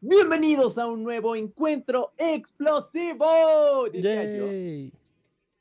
Bienvenidos 0.00 0.78
a 0.78 0.86
un 0.86 1.02
nuevo 1.02 1.34
encuentro 1.34 2.12
explosivo. 2.16 3.88
diría 3.92 4.36
yo. 4.36 4.46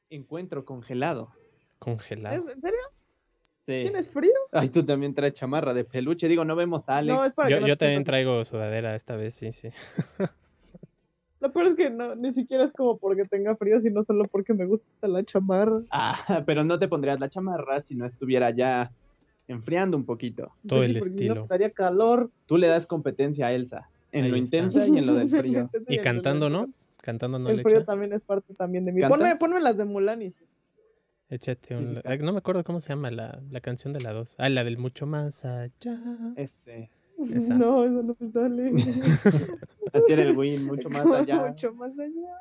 Encuentro 0.10 0.64
congelado. 0.64 1.32
Congelado. 1.80 2.36
¿Es- 2.48 2.56
¿En 2.56 2.62
serio? 2.62 2.80
Sí. 3.56 3.82
¿Tienes 3.84 4.10
frío? 4.10 4.32
Ay, 4.52 4.70
tú 4.70 4.86
también 4.86 5.14
traes 5.14 5.34
chamarra 5.34 5.74
de 5.74 5.84
peluche. 5.84 6.28
Digo, 6.28 6.46
no 6.46 6.56
vemos 6.56 6.88
a 6.88 6.98
Alex. 6.98 7.18
No, 7.18 7.26
es 7.26 7.34
para 7.34 7.50
Yo, 7.50 7.60
yo 7.66 7.76
también 7.76 8.04
traigo 8.04 8.46
sudadera 8.46 8.96
esta 8.96 9.16
vez, 9.18 9.34
sí, 9.34 9.52
sí. 9.52 9.70
Lo 11.40 11.52
peor 11.52 11.68
es 11.68 11.76
que 11.76 11.90
no, 11.90 12.16
ni 12.16 12.34
siquiera 12.34 12.64
es 12.64 12.74
como 12.74 12.98
porque 12.98 13.24
tenga 13.26 13.56
frío, 13.56 13.80
sino 13.82 14.02
solo 14.04 14.24
porque 14.32 14.54
me 14.54 14.66
gusta 14.66 15.08
la 15.08 15.24
chamarra. 15.24 15.82
Ah, 15.92 16.18
pero 16.46 16.64
no 16.64 16.80
te 16.80 16.88
pondrías 16.88 17.20
la 17.20 17.30
chamarra 17.30 17.82
si 17.82 17.96
no 17.96 18.06
estuviera 18.06 18.52
ya 18.52 18.92
enfriando 19.48 19.98
un 19.98 20.06
poquito. 20.06 20.54
Todo 20.68 20.80
Sí, 20.80 20.86
el 20.86 21.00
porque 21.00 21.16
si 21.16 21.28
no, 21.28 21.42
estilo. 21.42 21.74
calor. 21.74 22.32
Tú 22.46 22.58
le 22.58 22.68
das 22.68 22.86
competencia 22.86 23.48
a 23.48 23.54
Elsa. 23.54 23.90
En 24.18 24.26
Ahí 24.26 24.30
lo 24.32 24.38
está. 24.38 24.58
intensa 24.58 24.88
y 24.88 24.98
en 24.98 25.06
lo 25.08 25.14
del 25.16 25.30
frío. 25.42 25.70
Y 25.88 25.98
cantando, 26.00 26.50
¿no? 26.50 26.70
Cantando 27.02 27.40
no 27.40 27.50
El 27.50 27.58
le 27.58 27.64
frío 27.64 27.78
echa. 27.78 27.86
también 27.86 28.14
es 28.14 28.22
parte 28.22 28.54
también 28.54 28.84
de 28.86 28.92
mí. 28.92 29.02
¿Cantas? 29.02 29.18
Ponme, 29.20 29.36
ponme 29.40 29.60
las 29.62 29.78
de 29.78 29.86
Mulan 29.86 30.22
y 30.22 30.34
Échate 31.30 31.76
un... 31.76 31.96
sí, 31.96 32.18
No 32.22 32.32
me 32.32 32.38
acuerdo 32.38 32.64
cómo 32.64 32.80
se 32.80 32.90
llama 32.90 33.12
la, 33.12 33.42
la 33.52 33.60
canción 33.60 33.92
de 33.94 34.00
la 34.02 34.14
2. 34.14 34.36
Ah, 34.38 34.50
la 34.50 34.64
del 34.64 34.78
mucho 34.78 35.06
más 35.08 35.44
allá. 35.46 35.98
Ese. 36.38 36.90
Esa. 37.34 37.54
No, 37.56 37.84
eso 37.84 38.02
no 38.04 38.16
me 38.20 38.32
sale. 38.32 38.72
Así 39.94 40.14
era 40.14 40.22
el 40.24 40.38
win, 40.38 40.66
mucho 40.66 40.90
más 40.90 41.06
allá. 41.08 41.46
Mucho 41.50 41.74
más 41.74 41.92
allá. 42.00 42.32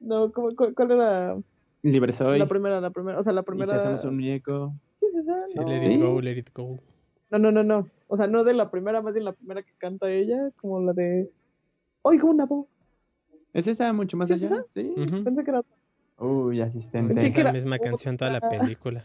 No, 0.00 0.30
¿cómo- 0.32 0.50
cuál, 0.56 0.74
cuál 0.74 0.92
era 0.92 1.36
Libre 1.82 2.12
soy. 2.12 2.38
la 2.38 2.46
primera? 2.46 2.80
La 2.80 2.90
primera, 2.90 3.18
o 3.18 3.22
sea, 3.22 3.32
la 3.32 3.40
Y 3.40 3.44
primera. 3.44 3.72
si 3.72 3.78
hacemos 3.78 4.04
un 4.04 4.14
muñeco. 4.16 4.74
Sí, 4.94 5.06
sí, 5.10 5.22
sí. 5.22 5.32
Sí, 5.52 5.58
no. 5.58 5.66
let 5.68 5.80
¿Sí? 5.80 5.86
it 5.88 6.00
go, 6.00 6.20
let 6.20 6.36
it 6.36 6.50
go. 6.54 6.78
No, 7.30 7.38
no, 7.38 7.50
no, 7.50 7.62
no. 7.64 7.88
O 8.08 8.16
sea, 8.16 8.26
no 8.26 8.42
de 8.42 8.54
la 8.54 8.70
primera, 8.70 9.00
más 9.02 9.12
bien 9.12 9.24
la 9.24 9.32
primera 9.32 9.62
que 9.62 9.72
canta 9.78 10.10
ella, 10.10 10.50
como 10.56 10.80
la 10.80 10.92
de 10.92 11.30
Oigo 12.02 12.28
una 12.30 12.46
voz. 12.46 12.66
¿Es 13.52 13.66
esa 13.68 13.92
mucho 13.92 14.16
más 14.16 14.28
¿Sí 14.28 14.34
es 14.34 14.50
allá? 14.50 14.64
Sí. 14.68 14.92
Pensé 15.24 15.44
que 15.44 15.50
era 15.50 15.62
Uy, 16.18 16.60
asistente. 16.60 17.14
Pensé 17.14 17.28
Es 17.28 17.34
que 17.34 17.44
la 17.44 17.52
misma 17.52 17.78
canción 17.78 18.16
toda 18.16 18.30
la 18.32 18.38
otra. 18.38 18.50
película. 18.50 19.04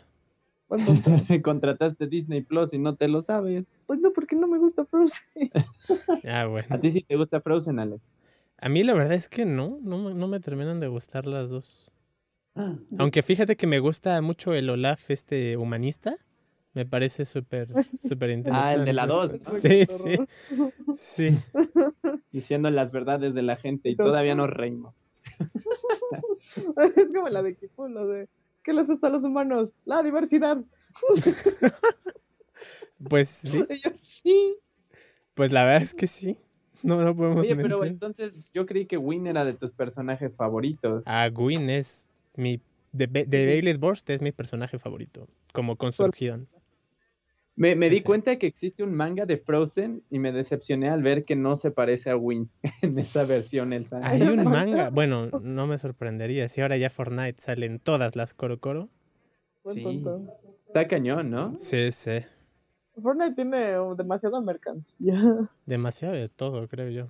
Contrataste 1.43 2.07
Disney 2.07 2.41
Plus 2.41 2.73
y 2.73 2.79
no 2.79 2.95
te 2.95 3.07
lo 3.07 3.21
sabes. 3.21 3.71
Pues 3.85 3.99
no, 3.99 4.11
porque 4.11 4.35
no 4.35 4.47
me 4.47 4.57
gusta 4.57 4.85
Frozen. 4.85 5.51
Ah, 6.27 6.45
bueno. 6.47 6.67
A 6.69 6.79
ti 6.79 6.91
sí 6.91 7.01
te 7.03 7.15
gusta 7.15 7.41
Frozen, 7.41 7.79
Alex. 7.79 8.01
A 8.57 8.69
mí 8.69 8.81
la 8.83 8.93
verdad 8.93 9.13
es 9.13 9.29
que 9.29 9.45
no, 9.45 9.77
no, 9.81 9.97
me- 9.97 10.13
no 10.13 10.27
me 10.27 10.39
terminan 10.39 10.79
de 10.79 10.87
gustar 10.87 11.27
las 11.27 11.49
dos. 11.49 11.91
Aunque 12.97 13.21
fíjate 13.23 13.55
que 13.55 13.67
me 13.67 13.79
gusta 13.79 14.21
mucho 14.21 14.53
el 14.53 14.69
Olaf 14.69 15.09
este 15.09 15.57
humanista. 15.57 16.15
Me 16.73 16.85
parece 16.85 17.25
súper, 17.25 17.67
súper 17.99 18.31
interesante. 18.31 18.67
Ah, 18.67 18.73
el 18.73 18.85
de 18.85 18.93
la 18.93 19.05
dos, 19.05 19.31
¿no? 19.31 19.37
Sí, 19.45 19.85
sí, 19.85 20.15
sí. 20.95 21.37
Diciendo 22.31 22.69
las 22.71 22.91
verdades 22.91 23.33
de 23.35 23.43
la 23.43 23.55
gente 23.55 23.89
y 23.89 23.95
todavía 23.95 24.35
nos 24.35 24.49
reímos. 24.49 25.05
es 26.97 27.11
como 27.13 27.29
la 27.29 27.43
de 27.43 27.51
equipo, 27.51 27.87
la 27.87 28.05
de 28.05 28.27
¿qué 28.63 28.73
les 28.73 28.87
gusta 28.87 29.07
a 29.07 29.09
los 29.11 29.23
humanos? 29.23 29.73
La 29.85 30.01
diversidad. 30.03 30.63
Pues 33.09 33.29
sí, 33.29 34.55
pues 35.33 35.51
la 35.51 35.65
verdad 35.65 35.81
es 35.83 35.93
que 35.93 36.07
sí. 36.07 36.37
No, 36.81 37.01
no 37.03 37.15
podemos 37.15 37.45
Oye, 37.45 37.55
pero 37.55 37.83
entonces 37.85 38.51
yo 38.53 38.65
creí 38.65 38.85
que 38.85 38.97
Win 38.97 39.27
era 39.27 39.45
de 39.45 39.53
tus 39.53 39.73
personajes 39.73 40.35
favoritos. 40.35 41.03
A 41.05 41.29
Gwyn 41.29 41.69
es 41.69 42.09
mi. 42.35 42.61
De, 42.91 43.07
Be- 43.07 43.25
de 43.25 43.45
Beyblade 43.45 43.77
Burst 43.77 44.09
es 44.11 44.21
mi 44.21 44.31
personaje 44.31 44.77
favorito. 44.77 45.27
Como 45.51 45.77
construcción. 45.77 46.47
Me, 47.55 47.75
me 47.75 47.87
Sí, 47.87 47.91
di 47.91 47.97
sí. 47.99 48.03
cuenta 48.03 48.35
que 48.37 48.47
existe 48.47 48.83
un 48.83 48.93
manga 48.93 49.25
de 49.27 49.37
Frozen 49.37 50.03
y 50.09 50.17
me 50.19 50.31
decepcioné 50.31 50.89
al 50.89 51.03
ver 51.03 51.23
que 51.23 51.35
no 51.35 51.55
se 51.55 51.69
parece 51.71 52.09
a 52.09 52.17
Win 52.17 52.49
en 52.81 52.97
esa 52.97 53.25
versión, 53.25 53.73
Elsa. 53.73 53.99
Hay 54.01 54.21
un 54.23 54.43
manga. 54.43 54.89
Bueno, 54.89 55.27
no 55.41 55.67
me 55.67 55.77
sorprendería. 55.77 56.49
Si 56.49 56.61
ahora 56.61 56.77
ya 56.77 56.89
Fortnite 56.89 57.39
salen 57.41 57.79
todas 57.79 58.15
las 58.15 58.33
Coro 58.33 58.59
Coro. 58.59 58.89
Sí. 59.65 60.03
Está 60.65 60.87
cañón, 60.87 61.29
¿no? 61.29 61.53
Sí, 61.55 61.91
sí. 61.91 62.19
Fortnite 63.01 63.35
tiene 63.35 63.79
uh, 63.79 63.95
demasiada 63.95 64.41
mercancía. 64.41 65.13
Demasiado 65.65 66.13
de 66.15 66.27
todo, 66.37 66.67
creo 66.67 66.89
yo. 66.89 67.07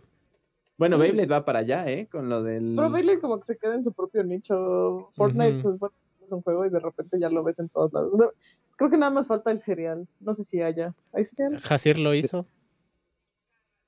Bueno, 0.77 0.97
Sí. 0.97 1.03
Beyblade 1.03 1.27
va 1.27 1.45
para 1.45 1.59
allá, 1.59 1.89
¿eh? 1.89 2.07
Con 2.11 2.29
lo 2.29 2.43
del... 2.43 2.73
Pero 2.75 2.89
Bailey 2.89 3.17
como 3.19 3.39
que 3.39 3.45
se 3.45 3.57
queda 3.57 3.75
en 3.75 3.83
su 3.83 3.93
propio 3.93 4.23
nicho. 4.23 5.09
Fortnite, 5.13 5.53
Ujú. 5.55 5.61
pues 5.63 5.79
bueno, 5.79 5.95
es 6.25 6.31
un 6.31 6.41
juego 6.41 6.65
y 6.65 6.69
de 6.69 6.79
repente 6.79 7.17
ya 7.19 7.29
lo 7.29 7.43
ves 7.43 7.59
en 7.59 7.69
todos 7.69 7.91
lados. 7.93 8.13
O 8.13 8.17
sea, 8.17 8.27
creo 8.77 8.89
que 8.89 8.97
nada 8.97 9.11
más 9.11 9.27
falta 9.27 9.51
el 9.51 9.59
cereal. 9.59 10.07
No 10.19 10.33
sé 10.33 10.43
si 10.43 10.61
haya. 10.61 10.93
¿Hay 11.13 11.25
cereal? 11.25 11.61
Hasir 11.69 11.99
lo 11.99 12.13
hizo. 12.13 12.45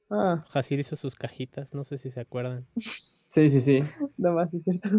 Ah, 0.09 0.43
Hasir 0.53 0.79
hizo 0.79 0.95
sus 0.95 1.15
cajitas. 1.15 1.73
No 1.73 1.83
sé 1.83 1.97
si 1.97 2.09
se 2.09 2.19
acuerdan. 2.19 2.65
Sí, 2.77 3.49
sí, 3.49 3.59
sí. 3.61 3.79
nada 4.17 4.35
más, 4.35 4.53
es 4.53 4.63
cierto. 4.63 4.89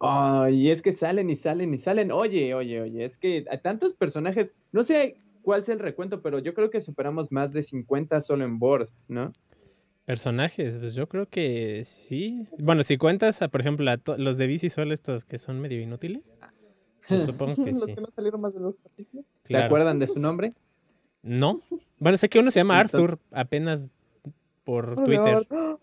Ay, 0.00 0.70
es 0.70 0.82
que 0.82 0.92
salen 0.92 1.30
y 1.30 1.36
salen 1.36 1.74
y 1.74 1.78
salen. 1.78 2.12
Oye, 2.12 2.54
oye, 2.54 2.80
oye, 2.80 3.04
es 3.04 3.18
que 3.18 3.44
hay 3.50 3.58
tantos 3.60 3.94
personajes, 3.94 4.54
no 4.72 4.82
sé 4.82 5.16
cuál 5.42 5.62
es 5.62 5.68
el 5.68 5.78
recuento, 5.78 6.20
pero 6.20 6.38
yo 6.38 6.54
creo 6.54 6.70
que 6.70 6.80
superamos 6.80 7.30
más 7.30 7.52
de 7.52 7.62
50 7.62 8.20
solo 8.20 8.44
en 8.44 8.58
Burst, 8.58 8.98
¿no? 9.08 9.32
Personajes, 10.04 10.76
pues 10.78 10.94
yo 10.94 11.08
creo 11.08 11.26
que 11.26 11.82
sí. 11.84 12.46
Bueno, 12.58 12.82
si 12.82 12.98
cuentas, 12.98 13.40
a, 13.40 13.48
por 13.48 13.62
ejemplo, 13.62 13.90
a 13.90 13.98
los 14.18 14.36
de 14.36 14.46
bici 14.46 14.68
solo 14.68 14.92
estos 14.92 15.24
que 15.24 15.38
son 15.38 15.60
medio 15.60 15.80
inútiles, 15.80 16.34
pues 17.08 17.24
supongo 17.26 17.56
que 17.64 17.70
Los 17.70 17.80
sí. 17.84 17.94
que 17.94 18.00
no 18.00 18.06
salieron 18.14 18.40
más 18.40 18.52
de 18.54 18.60
dos. 18.60 18.80
¿Te 18.96 19.06
Claro. 19.44 19.66
acuerdan 19.66 19.98
de 19.98 20.08
su 20.08 20.20
nombre? 20.20 20.50
No. 21.22 21.60
Bueno, 21.98 22.18
sé 22.18 22.28
que 22.28 22.38
uno 22.38 22.50
se 22.50 22.60
llama 22.60 22.78
Arthur 22.78 23.18
apenas 23.30 23.88
por 24.64 24.94
Twitter. 25.04 25.46
favor. 25.48 25.78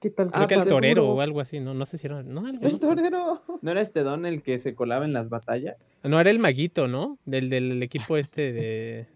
¿Qué 0.00 0.10
tal? 0.10 0.28
Ah, 0.32 0.44
Creo 0.46 0.48
que 0.48 0.54
el 0.64 0.68
torero 0.68 1.02
seguro. 1.02 1.18
o 1.18 1.20
algo 1.22 1.40
así, 1.40 1.58
¿no? 1.60 1.72
No 1.74 1.86
sé 1.86 1.96
si 1.98 2.06
era. 2.06 2.22
No, 2.22 2.46
algo, 2.46 2.66
El 2.66 2.72
no 2.74 2.78
sé. 2.78 2.86
torero. 2.86 3.42
¿No 3.62 3.70
era 3.70 3.80
este 3.80 4.02
don 4.02 4.26
el 4.26 4.42
que 4.42 4.58
se 4.58 4.74
colaba 4.74 5.04
en 5.04 5.12
las 5.14 5.28
batallas? 5.28 5.76
No, 6.02 6.20
era 6.20 6.30
el 6.30 6.38
maguito, 6.38 6.86
¿no? 6.86 7.18
Del, 7.24 7.48
del 7.50 7.82
equipo 7.82 8.16
este 8.16 8.52
de. 8.52 9.08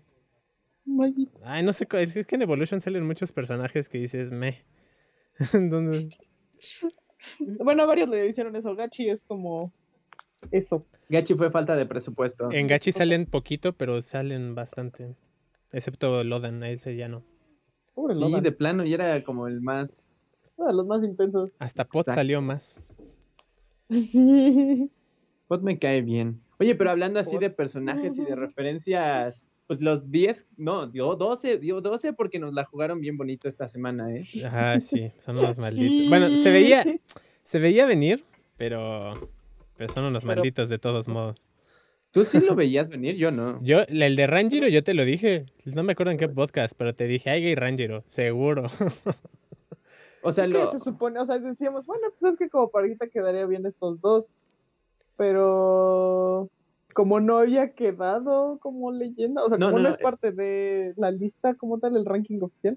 Maggie. 0.86 1.28
Ay, 1.44 1.62
no 1.62 1.72
sé. 1.72 1.86
es 1.92 2.26
que 2.26 2.34
en 2.36 2.42
Evolution 2.42 2.80
salen 2.80 3.06
muchos 3.06 3.30
personajes 3.32 3.88
que 3.88 3.98
dices, 3.98 4.30
me. 4.32 4.64
Entonces, 5.52 6.16
Bueno, 7.38 7.86
varios 7.86 8.08
le 8.08 8.26
hicieron 8.28 8.56
eso. 8.56 8.74
Gachi 8.74 9.08
es 9.08 9.24
como 9.24 9.72
eso. 10.50 10.84
Gachi 11.08 11.34
fue 11.34 11.50
falta 11.50 11.76
de 11.76 11.86
presupuesto. 11.86 12.50
en 12.52 12.66
Gachi 12.66 12.92
salen 12.92 13.26
poquito, 13.26 13.72
pero 13.72 14.00
salen 14.02 14.54
bastante. 14.54 15.14
Excepto 15.72 16.24
Lodan, 16.24 16.62
a 16.62 16.68
ese 16.68 16.96
ya 16.96 17.08
no. 17.08 17.22
Pobre 17.94 18.14
Sí, 18.14 18.40
de 18.40 18.52
plano, 18.52 18.84
y 18.84 18.94
era 18.94 19.22
como 19.24 19.46
el 19.46 19.60
más... 19.60 20.08
Uno 20.56 20.68
de 20.68 20.74
los 20.74 20.86
más 20.86 21.02
intensos. 21.04 21.52
Hasta 21.58 21.84
Pot 21.84 22.02
Exacto. 22.08 22.14
salió 22.20 22.40
más. 22.42 22.76
Sí. 23.90 24.90
Pot 25.48 25.62
me 25.62 25.78
cae 25.78 26.02
bien. 26.02 26.40
Oye, 26.58 26.74
pero 26.74 26.90
hablando 26.90 27.18
así 27.18 27.32
Pot. 27.32 27.40
de 27.40 27.50
personajes 27.50 28.18
y 28.18 28.24
de 28.24 28.36
referencias, 28.36 29.44
pues 29.66 29.80
los 29.80 30.10
10, 30.10 30.48
no, 30.58 30.86
dio 30.86 31.16
12, 31.16 31.58
dio 31.58 31.80
12 31.80 32.12
porque 32.12 32.38
nos 32.38 32.52
la 32.52 32.64
jugaron 32.64 33.00
bien 33.00 33.16
bonito 33.16 33.48
esta 33.48 33.68
semana, 33.68 34.14
¿eh? 34.14 34.22
Ah, 34.44 34.78
sí, 34.80 35.10
son 35.18 35.38
unos 35.38 35.58
malditos. 35.58 36.08
Bueno, 36.08 36.34
se 36.36 36.50
veía, 36.50 36.84
se 37.42 37.58
veía 37.58 37.86
venir, 37.86 38.22
pero, 38.56 39.12
pero 39.80 39.94
son 39.94 40.04
unos 40.04 40.24
Pero- 40.24 40.36
malditos 40.36 40.68
de 40.68 40.78
todos 40.78 41.08
modos. 41.08 41.48
Tú 42.10 42.24
sí 42.24 42.38
lo 42.38 42.54
veías 42.54 42.90
venir, 42.90 43.16
yo 43.16 43.30
no. 43.30 43.58
Yo, 43.62 43.78
el 43.88 44.14
de 44.14 44.26
Ranjiro, 44.26 44.68
yo 44.68 44.84
te 44.84 44.92
lo 44.92 45.06
dije. 45.06 45.46
No 45.64 45.82
me 45.82 45.92
acuerdo 45.92 46.12
en 46.12 46.18
qué 46.18 46.28
podcast, 46.28 46.74
pero 46.76 46.94
te 46.94 47.06
dije, 47.06 47.30
ay, 47.30 47.42
gay 47.42 47.54
Ranjiro, 47.54 48.02
seguro. 48.06 48.66
O 50.22 50.32
sea, 50.32 50.44
es 50.44 50.50
lo... 50.50 50.66
que 50.70 50.76
se 50.76 50.84
supone, 50.84 51.18
o 51.18 51.24
sea, 51.24 51.38
decíamos, 51.38 51.86
bueno, 51.86 52.08
pues 52.10 52.34
es 52.34 52.38
que 52.38 52.50
como 52.50 52.68
parejita 52.68 53.08
quedaría 53.08 53.46
bien 53.46 53.64
estos 53.64 54.02
dos. 54.02 54.28
Pero 55.16 56.50
como 56.92 57.20
no 57.20 57.38
había 57.38 57.70
quedado 57.72 58.58
como 58.60 58.92
leyenda, 58.92 59.42
o 59.42 59.48
sea, 59.48 59.56
No, 59.56 59.68
como 59.68 59.78
no, 59.78 59.84
no, 59.84 59.88
no, 59.88 59.94
es 59.94 60.02
parte 60.02 60.32
de 60.32 60.92
la 60.98 61.10
lista 61.10 61.54
como 61.54 61.78
tal, 61.78 61.96
el 61.96 62.04
ranking 62.04 62.38
oficial. 62.42 62.76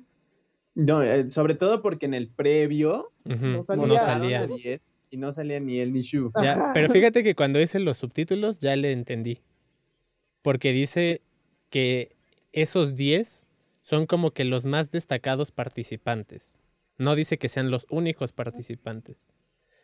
No, 0.75 1.03
eh, 1.03 1.29
sobre 1.29 1.55
todo 1.55 1.81
porque 1.81 2.05
en 2.05 2.13
el 2.13 2.27
previo 2.27 3.11
No 3.25 3.63
salía. 3.63 3.87
No 3.87 3.97
salía. 3.97 4.39
a 4.41 4.47
10 4.47 4.95
y 5.11 5.17
no 5.17 5.31
salía 5.31 5.59
ni 5.59 5.79
él 5.79 5.93
ni 5.93 6.01
Shu. 6.01 6.31
Ya, 6.41 6.71
pero 6.73 6.89
fíjate 6.89 7.23
que 7.23 7.35
cuando 7.35 7.61
hice 7.61 7.79
los 7.79 7.97
subtítulos 7.97 8.57
ya 8.59 8.75
le 8.75 8.91
entendí. 8.91 9.41
Porque 10.41 10.71
dice 10.73 11.21
que 11.69 12.15
esos 12.51 12.95
10 12.95 13.45
son 13.81 14.07
como 14.07 14.31
que 14.31 14.43
los 14.43 14.65
más 14.65 14.89
destacados 14.89 15.51
participantes. 15.51 16.57
No 16.97 17.15
dice 17.15 17.37
que 17.37 17.49
sean 17.49 17.69
los 17.69 17.85
únicos 17.89 18.31
participantes. 18.31 19.27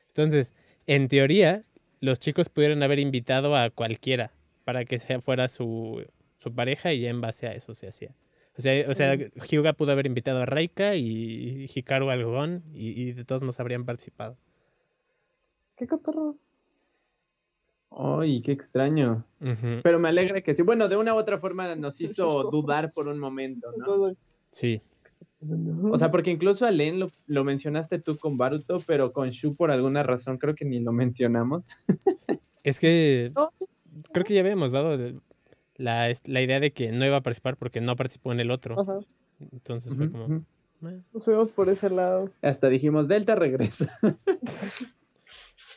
Entonces, 0.08 0.56
en 0.88 1.08
teoría, 1.08 1.64
los 2.00 2.20
chicos 2.20 2.50
pudieron 2.50 2.82
haber 2.82 3.00
invitado 3.00 3.56
a 3.56 3.70
cualquiera 3.70 4.32
para 4.64 4.86
que 4.86 5.00
sea, 5.00 5.20
fuera 5.20 5.48
su, 5.48 6.04
su 6.38 6.54
pareja 6.54 6.94
y 6.94 7.02
ya 7.02 7.10
en 7.10 7.22
base 7.22 7.48
a 7.48 7.54
eso 7.54 7.76
se 7.76 7.88
hacía. 7.88 8.16
O 8.60 8.62
sea, 8.62 8.90
o 8.90 8.94
sea 8.94 9.16
Hyuga 9.16 9.72
pudo 9.72 9.94
haber 9.94 10.06
invitado 10.06 10.42
a 10.42 10.46
Reika 10.46 10.96
y 10.96 11.66
Hikaru 11.74 12.10
al 12.10 12.26
Gon 12.26 12.62
y, 12.74 12.90
y 12.90 13.14
de 13.14 13.24
todos 13.24 13.42
nos 13.42 13.58
habrían 13.62 13.86
participado. 13.86 14.38
¿Qué 15.78 15.88
cotorro? 15.88 16.36
Ay, 17.90 18.42
qué 18.42 18.52
extraño. 18.52 19.24
Pero 19.82 19.98
me 19.98 20.10
alegra 20.10 20.42
que 20.42 20.54
sí. 20.54 20.62
Bueno, 20.62 20.90
de 20.90 20.98
una 20.98 21.14
u 21.14 21.18
otra 21.18 21.40
forma 21.40 21.74
nos 21.76 22.02
hizo 22.02 22.50
dudar 22.52 22.92
por 22.94 23.08
un 23.08 23.18
momento, 23.18 23.70
¿no? 23.78 24.14
Sí. 24.52 24.82
O 25.90 25.98
sea, 25.98 26.12
porque 26.12 26.30
incluso 26.30 26.66
a 26.66 26.72
Len 26.72 27.00
lo, 27.00 27.08
lo 27.28 27.46
mencionaste 27.46 28.00
tú 28.00 28.18
con 28.18 28.38
Baruto, 28.38 28.82
pero 28.86 29.14
con 29.14 29.30
Shu 29.30 29.56
por 29.56 29.72
alguna 29.72 30.04
razón 30.04 30.38
creo 30.38 30.54
que 30.54 30.66
ni 30.66 30.82
lo 30.82 30.92
mencionamos. 30.92 31.78
Es 32.62 32.82
que 32.82 33.32
No, 33.34 33.50
creo 34.12 34.26
que 34.26 34.34
ya 34.34 34.42
habíamos 34.42 34.74
dado 34.74 34.98
la, 35.80 36.10
es- 36.10 36.28
la 36.28 36.42
idea 36.42 36.60
de 36.60 36.72
que 36.72 36.92
no 36.92 37.06
iba 37.06 37.18
a 37.18 37.22
participar 37.22 37.58
porque 37.58 37.82
no 37.82 37.96
participó 37.96 38.32
en 38.32 38.40
el 38.40 38.52
otro. 38.52 38.80
Ajá, 38.80 39.00
Entonces 39.52 39.96
fue 39.96 40.12
como. 40.12 40.36
"Eh, 40.36 41.02
nos 41.14 41.26
fuimos 41.26 41.52
por 41.52 41.70
ese 41.70 41.90
lado. 41.90 42.32
Hasta 42.44 42.70
dijimos, 42.70 43.08
Delta 43.08 43.34
regresa. 43.36 43.92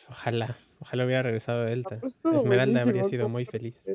ojalá, 0.08 0.54
ojalá 0.80 1.04
hubiera 1.04 1.22
regresado 1.22 1.62
a 1.62 1.66
Delta. 1.66 1.96
Ah, 1.96 2.08
pues 2.22 2.36
Esmeralda 2.36 2.82
habría 2.82 3.04
sido 3.04 3.24
¿cómo 3.24 3.34
muy 3.34 3.44
feliz. 3.44 3.86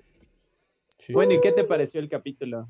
Sí. 0.98 1.14
Bueno, 1.14 1.34
¿y 1.34 1.42
qué 1.42 1.52
te 1.52 1.64
pareció 1.64 2.00
el 2.00 2.10
capítulo? 2.10 2.68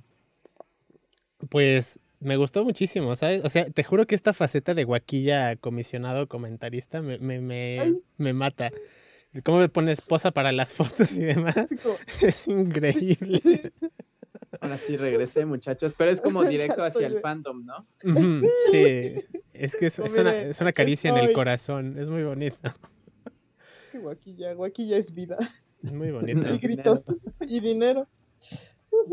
Pues 1.49 1.99
me 2.19 2.35
gustó 2.35 2.63
muchísimo, 2.65 3.15
¿sabes? 3.15 3.43
O 3.45 3.49
sea, 3.49 3.69
te 3.69 3.83
juro 3.83 4.05
que 4.05 4.15
esta 4.15 4.33
faceta 4.33 4.73
de 4.73 4.83
guaquilla 4.83 5.55
comisionado 5.55 6.27
comentarista 6.27 7.01
me, 7.01 7.17
me, 7.19 7.39
me, 7.39 7.95
me 8.17 8.33
mata. 8.33 8.71
¿Cómo 9.43 9.59
me 9.59 9.69
pone 9.69 9.91
esposa 9.91 10.31
para 10.31 10.51
las 10.51 10.73
fotos 10.75 11.17
y 11.17 11.23
demás? 11.23 11.55
Es 12.21 12.47
increíble. 12.47 13.41
Ahora 14.59 14.77
sí 14.77 14.97
regresé, 14.97 15.45
muchachos, 15.45 15.95
pero 15.97 16.11
es 16.11 16.21
como 16.21 16.43
directo 16.45 16.83
hacia 16.83 17.07
el 17.07 17.19
fandom, 17.19 17.65
¿no? 17.65 17.85
Sí, 18.71 19.23
es 19.53 19.75
que 19.75 19.87
es, 19.87 19.99
No, 19.99 20.05
es 20.05 20.17
una, 20.17 20.35
es 20.35 20.61
una 20.61 20.73
caricia 20.73 21.09
en 21.09 21.17
el 21.17 21.33
corazón, 21.33 21.97
es 21.97 22.09
muy 22.09 22.23
bonito. 22.23 22.57
guaquilla, 24.01 24.53
guaquilla 24.53 24.97
es 24.97 25.13
vida. 25.13 25.37
Es 25.83 25.91
muy 25.91 26.11
bonito. 26.11 26.53
Y 26.53 26.57
gritos 26.57 27.13
y 27.41 27.59
dinero. 27.59 28.07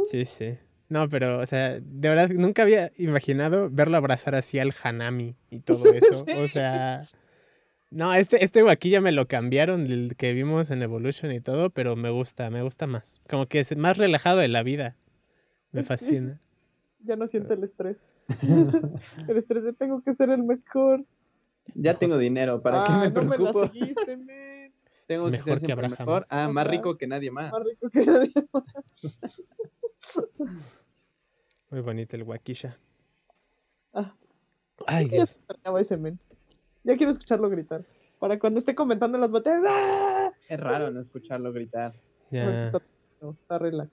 Sí, 0.04 0.24
sí. 0.24 0.58
No, 0.88 1.08
pero, 1.08 1.38
o 1.38 1.46
sea, 1.46 1.80
de 1.80 2.08
verdad 2.08 2.28
nunca 2.30 2.62
había 2.62 2.92
imaginado 2.96 3.70
verlo 3.70 3.96
abrazar 3.96 4.34
así 4.34 4.58
al 4.58 4.72
Hanami 4.82 5.36
y 5.50 5.60
todo 5.60 5.92
eso. 5.92 6.24
O 6.38 6.46
sea, 6.46 7.02
no, 7.94 8.12
este, 8.12 8.42
este 8.42 8.62
guaquilla 8.62 9.00
me 9.00 9.12
lo 9.12 9.28
cambiaron 9.28 9.86
del 9.86 10.16
que 10.16 10.32
vimos 10.32 10.72
en 10.72 10.82
Evolution 10.82 11.30
y 11.30 11.40
todo, 11.40 11.70
pero 11.70 11.94
me 11.94 12.10
gusta, 12.10 12.50
me 12.50 12.60
gusta 12.60 12.88
más. 12.88 13.20
Como 13.28 13.46
que 13.46 13.60
es 13.60 13.76
más 13.76 13.98
relajado 13.98 14.38
de 14.38 14.48
la 14.48 14.64
vida. 14.64 14.96
Me 15.70 15.82
fascina. 15.84 16.40
Ya 17.04 17.14
no 17.14 17.28
siente 17.28 17.54
el 17.54 17.62
estrés. 17.62 17.98
el 19.28 19.36
estrés 19.36 19.62
de 19.62 19.72
tengo 19.74 20.02
que 20.02 20.12
ser 20.14 20.30
el 20.30 20.42
mejor. 20.42 21.04
Ya 21.76 21.94
tengo 21.94 22.18
dinero, 22.18 22.60
¿para 22.60 22.82
ah, 22.82 22.86
qué 22.86 22.92
me 22.92 23.14
no 23.14 23.30
me 23.30 23.36
preocupo? 23.36 23.62
la 23.62 23.70
seguiste, 23.70 24.16
men. 24.16 24.74
tengo 25.06 25.26
que 25.26 25.30
Mejor 25.30 25.44
ser 25.44 25.54
que 25.60 25.66
siempre 25.66 25.86
Abraham 25.86 25.96
mejor. 26.00 26.26
Ah, 26.30 26.48
más 26.48 26.66
rico 26.66 26.98
que 26.98 27.06
nadie 27.06 27.30
más. 27.30 27.52
Más 27.52 27.64
rico 27.64 27.90
que 27.90 28.04
nadie. 28.04 28.32
Muy 31.70 31.80
bonito 31.80 32.16
el 32.16 32.24
guaquilla. 32.24 32.76
Ah, 33.92 34.16
Ay, 34.88 35.08
ya 35.08 35.16
Dios. 35.18 35.40
ese 35.80 35.96
men. 35.96 36.18
Ya 36.84 36.96
quiero 36.96 37.12
escucharlo 37.12 37.48
gritar. 37.50 37.84
Para 38.18 38.38
cuando 38.38 38.60
esté 38.60 38.74
comentando 38.74 39.16
en 39.16 39.22
las 39.22 39.30
batallas. 39.30 39.64
¡ah! 39.68 40.32
Es 40.48 40.60
raro 40.60 40.90
no 40.90 41.00
escucharlo 41.00 41.52
gritar. 41.52 41.94
Ya. 42.30 42.66
Está, 42.66 42.80
no, 43.20 43.32
está 43.32 43.58
relax. 43.58 43.90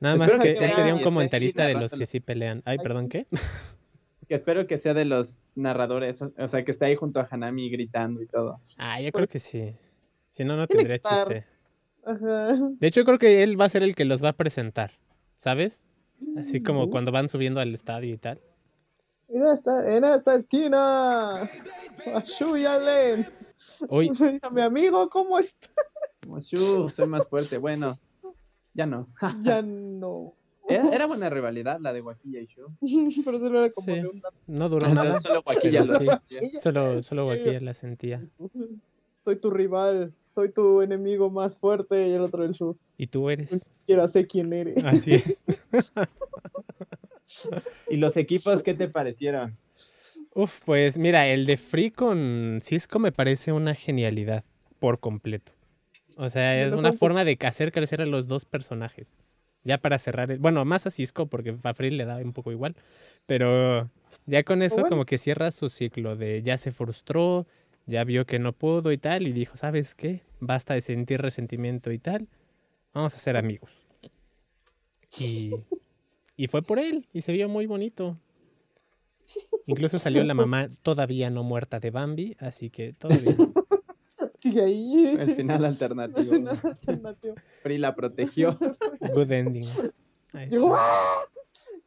Nada 0.00 0.16
más 0.16 0.32
que 0.36 0.54
que 0.54 0.64
él 0.64 0.72
sería 0.72 0.94
un 0.94 1.02
comentarista 1.02 1.66
de 1.66 1.74
los 1.74 1.92
que 1.92 2.06
sí 2.06 2.20
pelean. 2.20 2.62
Ay, 2.64 2.78
perdón. 2.78 3.08
¿qué? 3.08 3.26
Que 4.28 4.34
espero 4.34 4.66
que 4.66 4.78
sea 4.78 4.92
de 4.92 5.06
los 5.06 5.52
narradores, 5.56 6.20
o 6.20 6.30
o 6.36 6.48
sea, 6.50 6.62
que 6.62 6.70
esté 6.70 6.84
ahí 6.84 6.96
junto 6.96 7.18
a 7.18 7.26
Hanami 7.30 7.70
gritando 7.70 8.20
y 8.20 8.26
todo. 8.26 8.58
Ah, 8.76 9.00
yo 9.00 9.10
creo 9.10 9.26
que 9.26 9.38
sí. 9.38 9.74
Si 10.28 10.44
no, 10.44 10.54
no 10.54 10.66
Tiene 10.66 10.86
tendría 10.86 10.98
chiste. 10.98 11.46
Ajá. 12.04 12.58
De 12.78 12.86
hecho, 12.86 13.06
creo 13.06 13.16
que 13.16 13.42
él 13.42 13.58
va 13.58 13.64
a 13.64 13.70
ser 13.70 13.82
el 13.82 13.96
que 13.96 14.04
los 14.04 14.22
va 14.22 14.28
a 14.28 14.32
presentar, 14.34 14.90
¿sabes? 15.38 15.86
Así 16.36 16.62
como 16.62 16.90
cuando 16.90 17.10
van 17.10 17.30
subiendo 17.30 17.60
al 17.60 17.72
estadio 17.72 18.12
y 18.12 18.18
tal. 18.18 18.42
Mira, 19.28 19.54
está 19.54 19.94
en 19.96 20.04
esta 20.04 20.36
esquina. 20.36 21.48
Uy, 22.50 22.64
A 24.42 24.50
mi 24.50 24.60
amigo, 24.62 25.08
¿cómo 25.10 25.38
está? 25.38 25.68
Como, 26.24 26.40
"Shu, 26.40 26.88
soy 26.90 27.06
más 27.06 27.28
fuerte. 27.28 27.58
Bueno, 27.58 27.98
ya 28.74 28.86
no. 28.86 29.08
Ya 29.42 29.62
no. 29.62 30.34
Era, 30.70 30.90
era 30.90 31.06
buena 31.06 31.30
rivalidad 31.30 31.78
la 31.80 31.94
de 31.94 32.02
Guaquilla 32.02 32.40
y 32.40 32.46
Shu. 32.46 32.66
Pero 33.24 33.38
solo 33.38 33.64
era 33.64 33.72
como 33.72 33.84
Sí. 33.86 33.92
de 34.02 34.06
una. 34.08 34.28
no 34.46 34.68
duró 34.68 34.88
nada. 34.88 35.18
solo 35.20 35.42
Guaquilla 35.42 35.86
sí. 35.86 35.92
hacía. 36.08 36.22
Solo, 36.60 37.02
solo 37.02 37.24
Guaquilla 37.24 37.60
la 37.60 37.72
sentía. 37.74 38.26
Soy 39.14 39.36
tu 39.36 39.50
rival, 39.50 40.12
soy 40.26 40.50
tu 40.52 40.80
enemigo 40.82 41.28
más 41.30 41.56
fuerte 41.56 42.06
y 42.08 42.12
el 42.12 42.20
otro 42.22 42.44
el 42.44 42.54
sur. 42.54 42.76
Y 42.98 43.06
tú 43.08 43.26
Ni 43.26 43.32
eres. 43.32 43.50
siquiera 43.50 44.06
sé 44.08 44.26
quién 44.26 44.52
eres. 44.52 44.84
Así 44.84 45.14
es. 45.14 45.44
¿Y 47.90 47.96
los 47.96 48.16
equipos 48.16 48.62
qué 48.62 48.74
te 48.74 48.88
parecieron? 48.88 49.56
Uf, 50.34 50.60
pues 50.64 50.98
mira, 50.98 51.26
el 51.26 51.46
de 51.46 51.56
Free 51.56 51.90
con 51.90 52.60
Cisco 52.62 52.98
me 52.98 53.12
parece 53.12 53.52
una 53.52 53.74
genialidad 53.74 54.44
por 54.78 55.00
completo. 55.00 55.52
O 56.16 56.28
sea, 56.28 56.60
es 56.64 56.72
una 56.72 56.92
forma 56.92 57.24
de 57.24 57.38
hacer 57.42 57.72
crecer 57.72 58.02
a 58.02 58.06
los 58.06 58.26
dos 58.28 58.44
personajes. 58.44 59.14
Ya 59.64 59.78
para 59.78 59.98
cerrar, 59.98 60.30
el- 60.30 60.38
bueno, 60.38 60.64
más 60.64 60.86
a 60.86 60.90
Cisco 60.90 61.26
porque 61.26 61.56
a 61.62 61.74
Free 61.74 61.90
le 61.90 62.04
da 62.04 62.16
un 62.18 62.32
poco 62.32 62.52
igual, 62.52 62.76
pero 63.26 63.90
ya 64.26 64.42
con 64.44 64.62
eso 64.62 64.76
bueno. 64.76 64.88
como 64.88 65.04
que 65.04 65.18
cierra 65.18 65.50
su 65.50 65.68
ciclo 65.68 66.16
de 66.16 66.42
ya 66.42 66.56
se 66.58 66.72
frustró, 66.72 67.46
ya 67.86 68.04
vio 68.04 68.26
que 68.26 68.38
no 68.38 68.52
pudo 68.52 68.92
y 68.92 68.98
tal 68.98 69.26
y 69.26 69.32
dijo, 69.32 69.56
¿sabes 69.56 69.94
qué? 69.94 70.22
Basta 70.40 70.74
de 70.74 70.80
sentir 70.80 71.20
resentimiento 71.20 71.90
y 71.92 71.98
tal, 71.98 72.28
vamos 72.94 73.14
a 73.14 73.18
ser 73.18 73.36
amigos. 73.36 73.70
Y, 75.18 75.54
y 76.38 76.46
fue 76.46 76.62
por 76.62 76.78
él 76.78 77.06
y 77.12 77.20
se 77.22 77.32
vio 77.32 77.48
muy 77.48 77.66
bonito. 77.66 78.16
Incluso 79.66 79.98
salió 79.98 80.22
la 80.22 80.34
mamá 80.34 80.68
todavía 80.84 81.30
no 81.30 81.42
muerta 81.42 81.80
de 81.80 81.90
Bambi, 81.90 82.36
así 82.38 82.70
que 82.70 82.92
todo 82.92 83.10
bien. 83.10 83.36
Sigue 84.38 84.62
ahí. 84.62 85.16
El 85.18 85.34
final 85.34 85.64
alternativo. 85.64 86.32
Final 86.32 86.58
alternativo. 86.62 87.34
Free 87.60 87.78
la 87.78 87.94
protegió. 87.94 88.56
Good 89.12 89.32
ending. 89.32 89.66
Llegó. 90.48 90.76
¡ah! 90.76 91.24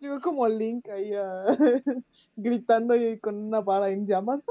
Llegó 0.02 0.20
como 0.20 0.48
Link 0.50 0.90
ahí 0.90 1.14
ah, 1.14 1.46
gritando 2.36 2.96
y 2.96 3.20
con 3.20 3.36
una 3.36 3.62
vara 3.62 3.90
en 3.90 4.06
llamas. 4.06 4.42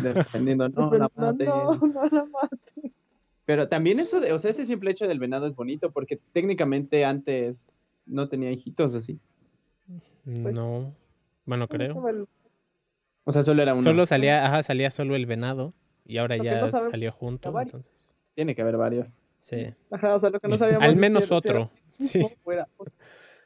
Defendiendo, 0.00 0.68
no, 0.68 0.88
Pero 0.88 1.02
la 1.02 1.10
maten. 1.16 1.48
no, 1.48 1.74
no 1.74 2.04
la 2.04 2.26
maten. 2.26 2.92
Pero 3.44 3.68
también 3.68 3.98
eso, 3.98 4.20
de, 4.20 4.32
o 4.32 4.38
sea, 4.38 4.52
ese 4.52 4.66
simple 4.66 4.92
hecho 4.92 5.08
del 5.08 5.18
venado 5.18 5.48
es 5.48 5.56
bonito 5.56 5.90
porque 5.90 6.20
técnicamente 6.32 7.04
antes 7.04 7.89
no 8.06 8.28
tenía 8.28 8.50
hijitos 8.52 8.94
así. 8.94 9.20
No, 10.24 10.94
bueno, 11.46 11.68
creo. 11.68 12.26
O 13.24 13.32
sea, 13.32 13.42
solo 13.42 13.62
era 13.62 13.72
uno. 13.74 13.82
Solo 13.82 14.06
salía, 14.06 14.46
ajá, 14.46 14.62
salía 14.62 14.90
solo 14.90 15.14
el 15.16 15.26
venado 15.26 15.74
y 16.04 16.18
ahora 16.18 16.36
Lo 16.36 16.44
ya 16.44 16.60
no 16.62 16.70
salió 16.70 17.12
junto, 17.12 17.58
entonces. 17.60 18.14
Tiene 18.34 18.54
que 18.54 18.62
haber 18.62 18.76
varios. 18.76 19.22
Sí. 19.38 19.74
Ajá, 19.90 20.14
o 20.14 20.18
sea, 20.18 20.30
lo 20.30 20.38
que 20.40 20.48
no 20.48 20.56
sabíamos. 20.58 20.82
Al 20.84 20.96
menos 20.96 21.24
si 21.24 21.34
otro. 21.34 21.70
Sí, 21.98 22.24
era 22.46 22.66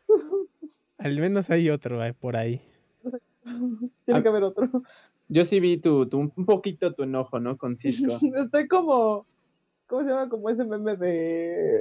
al 0.99 1.19
menos 1.19 1.51
hay 1.51 1.71
otro 1.71 2.05
eh, 2.05 2.13
por 2.15 2.37
ahí. 2.37 2.61
Tiene 4.05 4.21
Ah. 4.21 4.23
que 4.23 4.29
haber 4.29 4.45
otro. 4.45 4.71
Yo 5.29 5.45
sí 5.45 5.59
vi 5.61 5.79
tu, 5.79 6.07
tu- 6.09 6.33
un 6.37 6.45
poquito 6.47 6.95
tu 6.95 7.03
enojo, 7.03 7.41
¿no? 7.41 7.57
Con 7.57 7.77
Cisco. 7.77 8.19
Estoy 8.37 8.69
como. 8.69 9.27
¿Cómo 9.87 10.05
se 10.05 10.11
llama? 10.11 10.29
Como 10.29 10.49
ese 10.51 10.65
meme 10.65 10.97
de. 10.97 11.81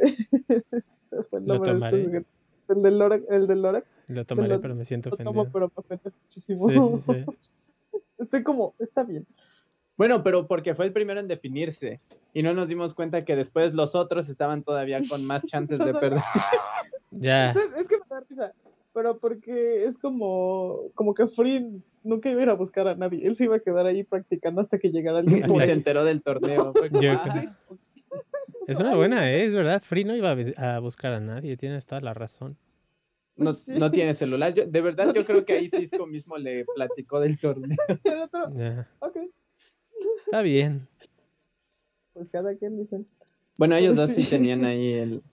Lo 1.46 1.62
tomaré. 1.62 2.26
El 2.70 2.82
del 2.82 2.98
Lorac. 3.00 3.24
El 3.30 3.48
del 3.48 3.62
Lorac. 3.62 3.86
Lo 4.08 4.26
tomaré, 4.26 4.50
lo- 4.56 4.62
pero 4.62 4.76
me 4.76 4.86
siento 4.86 5.10
Lo 5.10 5.16
ofendido. 5.16 5.44
tomo, 5.44 5.52
pero 5.54 5.68
me 5.68 5.74
ofende 5.76 6.12
muchísimo. 6.24 6.68
Sí, 6.70 7.02
sí, 7.14 7.14
sí. 7.14 7.26
Estoy 8.18 8.44
como. 8.44 8.74
Está 8.80 9.04
bien. 9.04 9.26
Bueno, 9.98 10.24
pero 10.24 10.48
porque 10.48 10.74
fue 10.76 10.86
el 10.86 10.94
primero 10.94 11.20
en 11.20 11.28
definirse. 11.28 12.00
Y 12.34 12.42
no 12.42 12.54
nos 12.54 12.68
dimos 12.68 12.94
cuenta 12.96 13.22
que 13.22 13.36
después 13.36 13.76
los 13.76 13.94
otros 13.96 14.28
estaban 14.30 14.64
todavía 14.64 15.00
con 15.08 15.24
más 15.26 15.46
chances 15.46 15.78
de 15.80 15.94
perder. 15.94 16.22
Ya, 17.12 17.52
Es, 17.52 17.58
es 17.78 17.88
que 17.88 17.98
me 17.98 18.04
da 18.10 18.22
risa. 18.28 18.54
Pero 18.94 19.18
porque 19.20 19.86
es 19.86 19.98
como. 19.98 20.80
Como 20.96 21.14
que 21.14 21.28
Free 21.28 21.82
nunca 22.04 22.30
iba 22.30 22.40
a 22.42 22.44
ir 22.44 22.50
a 22.50 22.54
buscar 22.54 22.88
a 22.88 22.96
nadie. 22.96 23.26
Él 23.26 23.36
se 23.36 23.46
iba 23.46 23.56
a 23.56 23.60
quedar 23.60 23.86
ahí 23.86 24.04
practicando 24.04 24.62
hasta 24.62 24.78
que 24.80 24.90
llegara 24.90 25.20
alguien. 25.20 25.44
Así 25.44 25.52
Como 25.54 25.66
se 25.66 25.72
enteró 25.72 26.04
del 26.04 26.22
torneo. 26.24 26.74
Fue 26.74 26.90
como, 26.90 27.02
Yo 27.02 27.12
"Ay, 27.24 27.50
es 28.68 28.80
una 28.80 28.96
buena, 28.96 29.32
¿eh? 29.32 29.44
es 29.46 29.54
verdad. 29.54 29.82
Free 29.82 30.04
no 30.06 30.16
iba 30.16 30.32
a 30.58 30.80
buscar 30.80 31.14
a 31.14 31.20
nadie, 31.20 31.58
tienes 31.58 31.86
toda 31.86 32.02
la 32.02 32.14
razón. 32.14 32.58
no, 33.36 33.54
Sí. 33.54 33.74
no 33.78 33.92
tiene 33.92 34.14
celular. 34.16 34.54
Yo- 34.54 34.66
de 34.66 34.82
verdad, 34.82 35.14
yo 35.14 35.26
creo 35.26 35.44
que 35.46 35.54
ahí 35.54 35.70
Cisco 35.70 36.06
mismo 36.06 36.38
le 36.38 36.66
platicó 36.76 37.20
del 37.20 37.40
torneo. 37.40 37.78
El 38.04 38.20
otro, 38.22 38.52
Ya, 38.56 38.88
ok. 39.00 39.18
está 40.26 40.42
bien. 40.42 40.88
Pues 42.14 42.30
cada 42.30 42.56
quien 42.56 42.78
dicen. 42.78 43.08
Bueno, 43.58 43.76
ellos 43.76 43.96
dos 43.96 44.10
sí 44.12 44.24
Sí. 44.24 44.30
tenían 44.38 44.66
ahí 44.66 44.94
el, 44.94 45.24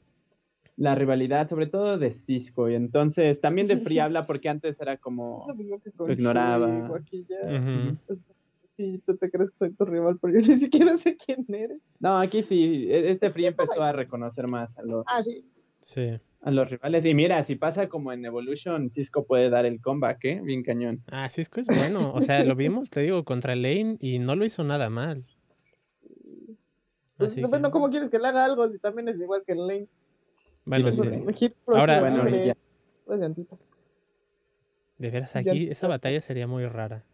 la 0.76 0.95
rivalidad, 0.95 1.47
sobre 1.47 1.67
todo 1.67 1.99
de 1.99 2.11
Cisco. 2.12 2.71
Y 2.71 2.75
entonces 2.75 3.40
también 3.43 3.67
de 3.67 3.76
Free 3.79 3.99
habla 3.99 4.26
porque 4.26 4.49
antes 4.49 4.81
era 4.81 4.97
como. 4.97 5.45
lo 5.47 5.55
mismo 5.55 5.79
que 5.81 5.90
con 5.93 6.07
Lo 6.09 6.12
ignoraba. 6.14 6.88
Sí, 8.80 9.02
tú 9.04 9.14
te 9.16 9.30
crees 9.30 9.50
que 9.50 9.56
soy 9.56 9.75
tu 9.75 9.84
rival, 9.84 10.18
pero 10.20 10.40
yo 10.40 10.40
ni 10.54 10.58
siquiera 10.58 10.96
sé 10.96 11.16
quién 11.16 11.44
eres. 11.52 11.78
No, 11.99 12.18
aquí 12.18 12.42
sí. 12.42 12.87
e- 12.90 13.10
Este 13.10 13.28
Free 13.28 13.44
empezó 13.46 13.82
a 13.82 13.92
reconocer 13.92 14.49
más 14.49 14.78
a 14.78 14.82
los. 14.82 15.04
Ah, 15.06 15.22
sí. 15.22 15.44
Sí. 15.80 16.18
A 16.40 16.50
los 16.50 16.70
rivales. 16.70 17.04
Y 17.04 17.12
mira, 17.12 17.42
si 17.42 17.56
pasa 17.56 17.88
como 17.90 18.10
en 18.12 18.25
Evolution, 18.25 18.88
Cisco 18.88 19.25
puede 19.26 19.50
dar 19.50 19.66
el 19.66 19.82
comeback, 19.82 20.25
¿eh? 20.25 20.40
Bien 20.42 20.62
cañón. 20.62 21.02
Ah, 21.10 21.28
Cisco 21.28 21.60
es 21.60 21.66
bueno. 21.66 22.12
O 22.14 22.22
sea, 22.22 22.42
lo 22.44 22.54
vimos, 22.56 22.88
te 22.88 23.00
digo, 23.00 23.22
contra 23.25 23.54
Lane 23.54 23.99
y 24.00 24.18
no 24.18 24.34
lo 24.34 24.46
hizo 24.46 24.64
nada 24.64 24.88
mal. 24.88 25.25
Pues, 27.18 27.38
bueno, 27.50 27.68
que- 27.68 27.72
¿cómo 27.72 27.90
quieres 27.90 28.08
que 28.08 28.18
le 28.18 28.28
haga 28.28 28.46
algo 28.46 28.66
si 28.70 28.78
también 28.78 29.08
es 29.10 29.16
igual 29.20 29.42
que 29.46 29.52
el 29.52 29.66
Lane? 29.66 29.88
Bueno, 30.64 30.90
sí. 30.92 31.02
Sí. 31.37 31.54
Ahora- 31.66 32.00
Bueno, 32.00 32.26
ya. 32.30 32.56
pues, 33.04 33.20
llantita. 33.20 33.56
De 34.96 35.10
veras, 35.10 35.34
Ya 35.34 35.40
aquí 35.40 35.68
esa 35.70 35.87
batalla 35.88 36.20
sería 36.22 36.46
muy 36.46 36.64
rara. 36.66 37.04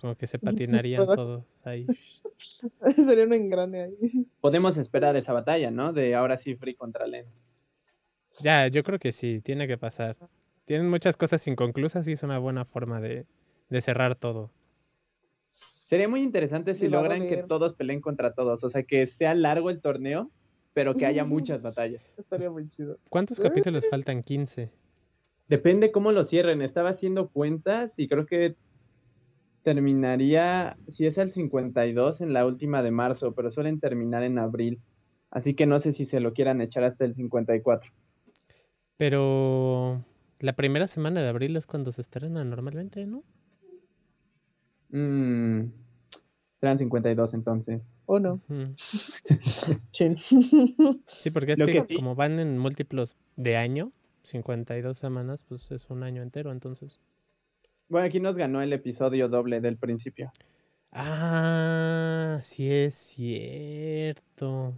Como 0.00 0.16
que 0.16 0.26
se 0.26 0.38
patinarían 0.78 1.04
todos 1.04 1.44
ahí. 1.64 1.86
Sería 2.96 3.24
un 3.24 3.34
engrane 3.34 3.82
ahí. 3.82 4.26
Podemos 4.40 4.78
esperar 4.78 5.16
esa 5.16 5.32
batalla, 5.32 5.70
¿no? 5.70 5.92
De 5.92 6.14
ahora 6.14 6.36
sí 6.36 6.56
Free 6.56 6.74
contra 6.74 7.06
Len. 7.06 7.26
Ya, 8.40 8.68
yo 8.68 8.82
creo 8.82 8.98
que 8.98 9.12
sí, 9.12 9.40
tiene 9.40 9.68
que 9.68 9.76
pasar. 9.76 10.16
Tienen 10.64 10.88
muchas 10.88 11.16
cosas 11.16 11.46
inconclusas 11.46 12.08
y 12.08 12.12
es 12.12 12.22
una 12.22 12.38
buena 12.38 12.64
forma 12.64 13.00
de, 13.00 13.26
de 13.68 13.80
cerrar 13.80 14.14
todo. 14.14 14.52
Sería 15.84 16.08
muy 16.08 16.22
interesante 16.22 16.74
si 16.74 16.88
logran 16.88 17.28
que 17.28 17.38
todos 17.38 17.74
peleen 17.74 18.00
contra 18.00 18.32
todos. 18.32 18.62
O 18.62 18.70
sea, 18.70 18.84
que 18.84 19.06
sea 19.08 19.34
largo 19.34 19.70
el 19.70 19.80
torneo, 19.80 20.30
pero 20.72 20.94
que 20.94 21.04
haya 21.04 21.24
muchas 21.24 21.62
batallas. 21.62 22.14
Estaría 22.18 22.50
muy 22.50 22.68
chido. 22.68 22.96
¿Cuántos 23.10 23.40
capítulos 23.40 23.88
faltan? 23.90 24.22
15. 24.22 24.70
Depende 25.48 25.90
cómo 25.90 26.12
lo 26.12 26.22
cierren. 26.22 26.62
Estaba 26.62 26.90
haciendo 26.90 27.28
cuentas 27.28 27.98
y 27.98 28.06
creo 28.06 28.24
que 28.24 28.54
terminaría, 29.74 30.76
si 30.88 31.06
es 31.06 31.16
el 31.18 31.30
52, 31.30 32.22
en 32.22 32.32
la 32.32 32.44
última 32.44 32.82
de 32.82 32.90
marzo, 32.90 33.32
pero 33.34 33.50
suelen 33.52 33.78
terminar 33.78 34.24
en 34.24 34.38
abril. 34.38 34.80
Así 35.30 35.54
que 35.54 35.64
no 35.64 35.78
sé 35.78 35.92
si 35.92 36.06
se 36.06 36.18
lo 36.18 36.32
quieran 36.32 36.60
echar 36.60 36.82
hasta 36.82 37.04
el 37.04 37.14
54. 37.14 37.92
Pero 38.96 40.04
la 40.40 40.54
primera 40.54 40.88
semana 40.88 41.22
de 41.22 41.28
abril 41.28 41.56
es 41.56 41.68
cuando 41.68 41.92
se 41.92 42.00
estrena 42.02 42.42
normalmente, 42.44 43.06
¿no? 43.06 43.22
Mm, 44.88 45.70
serán 46.58 46.78
52 46.78 47.34
entonces. 47.34 47.80
¿O 48.06 48.18
no? 48.18 48.40
Sí, 51.06 51.30
porque 51.30 51.52
es 51.52 51.58
que, 51.64 51.72
que 51.72 51.86
sí- 51.86 51.94
como 51.94 52.16
van 52.16 52.40
en 52.40 52.58
múltiplos 52.58 53.16
de 53.36 53.56
año, 53.56 53.92
52 54.24 54.98
semanas, 54.98 55.44
pues 55.44 55.70
es 55.70 55.88
un 55.90 56.02
año 56.02 56.22
entero, 56.22 56.50
entonces. 56.50 56.98
Bueno, 57.90 58.06
aquí 58.06 58.20
nos 58.20 58.38
ganó 58.38 58.62
el 58.62 58.72
episodio 58.72 59.28
doble 59.28 59.60
del 59.60 59.76
principio. 59.76 60.32
Ah, 60.92 62.38
sí 62.40 62.70
es 62.72 62.94
cierto. 62.94 64.74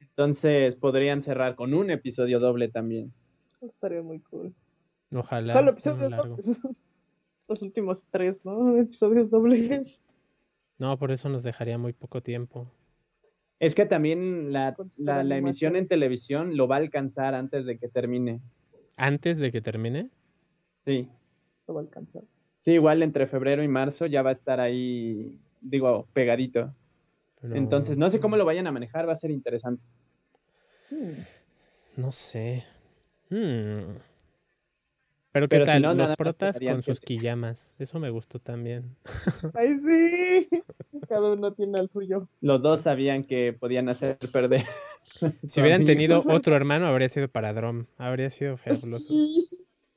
Entonces 0.00 0.76
podrían 0.76 1.20
cerrar 1.20 1.56
con 1.56 1.74
un 1.74 1.90
episodio 1.90 2.38
doble 2.38 2.68
también. 2.68 3.12
Estaría 3.60 4.02
muy 4.02 4.20
cool. 4.20 4.54
Ojalá. 5.12 5.52
Solo 5.54 5.70
episodios 5.72 6.10
largo. 6.10 6.36
Los 7.48 7.60
últimos 7.62 8.06
tres, 8.10 8.36
¿no? 8.44 8.78
Episodios 8.78 9.30
dobles. 9.30 10.00
No, 10.78 10.98
por 10.98 11.12
eso 11.12 11.28
nos 11.28 11.42
dejaría 11.42 11.76
muy 11.76 11.92
poco 11.92 12.22
tiempo. 12.22 12.70
Es 13.58 13.74
que 13.74 13.84
también 13.86 14.52
la, 14.52 14.74
la- 14.98 15.24
la 15.24 15.36
emisión 15.36 15.76
en 15.76 15.86
televisión 15.88 16.56
lo 16.56 16.66
va 16.68 16.76
a 16.76 16.78
alcanzar 16.78 17.34
antes 17.34 17.66
de 17.66 17.78
que 17.78 17.88
termine. 17.88 18.40
Antes 18.96 19.38
de 19.38 19.50
que 19.50 19.60
termine. 19.60 20.08
Sí. 20.86 21.08
No 21.66 21.74
va 21.74 21.80
a 21.80 21.84
alcanzar. 21.84 22.22
Sí, 22.64 22.72
igual 22.72 23.02
entre 23.02 23.26
febrero 23.26 23.62
y 23.62 23.68
marzo 23.68 24.06
ya 24.06 24.22
va 24.22 24.30
a 24.30 24.32
estar 24.32 24.58
ahí, 24.58 25.38
digo, 25.60 26.08
pegadito. 26.14 26.74
pero- 27.42 27.56
Entonces, 27.56 27.98
no 27.98 28.08
sé 28.08 28.20
cómo 28.20 28.38
lo 28.38 28.46
vayan 28.46 28.66
a 28.66 28.72
manejar, 28.72 29.06
va 29.06 29.12
a 29.12 29.16
ser 29.16 29.30
interesante. 29.30 29.82
Hmm. 30.90 31.10
No 31.98 32.10
sé. 32.10 32.64
Hmm. 33.28 33.98
Pero 35.30 35.46
qué 35.46 35.56
Pero 35.56 35.64
si 35.66 35.70
tal, 35.72 35.82
no, 35.82 35.92
los 35.94 36.16
protas 36.16 36.58
con 36.58 36.80
sus 36.80 36.96
siete. 36.96 37.04
quillamas. 37.04 37.74
Eso 37.78 38.00
me 38.00 38.08
gustó 38.08 38.38
también. 38.38 38.96
¡Ay, 39.54 39.68
sí! 39.84 40.48
Cada 41.06 41.32
uno 41.34 41.52
tiene 41.52 41.78
el 41.80 41.90
suyo. 41.90 42.30
Los 42.40 42.62
dos 42.62 42.80
sabían 42.80 43.24
que 43.24 43.52
podían 43.52 43.90
hacer 43.90 44.16
perder. 44.32 44.64
Si 45.44 45.60
hubieran 45.60 45.84
tenido 45.84 46.22
otro 46.26 46.56
hermano, 46.56 46.86
habría 46.86 47.10
sido 47.10 47.28
para 47.28 47.52
Drom. 47.52 47.84
Habría 47.98 48.30
sido 48.30 48.56
fabuloso. 48.56 49.12
Sí. 49.12 49.48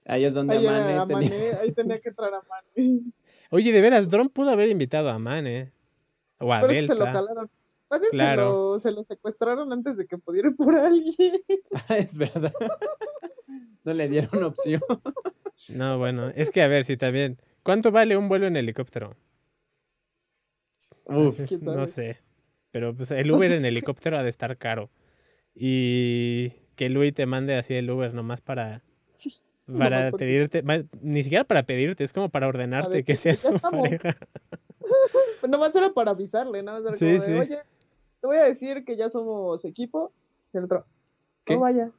Ahí 0.08 0.24
es 0.26 0.34
donde 0.34 0.56
Ahí 0.58 0.66
Amane 0.66 0.92
era 0.94 1.06
tenía- 1.06 1.60
ahí 1.62 1.72
tenía 1.74 2.00
que 2.00 2.10
entrar 2.10 2.32
Amané. 2.34 3.02
Oye, 3.52 3.72
de 3.72 3.82
veras, 3.82 4.10
Drom 4.10 4.30
pudo 4.30 4.50
haber 4.50 4.70
invitado 4.70 5.10
a 5.10 5.20
Man, 5.20 5.46
¿eh? 5.48 5.72
O 6.40 6.54
a 6.54 6.62
Pero 6.62 6.74
es 6.74 6.80
que 6.80 6.88
se 6.88 6.96
lo 6.96 7.06
Delta. 7.06 7.20
jalaron. 7.20 7.50
Más 7.90 8.02
bien 8.02 8.12
Claro. 8.12 8.42
se, 8.42 8.50
lo, 8.50 8.80
se 8.80 8.92
lo 8.92 9.04
secuestraron 9.04 9.72
antes 9.72 9.96
de 9.98 10.06
que 10.08 10.18
pudiera 10.18 10.50
ir 10.50 10.56
por 10.56 10.76
alguien. 10.76 11.34
es 11.98 12.18
verdad. 12.18 12.54
No 13.84 13.94
le 13.94 14.10
dieron 14.10 14.44
opción. 14.44 14.82
No, 15.70 15.98
bueno, 15.98 16.30
es 16.30 16.52
que 16.52 16.62
a 16.62 16.68
ver 16.68 16.84
si 16.84 16.98
también. 16.98 17.40
¿Cuánto 17.64 17.92
vale 17.92 18.16
un 18.18 18.28
vuelo 18.30 18.48
en 18.48 18.56
helicóptero? 18.58 19.16
Uf, 21.06 21.36
Sí, 21.36 21.46
¿quién 21.48 21.64
no 21.66 21.86
sé. 21.86 22.20
Pero 22.72 22.94
pues 22.96 23.12
el 23.12 23.32
Uber 23.32 23.52
en 23.52 23.66
helicóptero 23.66 24.18
ha 24.18 24.24
de 24.24 24.30
estar 24.30 24.58
caro. 24.58 24.90
Y 25.56 26.50
que 26.76 26.90
Luis 26.90 27.14
te 27.14 27.26
mande 27.26 27.56
así 27.56 27.74
el 27.74 27.90
Uber 27.90 28.14
nomás 28.14 28.42
para, 28.42 28.84
para 29.78 30.12
porque- 30.12 30.26
pedirte, 30.26 30.64
ni 31.02 31.24
siquiera 31.24 31.44
para 31.44 31.64
pedirte, 31.64 32.04
es 32.04 32.14
como 32.14 32.30
para 32.30 32.48
ordenarte 32.48 33.04
que 33.04 33.16
seas 33.16 33.44
"Ya 33.44 33.50
su 33.50 33.56
estamos". 33.58 33.82
pareja. 33.90 34.18
Pues 35.42 35.50
nomás 35.52 35.76
era 35.76 35.92
para 35.94 36.12
avisarle, 36.12 36.64
nada 36.64 36.80
más 36.80 36.88
era 36.88 36.96
Sí, 36.98 37.06
como 37.06 37.40
de, 37.40 37.46
sí. 37.46 37.52
oye, 37.54 37.62
te 38.22 38.28
voy 38.28 38.38
a 38.38 38.44
decir 38.46 38.86
que 38.86 38.96
ya 38.96 39.10
somos 39.10 39.66
equipo. 39.66 40.14
Y 40.54 40.58
el 40.58 40.64
otro, 40.64 40.86
¿Qué? 41.44 41.54
no 41.56 41.60
vaya. 41.62 41.92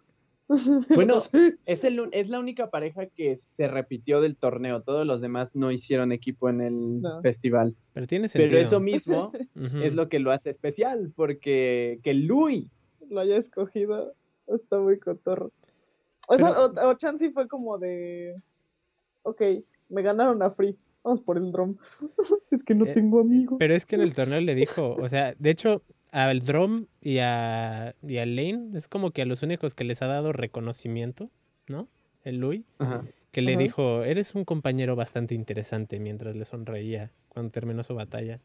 Bueno, 0.94 1.18
es, 1.66 1.84
el, 1.84 2.08
es 2.12 2.30
la 2.30 2.38
única 2.40 2.70
pareja 2.70 3.04
que 3.04 3.36
se 3.36 3.68
repitió 3.68 4.22
del 4.22 4.34
torneo. 4.36 4.80
Todos 4.80 5.06
los 5.06 5.20
demás 5.20 5.54
no 5.54 5.70
hicieron 5.70 6.10
equipo 6.12 6.48
en 6.48 6.62
el 6.62 7.02
No. 7.02 7.20
festival. 7.20 7.76
Pero 7.92 8.06
tiene 8.06 8.28
sentido. 8.28 8.48
Pero 8.52 8.62
eso 8.62 8.80
mismo 8.80 9.32
es 9.84 9.92
lo 9.94 10.08
que 10.08 10.18
lo 10.20 10.30
hace 10.32 10.48
especial, 10.48 11.12
porque 11.14 12.00
que 12.02 12.14
Louis 12.14 12.64
lo 13.10 13.20
haya 13.20 13.36
escogido. 13.36 14.14
Está 14.46 14.78
muy 14.78 14.98
cotorro. 14.98 15.52
O, 16.30 16.34
sea, 16.36 16.48
Pero- 16.74 16.88
o, 16.88 16.90
o 16.90 16.94
Chansey 16.94 17.30
fue 17.30 17.48
como 17.48 17.78
de, 17.78 18.36
ok, 19.22 19.40
me 19.88 20.02
ganaron 20.02 20.42
a 20.42 20.50
Free. 20.50 20.76
Vamos 21.02 21.20
por 21.22 21.38
el 21.38 21.50
drum. 21.52 21.76
es 22.50 22.62
que 22.64 22.74
no 22.74 22.84
Eh, 22.84 22.92
tengo 22.92 23.20
amigos. 23.20 23.56
Pero 23.58 23.74
es 23.74 23.86
que 23.86 23.94
en 23.96 24.02
el 24.02 24.14
torneo 24.14 24.40
le 24.40 24.54
dijo, 24.54 24.94
o 24.94 25.08
sea, 25.08 25.34
de 25.38 25.50
hecho, 25.50 25.82
al 26.12 26.40
Drom 26.44 26.86
y 27.00 27.18
a, 27.18 27.94
y 28.02 28.18
a 28.18 28.26
Lane 28.26 28.70
es 28.74 28.88
como 28.88 29.10
que 29.10 29.22
a 29.22 29.24
los 29.26 29.42
únicos 29.42 29.74
que 29.74 29.84
les 29.84 30.02
ha 30.02 30.06
dado 30.06 30.32
reconocimiento, 30.32 31.30
¿no? 31.68 31.88
El 32.24 32.38
Louis, 32.38 32.64
que 33.32 33.40
le 33.42 33.52
Ajá. 33.52 33.62
dijo, 33.62 34.02
eres 34.04 34.34
un 34.34 34.44
compañero 34.44 34.96
bastante 34.96 35.34
interesante 35.34 35.98
mientras 36.00 36.36
le 36.36 36.44
sonreía 36.44 37.10
cuando 37.28 37.52
terminó 37.52 37.82
su 37.84 37.94
batalla. 37.94 38.38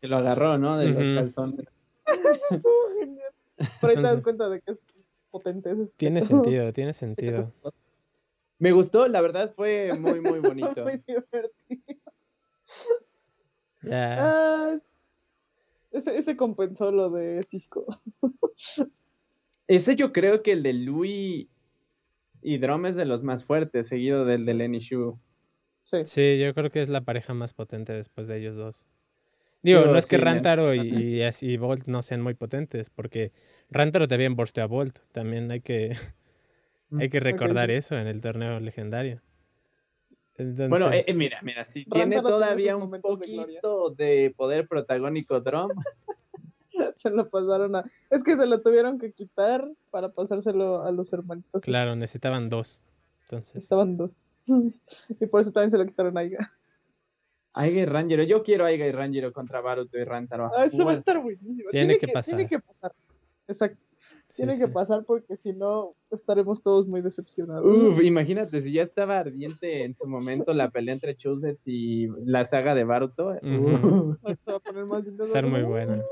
que 0.00 0.08
lo 0.08 0.16
agarró, 0.18 0.58
¿no? 0.58 0.76
De 0.76 0.90
Ujú. 0.90 1.00
los 1.00 1.14
calzones. 1.22 1.66
Por 3.80 3.90
ahí 3.90 3.96
te 3.96 4.02
das 4.02 4.20
cuenta 4.22 4.48
de 4.50 4.60
que 4.60 4.72
es 4.72 4.82
potente 5.30 5.70
ese 5.70 5.96
Tiene 5.96 6.22
sentido, 6.22 6.72
tiene 6.72 6.92
sentido. 6.94 7.52
Me 8.58 8.72
gustó, 8.72 9.06
la 9.08 9.20
verdad 9.20 9.52
fue 9.54 9.92
muy, 9.98 10.20
muy 10.20 10.40
bonito. 10.40 10.82
muy 10.84 11.02
divertido. 11.06 12.00
Ya. 13.82 14.16
Ah, 14.18 14.78
ese, 15.92 16.16
ese 16.18 16.36
compensó 16.36 16.90
lo 16.90 17.10
de 17.10 17.42
Cisco. 17.42 17.86
Ese 19.68 19.96
yo 19.96 20.12
creo 20.12 20.44
que 20.44 20.52
el 20.52 20.62
de 20.62 20.72
Louis 20.72 21.48
y 22.40 22.58
Drum 22.58 22.86
es 22.86 22.94
de 22.94 23.04
los 23.04 23.24
más 23.24 23.44
fuertes, 23.44 23.88
seguido 23.88 24.24
del 24.24 24.44
de 24.44 24.54
Lenny 24.54 24.78
Shu. 24.78 25.18
Sí. 25.82 25.98
Sí, 26.04 26.38
yo 26.38 26.54
creo 26.54 26.70
que 26.70 26.80
es 26.80 26.88
la 26.88 27.00
pareja 27.00 27.34
más 27.34 27.52
potente 27.52 27.92
después 27.92 28.28
de 28.28 28.38
ellos 28.38 28.56
dos. 28.56 28.86
Digo, 29.66 29.80
Digo, 29.80 29.92
no 29.92 29.98
es 29.98 30.06
que 30.06 30.16
sí. 30.16 30.22
Rantaro 30.22 30.74
y, 30.74 30.88
y 30.88 31.22
así 31.22 31.56
Bolt 31.56 31.86
no 31.86 32.02
sean 32.02 32.22
muy 32.22 32.34
potentes, 32.34 32.88
porque 32.88 33.32
Rantaro 33.70 34.06
también 34.06 34.36
borsteó 34.36 34.64
a 34.64 34.66
Bolt. 34.66 35.00
También 35.12 35.50
hay 35.50 35.60
que, 35.60 35.96
hay 36.98 37.08
que 37.08 37.20
recordar 37.20 37.70
eso 37.70 37.98
en 37.98 38.06
el 38.06 38.20
torneo 38.20 38.60
legendario. 38.60 39.20
Entonces, 40.38 40.68
Bueno, 40.68 40.92
eh, 40.92 41.04
eh, 41.06 41.14
mira, 41.14 41.40
mira, 41.42 41.66
si 41.70 41.84
Rantaro 41.84 42.08
tiene 42.08 42.22
todavía 42.22 42.76
un 42.76 42.90
de 42.90 43.00
poquito 43.00 43.90
de 43.90 44.32
poder 44.36 44.68
protagónico 44.68 45.40
Drum, 45.40 45.70
Se 46.96 47.10
lo 47.10 47.28
pasaron 47.28 47.76
a. 47.76 47.84
Es 48.10 48.22
que 48.22 48.36
se 48.36 48.46
lo 48.46 48.60
tuvieron 48.60 48.98
que 48.98 49.12
quitar 49.12 49.68
para 49.90 50.10
pasárselo 50.10 50.82
a 50.82 50.92
los 50.92 51.12
hermanitos. 51.12 51.62
claro, 51.62 51.96
necesitaban 51.96 52.48
dos. 52.48 52.82
Entonces, 53.22 53.62
Estaban 53.62 53.96
dos. 53.96 54.22
y 55.20 55.26
por 55.26 55.40
eso 55.40 55.52
también 55.52 55.70
se 55.70 55.78
lo 55.78 55.86
quitaron 55.86 56.16
a 56.16 56.20
Aiga. 56.20 56.52
Aiga 57.56 57.80
y 57.80 57.84
Rangero. 57.86 58.22
Yo 58.22 58.42
quiero 58.42 58.64
Aiga 58.66 58.86
y 58.86 58.92
Rangero 58.92 59.32
contra 59.32 59.60
Baruto 59.60 59.98
y 59.98 60.04
Rantaro. 60.04 60.50
Ah, 60.56 60.66
eso 60.66 60.84
va 60.84 60.92
a 60.92 60.94
estar 60.94 61.20
buenísimo. 61.20 61.68
Tiene 61.70 61.96
que 61.98 62.06
pasar. 62.08 62.36
Tiene 62.36 62.48
que 62.48 62.58
pasar. 62.60 62.92
Exacto. 63.48 63.78
sí, 64.28 64.42
tiene 64.42 64.52
sí. 64.54 64.64
que 64.64 64.68
pasar 64.68 65.04
porque 65.04 65.36
si 65.36 65.52
no 65.52 65.94
estaremos 66.10 66.62
todos 66.62 66.86
muy 66.86 67.00
decepcionados. 67.00 67.64
Uf, 67.64 68.02
imagínate, 68.04 68.60
si 68.60 68.72
ya 68.72 68.82
estaba 68.82 69.18
ardiente 69.18 69.84
en 69.84 69.96
su 69.96 70.06
momento 70.06 70.52
la 70.52 70.70
pelea 70.70 70.94
entre 70.94 71.16
Chusets 71.16 71.62
y 71.66 72.08
la 72.24 72.44
saga 72.44 72.74
de 72.74 72.84
Baruto. 72.84 73.28
Uh, 73.42 74.16
Ahorita 74.22 74.52
va 74.52 74.56
a 74.56 74.60
poner 74.60 74.84
más 74.84 75.04
lindo. 75.04 75.24
Va 75.24 75.30
a 75.30 75.32
ser 75.32 75.46
muy 75.46 75.62
buena. 75.62 76.02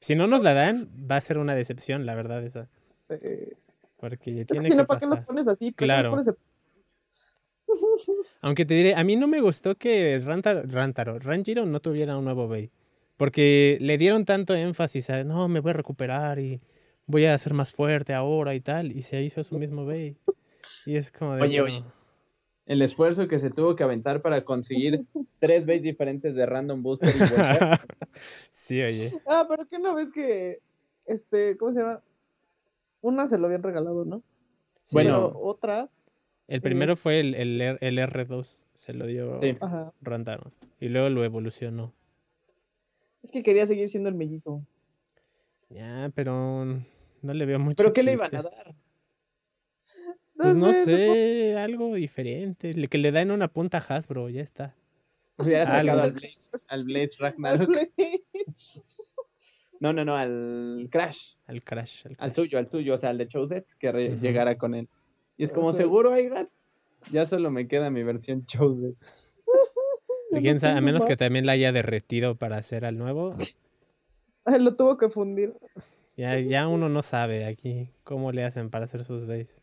Si 0.00 0.14
no 0.14 0.26
nos 0.26 0.42
la 0.42 0.54
dan, 0.54 0.88
va 1.10 1.16
a 1.16 1.20
ser 1.20 1.38
una 1.38 1.54
decepción, 1.54 2.06
la 2.06 2.14
verdad, 2.14 2.42
esa. 2.44 2.68
Eh, 3.10 3.52
Porque 3.98 4.30
Es 4.30 4.46
que 4.46 4.54
tiene 4.54 4.62
si 4.62 4.70
que 4.70 4.76
no, 4.76 4.86
¿para 4.86 5.00
qué 5.00 5.06
los 5.06 5.16
pasar. 5.16 5.26
pones 5.26 5.48
así? 5.48 5.70
¿Para 5.72 5.76
qué 5.76 5.84
Claro. 5.84 6.10
los 6.16 6.24
pones 6.24 6.40
Aunque 8.40 8.64
te 8.64 8.74
diré, 8.74 8.94
a 8.94 9.04
mí 9.04 9.16
no 9.16 9.26
me 9.26 9.40
gustó 9.40 9.74
que 9.76 10.20
Rantaro, 10.24 10.62
Rantaro, 10.64 11.18
Ranjiro 11.18 11.66
no 11.66 11.80
tuviera 11.80 12.16
un 12.16 12.24
nuevo 12.24 12.48
Bey. 12.48 12.70
Porque 13.16 13.78
le 13.80 13.98
dieron 13.98 14.24
tanto 14.24 14.54
énfasis 14.54 15.10
a, 15.10 15.24
no, 15.24 15.48
me 15.48 15.60
voy 15.60 15.70
a 15.70 15.74
recuperar 15.74 16.38
y 16.38 16.60
voy 17.06 17.24
a 17.24 17.36
ser 17.36 17.52
más 17.52 17.72
fuerte 17.72 18.14
ahora 18.14 18.54
y 18.54 18.60
tal. 18.60 18.92
Y 18.92 19.02
se 19.02 19.22
hizo 19.22 19.42
su 19.42 19.58
mismo 19.58 19.84
Bey. 19.84 20.16
Y 20.86 20.96
es 20.96 21.10
como 21.10 21.34
de... 21.36 21.42
Oye, 21.42 21.60
oye. 21.60 21.84
El 22.66 22.82
esfuerzo 22.82 23.28
que 23.28 23.38
se 23.38 23.50
tuvo 23.50 23.74
que 23.74 23.82
aventar 23.82 24.20
para 24.20 24.44
conseguir 24.44 25.00
tres 25.40 25.66
bays 25.66 25.82
diferentes 25.82 26.34
de 26.34 26.44
Random 26.46 26.82
Booster 26.82 27.08
y 27.08 27.12
sí, 28.50 28.82
oye. 28.82 29.10
Ah, 29.26 29.46
pero 29.48 29.66
¿qué 29.66 29.78
no 29.78 29.94
ves 29.94 30.12
que, 30.12 30.60
este, 31.06 31.56
¿cómo 31.56 31.72
se 31.72 31.80
llama? 31.80 32.02
Una 33.00 33.26
se 33.26 33.38
lo 33.38 33.46
habían 33.46 33.62
regalado, 33.62 34.04
¿no? 34.04 34.22
Sí, 34.82 34.96
Bueno. 34.96 35.32
Pero 35.32 35.40
otra, 35.40 35.88
el 36.48 36.60
primero 36.60 36.94
es- 36.94 37.00
fue 37.00 37.20
el, 37.20 37.34
el, 37.34 37.60
R- 37.60 37.78
el 37.80 37.98
R2. 37.98 38.64
Se 38.74 38.92
lo 38.92 39.06
dio 39.06 39.40
Sí. 39.40 39.56
Y 40.80 40.88
luego 40.88 41.08
lo 41.10 41.24
evolucionó. 41.24 41.92
es 43.22 43.30
que 43.32 43.42
quería 43.42 43.66
seguir 43.66 43.88
siendo 43.88 44.08
el 44.08 44.14
mellizo. 44.14 44.64
Ya, 45.70 46.10
pero 46.14 46.64
no 46.64 47.34
le 47.34 47.46
veo 47.46 47.58
mucho 47.58 47.76
¿Pero 47.76 47.92
qué 47.92 48.02
le 48.02 48.12
iban 48.14 48.34
a 48.34 48.42
dar? 48.42 48.74
Pues 50.36 50.54
no 50.54 50.72
sé, 50.72 50.84
sé, 50.84 51.56
algo 51.58 51.94
diferente. 51.94 52.72
le- 52.74 52.88
Que 52.88 52.98
le 52.98 53.10
den 53.12 53.30
una 53.32 53.48
punta 53.48 53.78
a 53.78 53.80
Hasbro, 53.96 54.28
ya 54.28 54.40
está. 54.42 54.74
Hubiera 55.36 55.66
sacado 55.66 55.90
Algo. 55.90 56.02
al 56.04 56.12
Blaze, 56.12 56.58
al 56.68 56.84
Blaze 56.84 57.16
Ragnarok. 57.18 57.70
No, 59.80 59.92
no, 59.92 60.04
no, 60.04 60.16
al 60.16 60.88
Crash. 60.90 61.34
Al 61.46 61.62
Crash. 61.62 62.04
Al, 62.06 62.10
Al 62.12 62.16
Crash. 62.16 62.34
suyo, 62.34 62.58
al 62.58 62.68
suyo, 62.68 62.94
o 62.94 62.98
sea, 62.98 63.10
al 63.10 63.18
de 63.18 63.28
Chosets, 63.28 63.76
que 63.76 63.92
llegara 64.20 64.58
con 64.58 64.74
él. 64.74 64.88
Y 65.38 65.44
es 65.44 65.52
O 65.52 65.54
como, 65.54 65.72
seguro, 65.72 66.12
Aigat. 66.12 66.50
Ya 67.12 67.24
solo 67.24 67.50
me 67.50 67.68
queda 67.68 67.88
mi 67.90 68.02
versión 68.02 68.44
quién 70.40 70.60
sabe, 70.60 70.78
a 70.78 70.80
menos 70.80 71.06
que 71.06 71.16
también 71.16 71.46
la 71.46 71.52
haya 71.52 71.72
derretido 71.72 72.36
para 72.36 72.56
hacer 72.56 72.84
al 72.84 72.98
nuevo. 72.98 73.34
Lo 74.60 74.76
tuvo 74.76 74.98
que 74.98 75.08
fundir. 75.08 75.54
Ya, 76.16 76.38
ya 76.40 76.66
uno 76.68 76.88
no 76.88 77.02
sabe 77.02 77.46
aquí 77.46 77.90
cómo 78.02 78.32
le 78.32 78.44
hacen 78.44 78.70
para 78.70 78.84
hacer 78.84 79.04
sus 79.04 79.26
bays. 79.26 79.62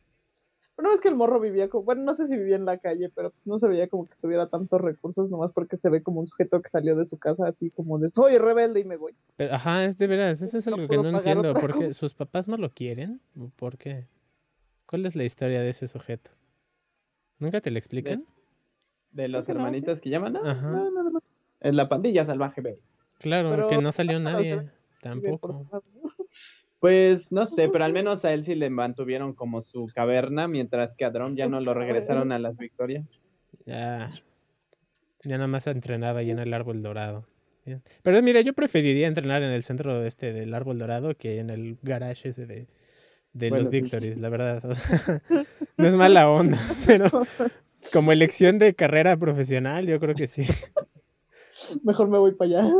Pero 0.76 0.90
no 0.90 0.94
es 0.94 1.02
que 1.02 1.08
el 1.08 1.16
morro 1.16 1.40
vivía 1.40 1.70
como, 1.70 1.84
bueno, 1.86 2.04
no 2.04 2.14
sé 2.16 2.28
si 2.28 2.36
vivía 2.38 2.56
en 2.58 2.66
la 2.66 2.78
calle, 2.78 3.10
pero 3.10 3.32
pues 3.32 3.48
no 3.48 3.58
se 3.60 3.68
veía 3.68 3.88
como 3.88 4.08
que 4.08 4.16
tuviera 4.22 4.48
tantos 4.50 4.82
recursos, 4.82 5.30
nomás 5.30 5.52
porque 5.54 5.78
se 5.78 5.90
ve 5.90 6.04
como 6.04 6.20
un 6.20 6.28
sujeto 6.28 6.62
que 6.62 6.70
salió 6.70 6.96
de 6.98 7.06
su 7.08 7.18
casa 7.18 7.48
así 7.48 7.70
como 7.70 7.98
de, 7.98 8.10
soy 8.10 8.38
rebelde 8.38 8.82
y 8.82 8.84
me 8.84 8.98
voy. 8.98 9.16
Pero, 9.38 9.54
ajá, 9.54 9.86
es 9.86 9.98
de 9.98 10.08
veras, 10.08 10.42
eso 10.42 10.58
es 10.58 10.68
No 10.68 10.76
algo 10.76 10.88
que 10.88 10.98
no 10.98 11.10
entiendo. 11.10 11.50
otra 11.50 11.62
¿Por 11.62 11.72
qué 11.74 11.86
cosa. 11.88 11.94
sus 11.94 12.14
papás 12.14 12.48
no 12.50 12.58
lo 12.58 12.72
quieren? 12.72 13.22
¿O 13.40 13.50
¿Por 13.56 13.78
qué? 13.78 14.06
¿Cuál 14.86 15.06
es 15.06 15.16
la 15.16 15.24
historia 15.24 15.62
de 15.62 15.70
ese 15.70 15.88
sujeto? 15.88 16.32
¿Nunca 17.40 17.62
te 17.62 17.72
lo 17.72 17.78
explican? 17.78 18.26
De 19.12 19.28
los 19.28 19.46
que 19.46 19.54
no, 19.54 19.60
sí. 19.60 19.62
hermanitos 19.66 20.02
que 20.02 20.10
llaman, 20.10 20.34
¿no? 20.34 20.46
Ajá. 20.46 20.72
No, 20.72 20.92
no, 20.92 21.10
no. 21.10 21.24
Es 21.60 21.74
la 21.74 21.90
pandilla 21.90 22.26
salvaje, 22.26 22.62
baby. 22.62 22.80
Claro, 23.20 23.52
Pero- 23.52 23.68
que 23.68 23.78
no 23.78 23.92
salió 23.92 24.20
nadie. 24.20 24.70
Tampoco. 25.02 25.66
Pues 26.80 27.32
no 27.32 27.48
sé, 27.48 27.70
pero 27.70 27.84
al 27.84 27.94
menos 27.94 28.26
a 28.26 28.34
él 28.34 28.44
sí 28.44 28.54
le 28.54 28.70
mantuvieron 28.70 29.34
como 29.34 29.62
su 29.64 29.88
caverna, 29.96 30.48
mientras 30.48 30.96
que 30.96 31.04
a 31.04 31.10
Drum 31.10 31.34
ya 31.36 31.48
no 31.48 31.60
lo 31.60 31.74
regresaron 31.74 32.32
a 32.32 32.38
las 32.38 32.60
victorias. 32.60 33.08
Ya. 33.66 34.12
Ya 35.24 35.38
nada 35.38 35.48
más 35.48 35.66
entrenaba 35.66 36.20
ahí 36.20 36.30
en 36.30 36.38
el 36.38 36.54
árbol 36.54 36.84
dorado. 36.84 37.26
Bien. 37.66 37.82
Pero 38.04 38.22
mira, 38.22 38.42
yo 38.42 38.54
preferiría 38.54 39.08
entrenar 39.08 39.42
en 39.42 39.50
el 39.52 39.64
centro 39.64 40.04
este 40.04 40.32
del 40.32 40.54
árbol 40.54 40.78
dorado 40.78 41.16
que 41.16 41.40
en 41.40 41.50
el 41.50 41.80
garage 41.82 42.30
ese 42.30 42.46
de, 42.46 42.68
de 43.36 43.50
Bueno, 43.50 43.66
los 43.66 43.74
sí. 43.74 43.82
Victories, 43.82 44.18
la 44.18 44.30
verdad. 44.30 44.64
O 44.70 44.74
sea, 44.74 45.22
no 45.78 45.88
es 45.88 45.96
mala 45.96 46.30
onda, 46.30 46.58
pero 46.88 47.06
como 47.94 48.12
elección 48.12 48.58
de 48.58 48.74
carrera 48.74 49.18
profesional, 49.18 49.86
yo 49.86 50.00
creo 50.00 50.16
que 50.16 50.28
sí. 50.28 50.44
Mejor 51.84 52.08
me 52.08 52.18
voy 52.18 52.34
para 52.34 52.60
allá. 52.60 52.74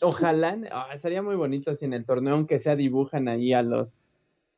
Ojalá, 0.00 0.58
ah, 0.72 0.96
sería 0.96 1.22
muy 1.22 1.36
bonito 1.36 1.74
si 1.74 1.84
en 1.84 1.92
el 1.94 2.04
torneo, 2.04 2.34
aunque 2.34 2.58
sea, 2.58 2.76
dibujan 2.76 3.28
ahí 3.28 3.52
a 3.52 3.62
los, 3.62 4.12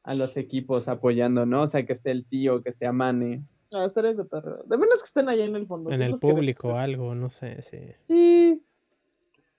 a 0.05 0.15
los 0.15 0.37
equipos 0.37 0.89
apoyando, 0.89 1.47
¿no? 1.47 1.63
O 1.63 1.67
sea, 1.67 1.85
que 1.87 1.93
esté 1.93 2.11
el 2.11 2.25
tío, 2.25 2.63
que 2.63 2.71
esté 2.71 2.87
Amane. 2.87 3.43
Ah, 3.73 3.87
estaría 3.87 4.13
de 4.13 4.25
terror. 4.25 4.65
De 4.67 4.77
menos 4.77 4.99
que 5.01 5.07
estén 5.07 5.29
allá 5.29 5.45
en 5.45 5.57
el 5.57 5.67
fondo. 5.67 5.91
En 5.91 6.03
el 6.03 6.15
público, 6.15 6.77
algo, 6.77 7.15
no 7.15 7.31
sé, 7.31 7.63
sí. 7.63 7.79
Sí, 8.07 8.63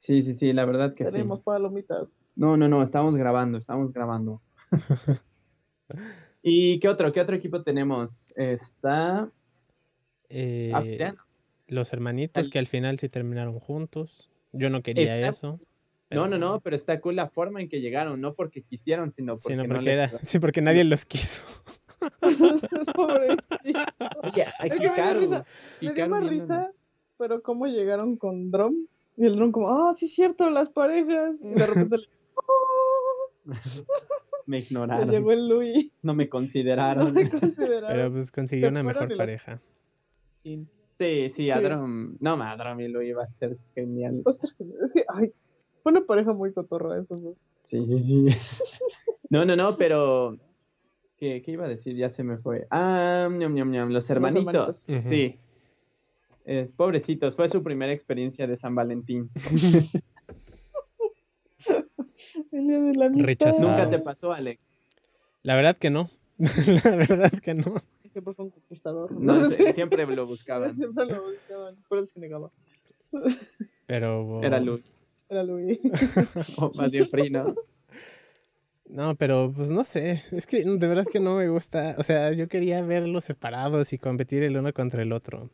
Sí, 0.04 0.22
sí, 0.22 0.34
sí, 0.34 0.52
la 0.52 0.66
verdad 0.66 0.94
que 0.96 1.06
sí. 1.06 1.14
tenemos 1.14 1.40
palomitas. 1.44 2.14
No, 2.36 2.58
no, 2.58 2.68
no, 2.68 2.84
estamos 2.84 3.16
grabando, 3.16 3.58
estamos 3.58 3.94
grabando. 3.94 4.42
¿Y 6.42 6.80
qué 6.80 6.90
otro? 6.90 7.12
¿Qué 7.14 7.22
otro 7.22 7.36
equipo 7.36 7.64
tenemos? 7.64 8.34
Está. 8.36 9.30
Eh, 10.30 10.72
ah, 10.74 11.14
los 11.68 11.94
hermanitos 11.94 12.50
que 12.50 12.60
al 12.60 12.68
final 12.68 12.98
sí 13.00 13.08
terminaron 13.10 13.60
juntos. 13.60 14.30
Yo 14.52 14.70
no 14.70 14.82
quería 14.82 15.16
Está- 15.16 15.30
eso. 15.30 15.60
No, 16.10 16.26
no, 16.26 16.30
pero- 16.30 16.38
no, 16.40 16.60
pero 16.60 16.76
está 16.76 17.00
cool 17.02 17.16
la 17.16 17.28
forma 17.30 17.60
en 17.62 17.70
que 17.70 17.82
llegaron, 17.82 18.22
no 18.22 18.36
porque 18.36 18.62
quisieron, 18.62 19.12
sino 19.12 19.34
porque, 19.34 19.48
Sino 19.48 19.64
no 19.64 19.70
porque 19.70 19.86
les 19.86 19.94
era, 19.94 20.08
quedó. 20.10 20.20
sí, 20.22 20.40
porque 20.40 20.62
nadie 20.62 20.84
los 20.84 21.06
quiso. 21.06 21.44
Pobrecito. 22.96 23.56
Oye, 24.24 24.46
Es 24.64 24.80
que 24.80 24.90
me 24.90 24.96
dio 24.96 25.14
risa. 25.20 25.46
Me 25.82 25.94
dio 25.94 26.10
más 26.10 26.28
risa, 26.30 26.72
pero 27.18 27.42
cómo 27.42 27.66
llegaron 27.66 28.18
con 28.18 28.52
Drum. 28.52 28.76
Y 29.18 29.26
el 29.26 29.36
Drum 29.36 29.52
como, 29.52 29.70
ah, 29.70 29.94
sí 29.96 30.06
es 30.06 30.14
cierto, 30.14 30.50
las 30.50 30.70
parejas. 30.70 31.36
Y 31.42 31.48
de 31.54 31.66
repente 31.66 31.98
le, 31.98 32.08
"Oh", 32.36 33.46
Me 34.46 34.60
ignoraron, 34.60 35.10
llegó 35.10 35.32
el 35.32 35.48
Louis. 35.48 35.92
no 36.02 36.14
me 36.14 36.26
No 36.26 36.30
consideraron. 36.30 37.14
me 37.14 37.30
consideraron. 37.30 37.90
Pero 37.90 38.12
pues 38.12 38.32
consiguió 38.32 38.70
una 38.70 38.84
mejor 38.84 39.16
pareja. 39.16 39.62
Sí, 40.44 40.68
sí, 40.90 41.30
Sí. 41.30 41.50
Adrom. 41.50 42.18
No, 42.20 42.34
Adrom 42.34 42.80
y 42.82 42.88
lo 42.88 43.02
iba 43.02 43.24
a 43.24 43.30
ser 43.30 43.58
genial. 43.74 44.22
Va 44.28 44.34
genial. 44.58 44.80
Es 44.84 44.92
que, 44.94 45.04
ay, 45.08 45.32
fue 45.82 45.92
una 45.92 46.02
pareja 46.06 46.34
muy 46.34 46.54
cotorra 46.54 47.00
esos 47.00 47.22
dos. 47.24 47.36
Sí, 47.62 47.86
sí, 47.88 48.00
sí. 48.00 48.26
No, 49.30 49.46
no, 49.46 49.56
no, 49.56 49.76
pero. 49.78 50.38
¿Qué, 51.18 51.42
qué 51.42 51.52
iba 51.54 51.66
a 51.66 51.70
decir? 51.70 51.96
Ya 51.96 52.10
se 52.12 52.24
me 52.24 52.38
fue. 52.38 52.68
Ah, 52.70 53.28
ñam, 53.32 53.54
ñam, 53.56 53.72
ñam, 53.72 53.90
los 53.90 54.08
hermanitos. 54.10 54.78
Sí. 55.04 55.40
Es, 56.46 56.74
pobrecitos, 56.74 57.36
fue 57.38 57.48
su 57.50 57.64
primera 57.64 57.94
experiencia 57.94 58.46
de 58.46 58.58
San 58.58 58.76
Valentín. 58.76 59.30
El 62.52 62.68
día 62.68 62.80
de 62.80 62.94
la 62.96 63.06
amistad. 63.06 63.26
Rechazados. 63.26 63.62
Nunca 63.62 63.90
te 63.90 64.00
pasó, 64.04 64.34
Alex. 64.34 64.62
La 65.44 65.56
verdad 65.56 65.78
que 65.78 65.90
no. 65.90 66.10
La 66.84 66.96
verdad 66.96 67.32
que 67.32 67.54
no. 67.54 67.76
Siempre 68.08 68.34
fue 68.34 68.46
un 68.46 68.52
conquistador. 68.52 69.12
No, 69.12 69.50
sé. 69.50 69.74
siempre 69.74 70.06
lo 70.06 70.26
buscaban. 70.26 70.76
Siempre 70.78 71.06
lo 71.06 71.24
buscaban, 71.24 71.76
pero 71.90 72.06
se 72.06 72.20
negaba. 72.20 72.52
Pero. 73.86 74.42
Era 74.44 74.60
Luke. 74.60 74.84
Era 75.30 75.44
Louis. 75.44 75.80
O 76.58 76.72
más 76.76 76.92
bien. 76.92 77.08
No, 78.86 79.16
pero 79.16 79.52
pues 79.56 79.72
no 79.72 79.84
sé. 79.84 80.22
Es 80.32 80.46
que 80.46 80.64
de 80.64 80.88
verdad 80.88 81.06
que 81.12 81.20
no 81.20 81.38
me 81.38 81.50
gusta. 81.50 81.96
O 81.98 82.04
sea, 82.04 82.32
yo 82.34 82.48
quería 82.48 82.82
verlos 82.82 83.24
separados 83.24 83.94
y 83.94 83.98
competir 83.98 84.44
el 84.44 84.58
uno 84.58 84.72
contra 84.74 85.02
el 85.02 85.12
otro. 85.12 85.50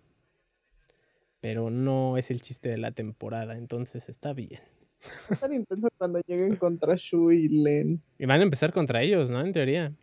Pero 1.42 1.70
no 1.70 2.18
es 2.18 2.32
el 2.32 2.42
chiste 2.42 2.68
de 2.68 2.78
la 2.78 2.92
temporada, 2.92 3.58
entonces 3.58 4.10
está 4.10 4.34
bien. 4.34 4.60
Estar 5.30 5.52
intenso 5.54 5.88
cuando 5.98 6.20
lleguen 6.28 6.56
contra 6.56 6.96
Shu 6.98 7.32
y 7.32 7.48
Len. 7.50 8.02
Y 8.18 8.26
van 8.26 8.40
a 8.42 8.44
empezar 8.44 8.72
contra 8.74 9.02
ellos, 9.02 9.30
¿no? 9.32 9.42
En 9.42 9.52
teoría. 9.54 9.94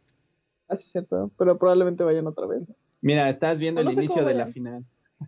Así 0.69 0.85
es 0.85 0.93
cierto, 0.93 1.31
pero 1.39 1.59
probablemente 1.59 2.03
vayan 2.05 2.27
otra 2.27 2.47
vez. 2.47 2.63
Mira, 3.01 3.29
estás 3.31 3.59
viendo 3.59 3.83
no 3.83 3.91
el 3.91 3.95
sé 3.97 4.05
inicio 4.05 4.25
de 4.25 4.35
la 4.35 4.47
final. 4.47 4.85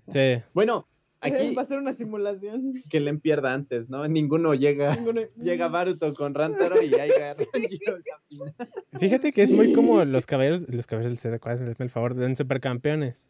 Sí. 0.09 0.43
Bueno, 0.53 0.87
aquí 1.21 1.55
Va 1.57 1.63
a 1.63 1.65
ser 1.65 1.79
una 1.79 1.95
simulación. 1.95 2.75
que 2.91 2.99
Len 3.01 3.21
pierda 3.21 3.53
antes, 3.55 3.89
¿no? 3.89 4.07
Ninguno 4.09 4.55
llega. 4.55 4.97
Ninguno- 4.97 5.21
Llega 5.37 5.69
Baruto 5.69 6.13
con 6.15 6.35
Rantaro 6.35 6.83
y 6.83 6.93
ahí 6.95 7.11
final. 7.11 7.37
Fíjate 8.99 9.33
que 9.33 9.43
es 9.43 9.53
muy 9.53 9.73
como 9.73 10.05
los 10.05 10.27
caballeros, 10.27 10.65
los 10.75 10.87
caballeros 10.87 11.13
del 11.13 11.19
CD, 11.19 11.39
hazme 11.43 11.75
el 11.79 11.91
favor, 11.91 12.21
en 12.23 12.35
Supercampeones. 12.37 13.29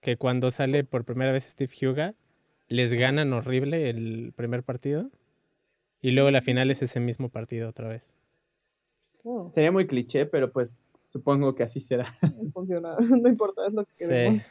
Que 0.00 0.16
cuando 0.16 0.50
sale 0.52 0.84
por 0.84 1.04
primera 1.04 1.32
vez 1.32 1.44
Steve 1.44 1.72
Huga, 1.82 2.14
les 2.68 2.92
ganan 2.94 3.32
horrible 3.32 3.90
el 3.90 4.32
primer 4.36 4.62
partido. 4.62 5.10
Y 6.00 6.12
luego 6.12 6.30
la 6.30 6.40
final 6.40 6.70
es 6.70 6.82
ese 6.82 7.00
mismo 7.00 7.28
partido 7.28 7.68
otra 7.68 7.88
vez. 7.88 8.14
No, 9.24 9.50
Sería 9.50 9.72
muy 9.72 9.86
cliché, 9.86 10.26
pero 10.26 10.52
pues 10.52 10.78
supongo 11.06 11.54
que 11.54 11.62
así 11.64 11.80
será. 11.80 12.12
no 12.36 12.50
funciona. 12.52 12.96
No 13.22 13.28
importa, 13.28 13.66
es 13.66 13.72
lo 13.72 13.84
que 13.84 13.94
Sí. 13.94 14.04
queremos. 14.08 14.42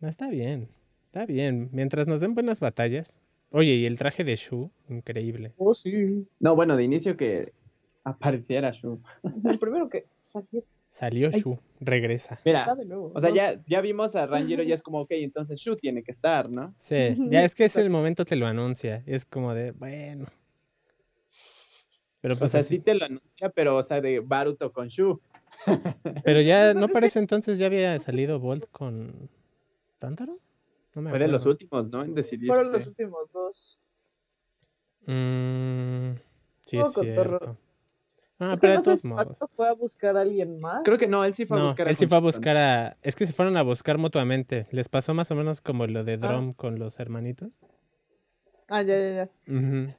No, 0.00 0.08
está 0.08 0.30
bien. 0.30 0.68
Está 1.06 1.26
bien. 1.26 1.68
Mientras 1.72 2.06
nos 2.08 2.20
den 2.20 2.34
buenas 2.34 2.60
batallas. 2.60 3.20
Oye, 3.52 3.74
y 3.74 3.86
el 3.86 3.98
traje 3.98 4.22
de 4.24 4.36
Shu, 4.36 4.70
increíble. 4.88 5.52
Oh, 5.58 5.74
sí. 5.74 6.26
No, 6.38 6.54
bueno, 6.54 6.76
de 6.76 6.84
inicio 6.84 7.16
que 7.16 7.52
apareciera 8.04 8.70
Shu. 8.70 9.00
El 9.44 9.58
primero 9.58 9.88
que 9.90 10.06
salió 10.22 10.64
Salió 10.90 11.30
Ay. 11.32 11.40
Shu, 11.40 11.56
regresa. 11.78 12.40
Mira, 12.44 12.76
o 13.14 13.20
sea, 13.20 13.32
ya, 13.32 13.62
ya 13.68 13.80
vimos 13.80 14.16
a 14.16 14.26
Ranjiro 14.26 14.64
y 14.64 14.72
es 14.72 14.82
como, 14.82 15.02
ok, 15.02 15.12
entonces 15.12 15.60
Shu 15.60 15.76
tiene 15.76 16.02
que 16.02 16.10
estar, 16.10 16.50
¿no? 16.50 16.74
Sí, 16.78 17.16
ya 17.28 17.44
es 17.44 17.54
que 17.54 17.64
es 17.64 17.76
el 17.76 17.90
momento 17.90 18.24
te 18.24 18.34
lo 18.34 18.48
anuncia. 18.48 19.04
Es 19.06 19.24
como 19.24 19.54
de, 19.54 19.70
bueno. 19.70 20.26
Pero 22.20 22.34
O 22.34 22.38
pues 22.38 22.50
sea, 22.50 22.60
así- 22.60 22.76
sí 22.76 22.78
te 22.80 22.94
lo 22.96 23.04
anuncia, 23.04 23.50
pero, 23.50 23.76
o 23.76 23.82
sea, 23.84 24.00
de 24.00 24.18
Baruto 24.18 24.72
con 24.72 24.88
Shu. 24.88 25.20
Pero 26.24 26.40
ya, 26.40 26.74
¿no 26.74 26.88
parece 26.88 27.18
entonces 27.18 27.58
ya 27.58 27.66
había 27.66 27.98
salido 27.98 28.40
Bolt 28.40 28.64
con 28.70 29.28
Rántaro? 30.00 30.38
No 30.94 31.02
me 31.02 31.10
Fue 31.10 31.18
de 31.18 31.28
los 31.28 31.46
últimos, 31.46 31.88
¿no? 31.90 32.02
En 32.02 32.14
decidirse. 32.14 32.54
Fueron 32.54 32.72
los 32.72 32.86
últimos 32.86 33.30
dos. 33.32 33.78
Mm, 35.06 36.12
sí, 36.62 36.78
es 36.78 36.92
cierto. 36.94 37.56
Ah, 38.40 38.54
es 38.54 38.60
pero 38.60 38.74
no 38.74 38.80
de 38.80 38.84
todos 38.86 39.04
modos. 39.04 39.38
Fue 39.54 39.68
a 39.68 39.72
buscar 39.74 40.16
a 40.16 40.22
alguien 40.22 40.58
más. 40.60 40.80
Creo 40.84 40.96
que 40.98 41.06
no, 41.06 41.24
él 41.24 41.34
sí 41.34 41.44
fue 41.46 41.58
a 41.58 41.60
No, 41.60 41.66
buscar 41.66 41.88
él 41.88 41.96
sí 41.96 42.06
fue 42.06 42.16
a 42.16 42.20
buscar 42.20 42.56
a... 42.56 42.96
Es 43.02 43.14
que 43.14 43.26
se 43.26 43.32
fueron 43.34 43.56
a 43.58 43.62
buscar 43.62 43.98
mutuamente. 43.98 44.66
Les 44.72 44.88
pasó 44.88 45.12
más 45.14 45.30
o 45.30 45.34
menos 45.34 45.60
como 45.60 45.86
lo 45.86 46.00
Ah. 46.00 46.04
de 46.04 46.16
Drum 46.16 46.52
con 46.54 46.78
los 46.78 46.98
hermanitos. 47.00 47.60
Ah, 48.68 48.82
ya, 48.82 48.96
ya, 48.98 49.14
ya. 49.14 49.30
Ujú. 49.54 49.94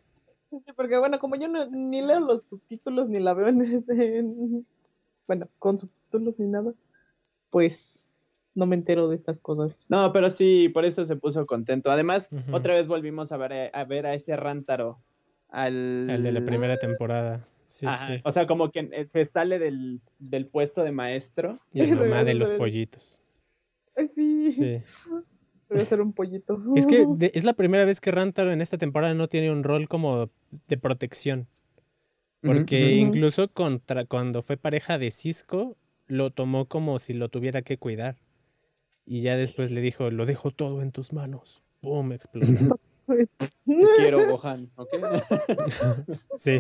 Sí, 0.50 0.60
sí, 0.60 0.72
porque 0.76 0.98
bueno, 0.98 1.20
como 1.20 1.36
yo 1.36 1.48
no- 1.48 1.68
ni 1.68 2.02
leo 2.02 2.20
los 2.20 2.44
subtítulos 2.44 3.08
ni 3.10 3.20
la 3.20 3.34
veo 3.34 3.48
en 3.48 3.62
ese. 3.62 4.18
en- 4.18 4.66
Bueno, 5.28 5.48
con 5.60 5.78
subtítulos 5.78 6.34
ni 6.40 6.48
nada, 6.48 6.74
pues 7.52 8.10
no 8.56 8.66
me 8.66 8.76
entero 8.76 9.08
de 9.08 9.16
estas 9.16 9.40
cosas. 9.40 9.86
No, 9.88 10.12
pero 10.12 10.30
sí, 10.30 10.68
por 10.70 10.84
eso 10.84 11.06
se 11.06 11.16
puso 11.16 11.46
contento. 11.46 11.90
Además, 11.92 12.30
Ujú. 12.34 12.56
otra 12.56 12.74
vez 12.74 12.88
volvimos 12.88 13.32
a 13.32 13.38
ver 13.38 13.54
a, 13.74 13.80
a 13.82 13.86
ver 13.86 14.06
a 14.08 14.14
ese 14.14 14.36
Rántaro. 14.36 14.98
Al... 15.50 16.10
El 16.10 16.24
de 16.24 16.32
la 16.32 16.44
primera 16.44 16.78
temporada. 16.78 17.46
Sí, 17.72 17.86
Ajá, 17.86 18.16
sí. 18.18 18.22
O 18.26 18.32
sea, 18.34 18.46
como 18.48 18.70
que 18.70 18.90
eh, 18.92 19.06
se 19.06 19.24
sale 19.24 19.58
del, 19.58 20.02
del 20.20 20.46
puesto 20.46 20.84
de 20.84 20.92
maestro. 20.92 21.60
Y 21.74 21.86
la 21.86 21.96
mamá 21.96 22.24
de 22.26 22.34
los 22.34 22.52
pollitos. 22.52 23.22
Ay, 23.96 24.08
sí, 24.08 24.42
Sí. 24.52 24.78
a 25.70 25.86
ser 25.86 26.02
un 26.02 26.12
pollito. 26.12 26.62
Es 26.76 26.86
que 26.86 27.06
de- 27.08 27.32
es 27.34 27.46
la 27.46 27.54
primera 27.54 27.86
vez 27.86 28.02
que 28.02 28.12
Rantaro 28.12 28.52
en 28.52 28.60
esta 28.60 28.78
temporada 28.78 29.14
no 29.14 29.30
tiene 29.30 29.52
un 29.52 29.64
rol 29.64 29.88
como 29.88 30.30
de 30.68 30.78
protección. 30.78 31.48
Porque 32.42 32.96
incluso 32.96 33.48
contra, 33.54 34.04
cuando 34.06 34.42
fue 34.42 34.58
pareja 34.58 34.98
de 34.98 35.12
Cisco, 35.12 35.78
lo 36.08 36.32
tomó 36.32 36.66
como 36.68 36.98
si 37.00 37.14
lo 37.14 37.30
tuviera 37.30 37.62
que 37.62 37.78
cuidar. 37.78 38.18
Y 39.06 39.22
ya 39.22 39.38
después 39.38 39.72
le 39.72 39.80
dijo, 39.80 40.10
lo 40.12 40.26
dejo 40.26 40.52
todo 40.52 40.82
en 40.82 40.92
tus 40.92 41.14
manos. 41.14 41.64
¡Boom! 41.82 42.12
Explota. 42.12 42.76
Quiero 43.98 44.26
Gohan, 44.30 44.72
¿ok? 44.76 44.90
Sí. 46.36 46.60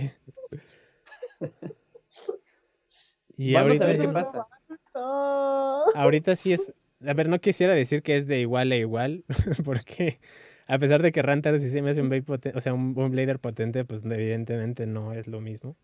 Y 3.38 3.54
Vamos 3.54 3.80
a 3.82 3.86
ahorita, 3.86 3.86
ver 3.86 3.99
qué 3.99 4.08
pasa. 4.10 4.47
Ah. 4.95 5.84
ahorita 5.95 6.36
sí 6.36 6.54
es. 6.54 6.73
A 7.08 7.13
ver, 7.13 7.30
no 7.30 7.39
quisiera 7.39 7.73
decir 7.73 8.04
que 8.04 8.15
es 8.15 8.27
de 8.27 8.39
igual 8.41 8.71
a 8.71 8.75
igual, 8.75 9.23
porque 9.65 10.19
a 10.67 10.77
pesar 10.77 11.01
de 11.01 11.12
que 11.12 11.21
Rantaro 11.23 11.58
sí 11.58 11.69
se 11.69 11.82
me 11.82 11.89
hace 11.89 12.01
un, 12.01 12.10
Blade 12.10 12.23
poten- 12.25 12.56
o 12.56 12.62
sea, 12.62 12.73
un, 12.73 12.93
un 12.97 13.12
Blader 13.12 13.39
potente, 13.39 13.86
pues 13.86 14.04
evidentemente 14.06 14.86
no 14.86 15.13
es 15.13 15.27
lo 15.27 15.41
mismo. 15.41 15.75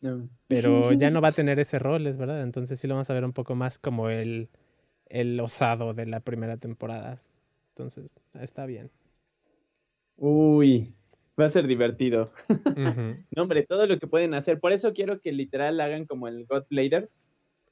No. 0.00 0.28
Pero 0.46 0.92
ya 0.92 1.10
no 1.10 1.20
va 1.20 1.28
a 1.28 1.32
tener 1.32 1.58
ese 1.58 1.78
rol, 1.80 2.06
es 2.06 2.16
verdad. 2.16 2.42
Entonces 2.42 2.78
sí 2.78 2.86
lo 2.86 2.94
vamos 2.94 3.10
a 3.10 3.14
ver 3.14 3.24
un 3.24 3.32
poco 3.32 3.56
más 3.56 3.78
como 3.80 4.10
el, 4.10 4.48
el 5.08 5.40
osado 5.40 5.94
de 5.94 6.06
la 6.06 6.20
primera 6.20 6.56
temporada. 6.56 7.20
Entonces, 7.70 8.10
está 8.34 8.66
bien. 8.66 8.90
Uy, 10.16 10.94
va 11.40 11.46
a 11.46 11.50
ser 11.50 11.66
divertido. 11.66 12.32
Ujú. 12.48 13.16
No, 13.36 13.42
hombre, 13.42 13.64
todo 13.66 13.86
lo 13.86 13.98
que 13.98 14.06
pueden 14.06 14.34
hacer. 14.34 14.58
Por 14.60 14.72
eso 14.72 14.92
quiero 14.92 15.20
que 15.20 15.32
literal 15.32 15.80
hagan 15.80 16.06
como 16.06 16.28
el 16.28 16.46
God 16.46 16.64
Bladers, 16.70 17.20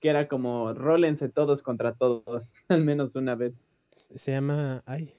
que 0.01 0.09
era 0.11 0.29
como 0.29 0.73
rólense 0.75 1.29
todos 1.29 1.63
contra 1.63 1.95
todos, 1.95 2.55
al 2.69 2.85
menos 2.85 3.17
una 3.17 3.35
vez. 3.35 3.63
Se 4.15 4.33
llama. 4.33 4.83
Ay. 4.87 5.13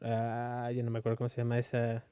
Ah, 0.00 0.70
ya 0.72 0.82
no 0.84 0.90
me 0.90 1.00
acuerdo 1.00 1.16
cómo 1.16 1.28
se 1.28 1.40
llama 1.40 1.58
esa. 1.58 2.04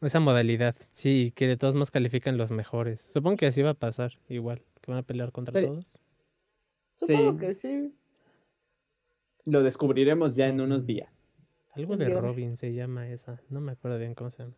Esa 0.00 0.20
modalidad. 0.20 0.74
Sí, 0.90 1.32
que 1.36 1.46
de 1.46 1.56
todos 1.56 1.74
modos 1.74 1.90
califican 1.92 2.36
los 2.36 2.50
mejores. 2.50 3.00
Supongo 3.00 3.36
que 3.36 3.46
así 3.46 3.62
va 3.62 3.70
a 3.70 3.74
pasar, 3.74 4.12
igual. 4.28 4.62
Que 4.80 4.90
van 4.90 4.98
a 4.98 5.02
pelear 5.02 5.30
contra 5.32 5.60
Sí. 5.60 5.66
todos. 5.66 6.00
Supongo 6.92 7.32
Sí. 7.32 7.38
que 7.38 7.54
sí. 7.54 7.94
Lo 9.46 9.62
descubriremos 9.62 10.36
ya 10.36 10.46
en 10.48 10.60
unos 10.60 10.84
días. 10.86 11.23
Algo 11.76 11.96
de. 11.96 12.08
Robin 12.08 12.56
se 12.56 12.72
llama 12.72 13.08
esa. 13.08 13.40
No 13.50 13.60
me 13.60 13.72
acuerdo 13.72 13.98
bien 13.98 14.14
cómo 14.14 14.30
se 14.30 14.42
llama. 14.44 14.54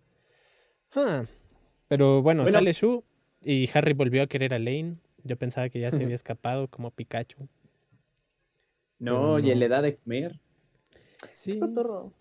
Ah, 0.95 1.25
Pero 1.89 2.23
bueno, 2.23 2.43
Bueno. 2.43 2.57
sale 2.59 2.73
Shu 2.73 3.05
y 3.43 3.69
Harry 3.75 3.93
volvió 3.93 4.23
a 4.23 4.27
querer 4.27 4.55
a 4.55 4.59
Lane. 4.59 4.97
Yo 5.25 5.37
pensaba 5.37 5.69
que 5.69 5.81
ya 5.81 5.91
se 5.91 6.03
había 6.11 6.15
escapado 6.15 6.69
como 6.69 6.91
Pikachu. 6.91 7.49
No, 8.99 9.39
y 9.39 9.55
le 9.55 9.69
da 9.69 9.83
de 9.83 9.97
comer. 9.97 10.41
Sí. 11.31 11.59
Cotorro. 11.59 12.13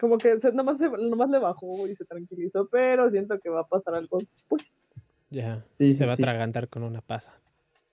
Como 0.00 0.18
que 0.18 0.38
se- 0.40 0.52
nomás, 0.52 0.78
se- 0.78 0.88
nomás 0.90 1.30
le 1.30 1.38
bajó 1.38 1.86
y 1.88 1.94
se 1.94 2.04
tranquilizó, 2.04 2.68
pero 2.68 3.10
siento 3.10 3.38
que 3.38 3.48
va 3.50 3.60
a 3.60 3.66
pasar 3.68 3.94
algo 3.94 4.18
después. 4.18 4.64
Ya. 5.30 5.64
Sí, 5.66 5.92
se 5.92 6.00
sí, 6.00 6.06
va 6.06 6.12
a 6.12 6.16
sí. 6.16 6.22
atragantar 6.22 6.68
con 6.68 6.82
una 6.82 7.00
pasa. 7.02 7.40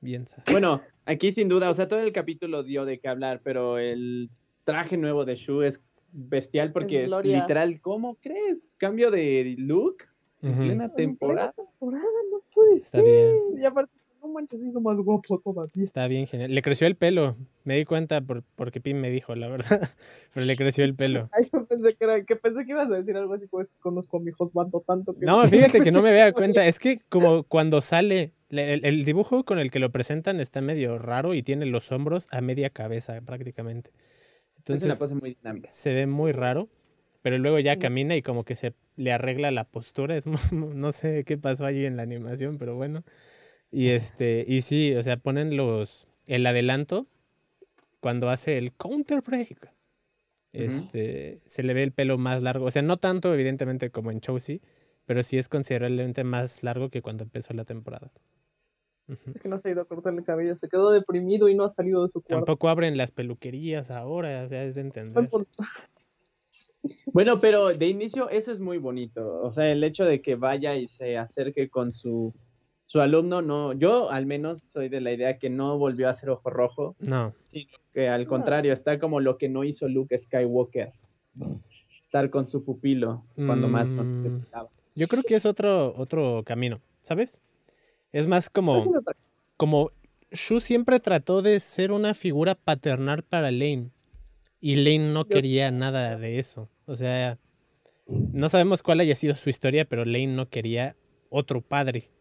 Bien 0.01 0.27
sa- 0.27 0.43
Bueno, 0.51 0.81
aquí 1.05 1.31
sin 1.31 1.47
duda, 1.49 1.69
o 1.69 1.73
sea, 1.73 1.87
todo 1.87 1.99
el 1.99 2.11
capítulo 2.11 2.63
dio 2.63 2.83
de 2.85 2.99
qué 2.99 3.07
hablar, 3.07 3.41
pero 3.43 3.77
el 3.77 4.29
traje 4.65 4.97
nuevo 4.97 5.23
de 5.23 5.35
Shu 5.35 5.61
es 5.61 5.83
bestial 6.13 6.71
porque 6.71 7.01
es, 7.03 7.07
Gloria. 7.07 7.41
literal, 7.41 7.81
¿cómo 7.81 8.15
crees? 8.21 8.75
Cambio 8.79 9.11
de 9.11 9.55
look 9.57 9.97
en 10.41 10.51
Ujú. 10.53 10.61
plena 10.63 10.85
En 10.85 10.95
temporada. 10.95 11.51
plena 11.53 11.69
temporada, 11.71 12.05
no 12.31 12.39
puede 12.53 12.75
Está 12.75 12.99
ser. 12.99 13.03
bien. 13.03 13.61
Y 13.61 13.65
aparte, 13.65 13.91
no 14.21 14.27
manches, 14.29 14.61
hizo 14.63 14.79
más 14.79 14.97
guapo 14.97 15.39
todavía. 15.39 15.83
Está 15.83 16.07
bien, 16.07 16.27
genial. 16.27 16.53
Le 16.53 16.61
creció 16.61 16.87
el 16.87 16.95
pelo. 16.95 17.35
Me 17.65 17.75
di 17.77 17.83
cuenta 17.85 18.21
por, 18.21 18.43
porque 18.55 18.79
Pim 18.79 18.97
me 18.99 19.09
dijo, 19.09 19.35
la 19.35 19.47
verdad. 19.49 19.65
Pero 20.33 20.45
le 20.45 20.55
creció 20.55 20.85
el 20.85 20.95
pelo. 20.95 21.29
Ay, 21.33 21.49
yo 21.51 21.65
pensé 21.65 21.95
que, 21.95 22.03
era, 22.05 22.23
que 22.23 22.35
pensé 22.37 22.63
que 22.65 22.71
ibas 22.71 22.89
a 22.89 22.95
decir 22.97 23.17
algo 23.17 23.33
así 23.33 23.47
como 23.47 23.63
es 23.63 23.73
conozco 23.79 24.17
a 24.17 24.19
mi 24.21 24.31
husbando 24.37 24.81
tanto 24.85 25.13
que 25.13 25.25
No, 25.25 25.45
fíjate 25.47 25.81
que 25.81 25.91
no 25.91 26.01
me 26.01 26.09
había 26.11 26.31
cuenta. 26.31 26.65
Es 26.67 26.79
que 26.79 26.99
como 27.09 27.43
cuando 27.43 27.81
sale, 27.81 28.31
le- 28.49 28.73
el, 28.75 28.85
el 28.85 29.03
dibujo 29.03 29.43
con 29.43 29.59
el 29.59 29.71
que 29.71 29.79
lo 29.79 29.91
presentan 29.91 30.39
está 30.39 30.61
medio 30.61 30.97
raro 30.99 31.33
y 31.33 31.43
tiene 31.43 31.65
los 31.65 31.91
hombros 31.91 32.27
a 32.31 32.39
media 32.41 32.69
cabeza 32.69 33.19
prácticamente. 33.25 33.91
Es 34.63 34.69
una 34.69 34.75
Entonces 34.75 34.99
pose 34.99 35.15
muy 35.15 35.35
dinámica. 35.35 35.69
se 35.69 35.93
ve 35.93 36.07
muy 36.07 36.31
raro, 36.31 36.69
pero 37.21 37.37
luego 37.37 37.59
ya 37.59 37.77
camina 37.77 38.15
y 38.15 38.21
como 38.21 38.43
que 38.43 38.55
se 38.55 38.73
le 38.95 39.11
arregla 39.11 39.51
la 39.51 39.63
postura. 39.63 40.15
Es, 40.15 40.25
no 40.51 40.91
sé 40.91 41.23
qué 41.25 41.37
pasó 41.37 41.65
allí 41.65 41.85
en 41.85 41.97
la 41.97 42.03
animación, 42.03 42.57
pero 42.57 42.75
bueno. 42.75 43.03
Y 43.71 43.89
este, 43.89 44.45
y 44.47 44.61
sí, 44.61 44.93
o 44.95 45.01
sea, 45.01 45.17
ponen 45.17 45.57
los, 45.57 46.07
el 46.27 46.45
adelanto 46.45 47.07
cuando 47.99 48.29
hace 48.29 48.57
el 48.57 48.73
counter 48.73 49.21
break. 49.21 49.71
Este, 50.51 51.41
se 51.45 51.63
le 51.63 51.73
ve 51.73 51.81
el 51.81 51.91
pelo 51.91 52.19
más 52.19 52.43
largo. 52.43 52.65
O 52.65 52.71
sea, 52.71 52.83
no 52.83 52.97
tanto, 52.97 53.33
evidentemente, 53.33 53.89
como 53.89 54.11
en 54.11 54.21
Chelsea, 54.21 54.59
pero 55.05 55.23
sí 55.23 55.37
es 55.39 55.49
considerablemente 55.49 56.23
más 56.23 56.61
largo 56.61 56.89
que 56.89 57.01
cuando 57.01 57.23
empezó 57.23 57.53
la 57.53 57.65
temporada. 57.65 58.11
Es 59.07 59.41
que 59.41 59.49
no 59.49 59.59
se 59.59 59.69
ha 59.69 59.71
ido 59.73 59.81
a 59.81 59.85
cortar 59.85 60.13
el 60.13 60.23
cabello, 60.23 60.55
se 60.57 60.69
quedó 60.69 60.91
deprimido 60.91 61.49
y 61.49 61.55
no 61.55 61.65
ha 61.65 61.69
salido 61.69 62.03
de 62.03 62.09
su 62.09 62.21
cuarto. 62.21 62.45
Tampoco 62.45 62.69
abren 62.69 62.95
las 62.97 63.11
peluquerías 63.11 63.91
ahora, 63.91 64.43
o 64.45 64.49
sea, 64.49 64.63
es 64.63 64.75
de 64.75 64.81
entender. 64.81 65.29
Bueno, 67.13 67.39
pero 67.39 67.69
de 67.69 67.87
inicio 67.87 68.29
eso 68.29 68.51
es 68.51 68.59
muy 68.59 68.77
bonito. 68.77 69.39
O 69.41 69.53
sea, 69.53 69.71
el 69.71 69.83
hecho 69.85 70.03
de 70.03 70.21
que 70.21 70.35
vaya 70.35 70.75
y 70.75 70.87
se 70.89 71.17
acerque 71.17 71.69
con 71.69 71.93
su, 71.93 72.33
su 72.83 72.99
alumno, 72.99 73.41
no, 73.41 73.71
yo 73.71 74.11
al 74.11 74.25
menos 74.25 74.61
soy 74.63 74.89
de 74.89 74.99
la 74.99 75.13
idea 75.13 75.37
que 75.37 75.49
no 75.49 75.77
volvió 75.77 76.09
a 76.09 76.13
ser 76.13 76.29
ojo 76.29 76.49
rojo, 76.49 76.95
No, 76.99 77.33
sino 77.39 77.69
que 77.93 78.09
al 78.09 78.27
contrario, 78.27 78.73
está 78.73 78.99
como 78.99 79.21
lo 79.21 79.37
que 79.37 79.47
no 79.47 79.63
hizo 79.63 79.87
Luke 79.87 80.17
Skywalker. 80.17 80.91
Estar 81.89 82.29
con 82.29 82.45
su 82.45 82.65
pupilo 82.65 83.23
cuando 83.35 83.67
más 83.69 83.89
lo 83.89 84.03
Mm. 84.03 84.23
necesitaba. 84.23 84.69
yo 84.93 85.07
creo 85.07 85.23
que 85.23 85.35
es 85.35 85.45
otro, 85.45 85.93
otro 85.95 86.43
camino, 86.45 86.81
¿sabes? 87.01 87.39
Es 88.13 88.27
más 88.27 88.49
como, 88.49 88.93
como 89.57 89.91
Shu 90.31 90.59
siempre 90.59 90.99
trató 90.99 91.41
de 91.41 91.59
ser 91.59 91.91
una 91.91 92.13
figura 92.13 92.55
paternal 92.55 93.23
para 93.23 93.51
Lane. 93.51 93.89
Y 94.61 94.77
Lane 94.77 95.11
no 95.11 95.25
quería 95.27 95.71
nada 95.71 96.17
de 96.17 96.39
eso. 96.39 96.69
O 96.85 96.95
sea, 96.95 97.39
no 98.07 98.47
sabemos 98.49 98.83
cuál 98.83 98.99
haya 98.99 99.15
sido 99.15 99.35
su 99.35 99.49
historia, 99.49 99.85
pero 99.85 100.05
Lane 100.05 100.27
no 100.27 100.47
quería 100.49 100.95
otro 101.29 101.61
padre. 101.61 102.11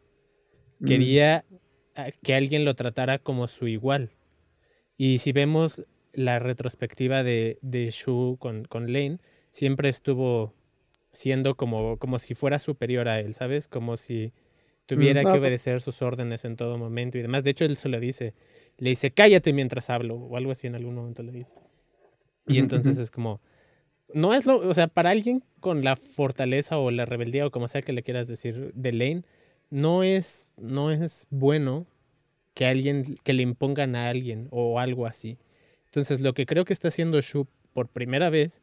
Mm. 0.81 0.87
Quería 0.87 1.45
ah, 1.95 2.09
que 2.23 2.35
alguien 2.35 2.65
lo 2.65 2.75
tratara 2.75 3.19
como 3.19 3.47
su 3.47 3.69
igual. 3.69 4.11
Y 4.97 5.19
si 5.19 5.33
vemos 5.33 5.83
la 6.13 6.39
retrospectiva 6.39 7.23
de, 7.23 7.59
de 7.63 7.91
Shu 7.91 8.39
con, 8.39 8.65
con 8.65 8.93
Lane, 8.93 9.19
siempre 9.51 9.89
estuvo 9.89 10.55
siendo 11.13 11.55
como, 11.55 11.99
como 11.99 12.19
si 12.19 12.35
fuera 12.35 12.59
superior 12.59 13.09
a 13.09 13.21
él, 13.21 13.35
¿sabes? 13.35 13.69
Como 13.69 13.97
si 13.97 14.33
tuviera 14.87 15.23
que 15.25 15.39
obedecer 15.39 15.81
sus 15.81 16.03
órdenes 16.03 16.45
en 16.45 16.57
todo 16.57 16.79
momento 16.79 17.19
y 17.19 17.23
demás. 17.23 17.45
De 17.45 17.51
hecho, 17.51 17.65
él 17.65 17.77
se 17.77 17.89
lo 17.89 18.01
dice. 18.01 18.35
Le 18.79 18.91
dice, 18.91 19.11
cállate 19.11 19.53
mientras 19.53 19.91
hablo, 19.91 20.17
o 20.17 20.37
algo 20.37 20.53
así 20.53 20.67
en 20.67 20.75
algún 20.75 20.95
momento 20.95 21.23
le 21.23 21.33
dice. 21.33 21.57
Y 22.47 22.59
entonces 22.59 22.99
es 22.99 23.11
como, 23.11 23.41
no 24.15 24.35
es 24.35 24.47
lo, 24.47 24.57
o 24.57 24.75
sea, 24.75 24.89
para 24.89 25.11
alguien 25.11 25.45
con 25.61 25.85
la 25.85 25.97
fortaleza 25.97 26.79
o 26.79 26.91
la 26.91 27.05
rebeldía 27.05 27.47
o 27.47 27.51
como 27.51 27.69
sea 27.69 27.83
que 27.83 27.93
le 27.93 28.03
quieras 28.03 28.29
decir 28.29 28.73
de 28.75 28.93
Lane, 28.93 29.23
no 29.71 30.03
es, 30.03 30.53
no 30.57 30.91
es 30.91 31.27
bueno 31.31 31.87
que 32.55 32.67
alguien, 32.67 33.03
que 33.23 33.33
le 33.33 33.43
impongan 33.43 33.97
a 33.97 34.09
alguien 34.09 34.49
o 34.51 34.81
algo 34.81 35.07
así. 35.07 35.39
Entonces 35.87 36.21
lo 36.21 36.35
que 36.35 36.47
creo 36.47 36.65
que 36.65 36.73
está 36.73 36.89
haciendo 36.89 37.21
Shu 37.21 37.47
por 37.73 37.89
primera 37.89 38.31
vez 38.31 38.63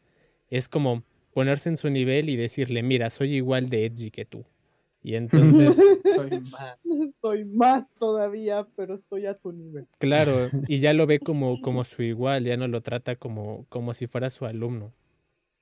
es 0.49 0.67
como 0.69 1.03
ponerse 1.33 1.69
en 1.69 1.77
su 1.77 1.89
nivel 1.89 2.29
y 2.29 2.35
decirle, 2.35 2.83
mira, 2.83 3.09
soy 3.09 3.35
igual 3.35 3.69
de 3.69 3.85
edgy 3.85 4.11
que 4.11 4.25
tú. 4.25 4.45
Y 5.01 5.15
entonces, 5.15 5.77
Soy 6.15 6.41
más. 6.51 6.77
Soy 7.19 7.45
más 7.45 7.87
todavía, 7.99 8.67
pero 8.75 8.95
estoy 8.95 9.25
a 9.25 9.33
tu 9.35 9.51
nivel. 9.51 9.87
claro, 9.97 10.49
y 10.67 10.79
ya 10.79 10.93
lo 10.93 11.07
ve 11.07 11.19
como, 11.19 11.61
como 11.61 11.83
su 11.83 12.03
igual, 12.03 12.43
ya 12.43 12.57
no 12.57 12.67
lo 12.67 12.81
trata 12.81 13.15
como, 13.15 13.65
como 13.69 13.93
si 13.93 14.07
fuera 14.07 14.29
su 14.29 14.45
alumno, 14.45 14.93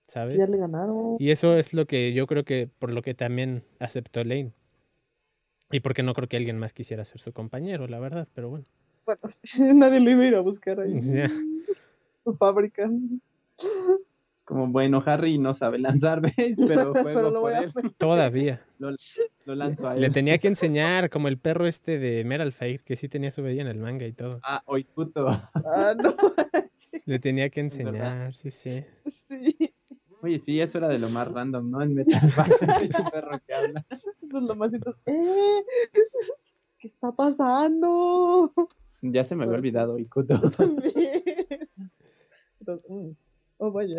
¿sabes? 0.07 0.37
Ya 0.37 0.47
le 0.47 0.57
ganaron. 0.57 1.15
Y 1.19 1.31
eso 1.31 1.57
es 1.57 1.73
lo 1.73 1.85
que 1.85 2.13
yo 2.13 2.27
creo 2.27 2.43
que 2.43 2.69
por 2.79 2.93
lo 2.93 3.01
que 3.01 3.13
también 3.13 3.63
aceptó 3.79 4.23
Lane. 4.23 4.53
Y 5.69 5.81
porque 5.81 6.01
no 6.01 6.13
creo 6.13 6.29
que 6.29 6.37
alguien 6.37 6.57
más 6.57 6.73
quisiera 6.73 7.03
ser 7.03 7.19
su 7.19 7.33
compañero, 7.33 7.87
la 7.87 7.99
verdad, 7.99 8.27
pero 8.33 8.49
bueno. 8.49 8.65
Bueno, 9.05 9.21
sí, 9.27 9.59
nadie 9.73 9.99
lo 9.99 10.11
iba 10.11 10.23
a 10.23 10.27
ir 10.27 10.35
a 10.35 10.41
buscar 10.41 10.79
ahí. 10.79 10.99
Ya. 11.01 11.29
Su 12.23 12.35
fábrica. 12.35 12.89
Como, 14.47 14.67
bueno, 14.67 15.03
Harry 15.05 15.37
no 15.37 15.53
sabe 15.55 15.77
lanzar, 15.77 16.21
¿ves? 16.37 16.55
Pero 16.55 16.93
juego 16.93 17.03
Pero 17.03 17.21
lo 17.23 17.41
por 17.41 17.51
voy 17.51 17.53
a 17.53 17.59
él. 17.63 17.73
Todavía. 17.97 18.65
Lo, 18.79 18.91
lo 19.45 19.55
lanzo 19.55 19.89
a 19.89 19.95
él. 19.95 20.01
Le 20.01 20.09
tenía 20.11 20.37
que 20.37 20.47
enseñar, 20.47 21.09
como 21.09 21.27
el 21.27 21.39
perro 21.39 21.65
este 21.65 21.97
de 21.97 22.23
Meral 22.23 22.53
Fire, 22.53 22.83
que 22.83 22.95
sí 22.95 23.09
tenía 23.09 23.31
su 23.31 23.41
bella 23.41 23.63
en 23.63 23.67
el 23.67 23.79
manga 23.79 24.05
y 24.05 24.13
todo. 24.13 24.39
Ah, 24.43 24.61
hoy 24.67 24.83
puto. 24.83 25.27
Ah, 25.27 25.93
no. 25.97 26.15
Le 27.07 27.17
tenía 27.17 27.49
que 27.49 27.61
enseñar, 27.61 28.35
sí, 28.35 28.51
sí. 28.51 28.85
Sí. 29.07 29.73
Oye, 30.21 30.37
sí, 30.37 30.61
eso 30.61 30.77
era 30.77 30.89
de 30.89 30.99
lo 30.99 31.09
más 31.09 31.27
random, 31.27 31.71
¿no? 31.71 31.81
En 31.81 31.95
Metal 31.95 32.21
Ese 32.23 33.03
perro 33.11 33.31
que 33.47 33.53
habla. 33.53 33.83
Eso 33.89 34.37
es 34.37 34.43
lo 34.43 34.55
más. 34.55 34.71
¡Eh! 35.07 35.63
¿Qué 36.77 36.87
está 36.87 37.11
pasando? 37.11 38.53
Ya 39.01 39.23
se 39.23 39.35
me 39.35 39.45
había 39.45 39.57
olvidado, 39.57 39.97
Ikuto. 39.97 40.39
También. 40.51 41.23
Entonces, 42.59 42.89
mm, 42.89 43.11
Oh, 43.57 43.71
vaya. 43.71 43.95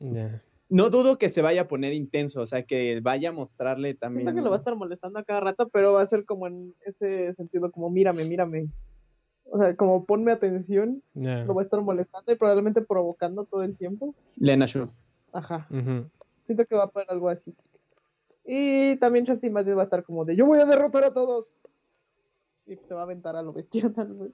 Ya. 0.00 0.42
No 0.68 0.88
dudo 0.88 1.18
que 1.18 1.28
se 1.28 1.42
vaya 1.42 1.62
a 1.62 1.68
poner 1.68 1.92
intenso, 1.92 2.40
o 2.40 2.46
sea, 2.46 2.62
que 2.62 3.00
vaya 3.00 3.28
a 3.28 3.32
mostrarle 3.32 3.92
también. 3.92 4.22
Siento 4.22 4.34
que 4.34 4.40
lo 4.42 4.48
va 4.48 4.56
a 4.56 4.58
estar 4.60 4.74
molestando 4.74 5.18
a 5.18 5.22
cada 5.22 5.40
rato, 5.40 5.68
pero 5.68 5.92
va 5.92 6.00
a 6.00 6.06
ser 6.06 6.24
como 6.24 6.46
en 6.46 6.74
ese 6.86 7.34
sentido, 7.34 7.70
como 7.70 7.90
mírame, 7.90 8.24
mírame. 8.24 8.68
O 9.44 9.58
sea, 9.58 9.76
como 9.76 10.06
ponme 10.06 10.32
atención, 10.32 11.02
ya. 11.12 11.44
lo 11.44 11.54
va 11.54 11.60
a 11.60 11.64
estar 11.64 11.82
molestando 11.82 12.32
y 12.32 12.36
probablemente 12.36 12.80
provocando 12.80 13.44
todo 13.44 13.62
el 13.62 13.76
tiempo. 13.76 14.14
Lena 14.36 14.64
Shu. 14.64 14.88
Ajá. 15.32 15.68
Siento 16.40 16.64
que 16.64 16.74
va 16.74 16.84
a 16.84 16.90
poner 16.90 17.10
algo 17.10 17.28
así. 17.28 17.54
Y 18.46 18.96
también 18.96 19.26
Shanti 19.26 19.50
más 19.50 19.66
bien 19.66 19.76
va 19.76 19.82
a 19.82 19.84
estar 19.84 20.04
como 20.04 20.24
de 20.24 20.36
yo 20.36 20.46
voy 20.46 20.58
a 20.58 20.64
derrotar 20.64 21.04
a 21.04 21.12
todos. 21.12 21.58
Y 22.66 22.76
se 22.76 22.94
va 22.94 23.00
a 23.00 23.04
aventar 23.04 23.36
a 23.36 23.42
lo 23.42 23.52
bestia 23.52 23.92
tal 23.92 24.14
vez. 24.14 24.32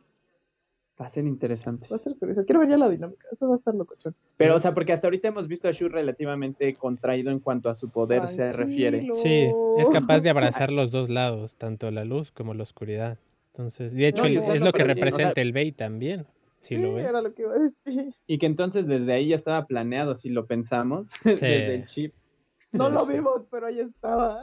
Va 1.01 1.07
a 1.07 1.09
ser 1.09 1.27
interesante. 1.27 1.87
Va 1.89 1.95
a 1.95 1.99
ser 2.01 2.17
curioso. 2.17 2.45
Quiero 2.45 2.59
ver 2.61 2.71
ya 2.71 2.77
la 2.77 2.89
dinámica. 2.89 3.29
Eso 3.31 3.49
va 3.49 3.55
a 3.55 3.59
estar 3.59 3.73
locochón. 3.75 4.17
Pero, 4.37 4.57
o 4.57 4.59
sea, 4.59 4.75
porque 4.75 4.93
hasta 4.93 5.07
ahorita 5.07 5.29
hemos 5.29 5.47
visto 5.47 5.69
a 5.69 5.71
Shu 5.71 5.89
relativamente 5.89 6.75
contraído 6.75 7.31
en 7.31 7.39
cuanto 7.39 7.69
a 7.71 7.77
su 7.77 7.91
poder 7.91 8.27
se 8.27 8.53
refiere. 8.53 9.07
Sí, 9.15 9.49
es 9.79 9.89
capaz 9.91 10.21
de 10.25 10.31
abrazar 10.31 10.73
los 10.73 10.91
dos 10.91 11.09
lados, 11.09 11.55
tanto 11.57 11.91
la 11.93 12.05
luz 12.05 12.33
como 12.33 12.53
la 12.55 12.65
oscuridad. 12.65 13.19
Entonces, 13.53 13.95
de 13.95 14.09
hecho, 14.09 14.23
No, 14.25 14.29
el- 14.29 14.39
es 14.39 14.61
lo 14.61 14.73
que 14.73 14.83
o 14.83 14.87
sea- 14.87 14.95
representa 14.95 15.41
el 15.41 15.53
Bey 15.53 15.71
también, 15.71 16.27
si 16.61 16.75
Sí, 16.77 16.83
lo 16.83 16.95
ves. 16.95 17.07
era 17.07 17.23
lo 17.23 17.33
que 17.33 17.43
iba 17.43 17.55
a 17.55 17.59
decir. 17.59 18.15
Y 18.27 18.39
que 18.39 18.47
entonces 18.47 18.87
desde 18.89 19.13
ahí 19.13 19.29
ya 19.29 19.37
estaba 19.37 19.67
planeado, 19.67 20.17
si 20.17 20.31
lo 20.31 20.47
pensamos, 20.47 21.13
desde 21.25 21.75
el 21.77 21.87
chip. 21.87 22.15
No 22.73 22.87
Sí, 22.89 22.93
lo 22.93 23.05
sí. 23.07 23.13
vimos, 23.15 23.43
pero 23.51 23.67
ahí 23.69 23.79
estaba. 23.81 24.43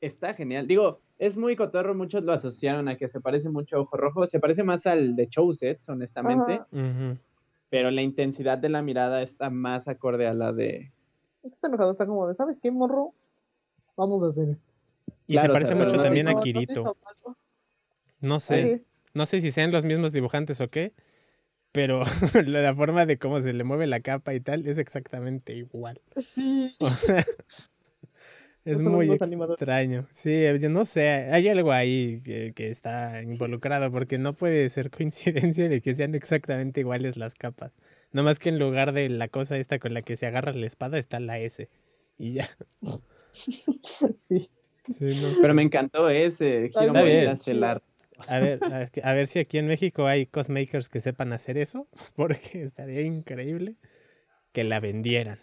Está 0.00 0.34
genial. 0.34 0.66
Digo, 0.66 1.00
es 1.18 1.36
muy 1.36 1.56
cotorro, 1.56 1.94
muchos 1.94 2.24
lo 2.24 2.32
asociaron 2.32 2.88
a 2.88 2.96
que 2.96 3.08
se 3.08 3.20
parece 3.20 3.48
mucho 3.48 3.76
a 3.76 3.80
Ojo 3.80 3.96
Rojo. 3.96 4.26
Se 4.26 4.40
parece 4.40 4.64
más 4.64 4.86
al 4.86 5.16
de 5.16 5.28
Chousets, 5.28 5.88
honestamente. 5.88 6.60
Pero 7.70 7.90
la 7.90 8.02
intensidad 8.02 8.58
de 8.58 8.68
la 8.68 8.82
mirada 8.82 9.22
está 9.22 9.50
más 9.50 9.88
acorde 9.88 10.26
a 10.26 10.34
la 10.34 10.52
de. 10.52 10.92
Es 11.42 11.52
que 11.52 11.54
está 11.54 11.68
enojado, 11.68 11.92
está 11.92 12.06
como 12.06 12.26
de, 12.26 12.34
¿sabes 12.34 12.60
qué, 12.60 12.70
morro? 12.70 13.12
Vamos 13.96 14.22
a 14.22 14.28
hacer 14.28 14.48
esto. 14.48 14.66
Y 15.26 15.34
Claro, 15.34 15.46
se 15.46 15.50
o 15.50 15.52
parece 15.52 15.72
sea, 15.72 15.82
mucho 15.82 15.96
no 15.96 16.02
también 16.02 16.28
a 16.28 16.40
Kirito. 16.40 16.96
No 18.20 18.40
sé, 18.40 18.84
no 19.12 19.26
sé 19.26 19.40
si 19.40 19.50
sean 19.50 19.70
los 19.70 19.84
mismos 19.84 20.12
dibujantes 20.12 20.60
o 20.60 20.68
qué, 20.68 20.94
pero 21.72 22.02
la 22.46 22.62
la 22.62 22.74
forma 22.74 23.06
de 23.06 23.18
cómo 23.18 23.40
se 23.40 23.52
le 23.52 23.64
mueve 23.64 23.86
la 23.86 24.00
capa 24.00 24.34
y 24.34 24.40
tal 24.40 24.66
es 24.66 24.78
exactamente 24.78 25.54
igual. 25.54 26.00
Sí. 26.16 26.74
O 26.78 26.88
sea, 26.88 27.24
es 28.64 28.80
muy 28.80 29.10
extraño. 29.10 30.06
Sí, 30.12 30.42
yo 30.60 30.70
no 30.70 30.84
sé, 30.84 31.08
hay 31.08 31.48
algo 31.48 31.72
ahí 31.72 32.20
que, 32.24 32.52
que 32.54 32.68
está 32.68 33.22
involucrado 33.22 33.90
porque 33.92 34.18
no 34.18 34.34
puede 34.34 34.68
ser 34.68 34.90
coincidencia 34.92 35.68
de 35.68 35.80
que 35.80 35.94
sean 35.94 36.14
exactamente 36.14 36.80
iguales 36.80 37.16
las 37.16 37.34
capas. 37.34 37.72
Nada 38.12 38.24
más 38.26 38.38
que 38.38 38.48
en 38.48 38.58
lugar 38.58 38.92
de 38.92 39.08
la 39.08 39.28
cosa 39.28 39.58
esta 39.58 39.78
con 39.78 39.92
la 39.92 40.02
que 40.02 40.16
se 40.16 40.26
agarra 40.26 40.52
la 40.52 40.66
espada 40.66 40.98
está 40.98 41.20
la 41.20 41.38
S. 41.38 41.68
Y 42.16 42.34
ya. 42.34 42.48
sí. 43.32 44.50
Sí, 44.86 45.04
no 45.06 45.28
sé. 45.28 45.36
Pero 45.40 45.54
me 45.54 45.62
encantó 45.62 46.10
ese 46.10 46.66
Está 46.66 46.82
giro 46.82 47.04
bien. 47.04 47.34
El 47.46 47.64
arte. 47.64 47.86
A 48.28 48.38
ver, 48.38 48.60
a 49.02 49.12
ver 49.12 49.26
si 49.26 49.38
aquí 49.38 49.58
en 49.58 49.66
México 49.66 50.06
hay 50.06 50.26
cosmakers 50.26 50.88
que 50.88 51.00
sepan 51.00 51.32
hacer 51.32 51.58
eso, 51.58 51.88
porque 52.16 52.62
estaría 52.62 53.02
increíble 53.02 53.76
que 54.52 54.64
la 54.64 54.80
vendieran. 54.80 55.40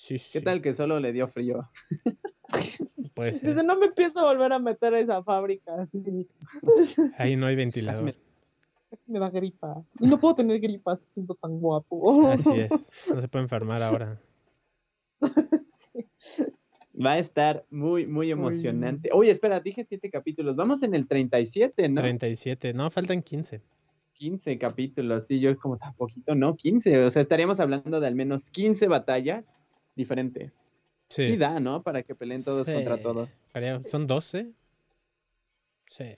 Sí, 0.00 0.16
sí, 0.16 0.38
¿Qué 0.38 0.42
tal 0.42 0.62
que 0.62 0.72
solo 0.72 0.98
le 0.98 1.12
dio 1.12 1.28
frío? 1.28 1.68
puede 3.14 3.32
Dice, 3.32 3.62
no 3.62 3.78
me 3.78 3.92
pienso 3.92 4.22
volver 4.22 4.50
a 4.50 4.58
meter 4.58 4.94
a 4.94 4.98
esa 4.98 5.22
fábrica. 5.22 5.86
Ahí 7.18 7.36
no 7.36 7.46
hay 7.46 7.54
ventilador. 7.54 8.14
Así 8.90 9.12
me 9.12 9.18
da 9.18 9.28
gripa. 9.28 9.84
Y 10.00 10.06
no 10.06 10.18
puedo 10.18 10.36
tener 10.36 10.58
gripa 10.58 10.98
siendo 11.08 11.34
tan 11.34 11.60
guapo. 11.60 12.28
Así 12.28 12.50
es. 12.58 13.10
No 13.14 13.20
se 13.20 13.28
puede 13.28 13.42
enfermar 13.42 13.82
ahora. 13.82 14.18
Va 16.98 17.12
a 17.12 17.18
estar 17.18 17.66
muy, 17.70 18.06
muy 18.06 18.30
emocionante. 18.30 19.10
Oye, 19.12 19.30
espera, 19.30 19.60
dije 19.60 19.84
siete 19.86 20.10
capítulos. 20.10 20.56
Vamos 20.56 20.82
en 20.82 20.94
el 20.94 21.06
37, 21.06 21.90
¿no? 21.90 22.00
37. 22.00 22.72
No, 22.72 22.88
faltan 22.88 23.22
15. 23.22 23.60
15 24.14 24.58
capítulos. 24.58 25.26
Sí, 25.26 25.40
yo 25.40 25.56
como 25.58 25.76
tan 25.76 25.92
poquito, 25.94 26.34
¿no? 26.34 26.56
15. 26.56 27.04
O 27.04 27.10
sea, 27.10 27.20
estaríamos 27.20 27.60
hablando 27.60 28.00
de 28.00 28.06
al 28.06 28.14
menos 28.14 28.48
15 28.48 28.88
batallas 28.88 29.60
diferentes. 30.00 30.66
Sí, 31.08 31.24
Sí. 31.24 31.36
da, 31.36 31.58
¿no? 31.60 31.82
Para 31.82 32.02
que 32.02 32.14
peleen 32.14 32.42
todos 32.44 32.64
Sí. 32.66 32.72
contra 32.72 32.96
todos. 32.98 33.28
¿Son 33.84 34.06
12? 34.06 34.52
Sí. 35.86 36.14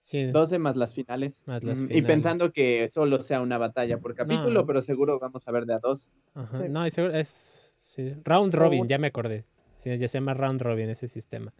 Sí. 0.00 0.24
12 0.26 0.58
más 0.58 0.76
las 0.76 0.94
finales. 0.94 1.42
Más 1.46 1.62
las 1.62 1.78
Mm, 1.80 1.92
Y 1.92 2.02
pensando 2.02 2.52
que 2.52 2.88
solo 2.88 3.22
sea 3.22 3.40
una 3.40 3.58
batalla 3.58 3.98
por 3.98 4.14
capítulo, 4.14 4.60
No. 4.60 4.66
pero 4.66 4.82
seguro 4.82 5.18
vamos 5.20 5.46
a 5.46 5.52
ver 5.52 5.66
de 5.66 5.74
a 5.74 5.78
dos. 5.78 6.12
Ajá. 6.34 6.66
No, 6.68 6.84
es. 6.84 7.76
Sí. 7.78 8.14
Round 8.24 8.52
Robin, 8.54 8.78
bueno. 8.80 8.88
ya 8.88 8.98
me 8.98 9.06
acordé. 9.08 9.44
Sí, 9.76 9.96
ya 9.96 10.08
se 10.08 10.18
llama 10.18 10.34
Round 10.34 10.60
Robin 10.60 10.88
ese 10.90 11.06
sistema. 11.08 11.52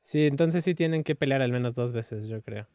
Sí, 0.00 0.26
entonces 0.26 0.64
sí 0.64 0.74
tienen 0.74 1.04
que 1.04 1.14
pelear 1.14 1.42
al 1.42 1.52
menos 1.52 1.74
dos 1.74 1.92
veces, 1.92 2.26
yo 2.28 2.40
creo. 2.42 2.66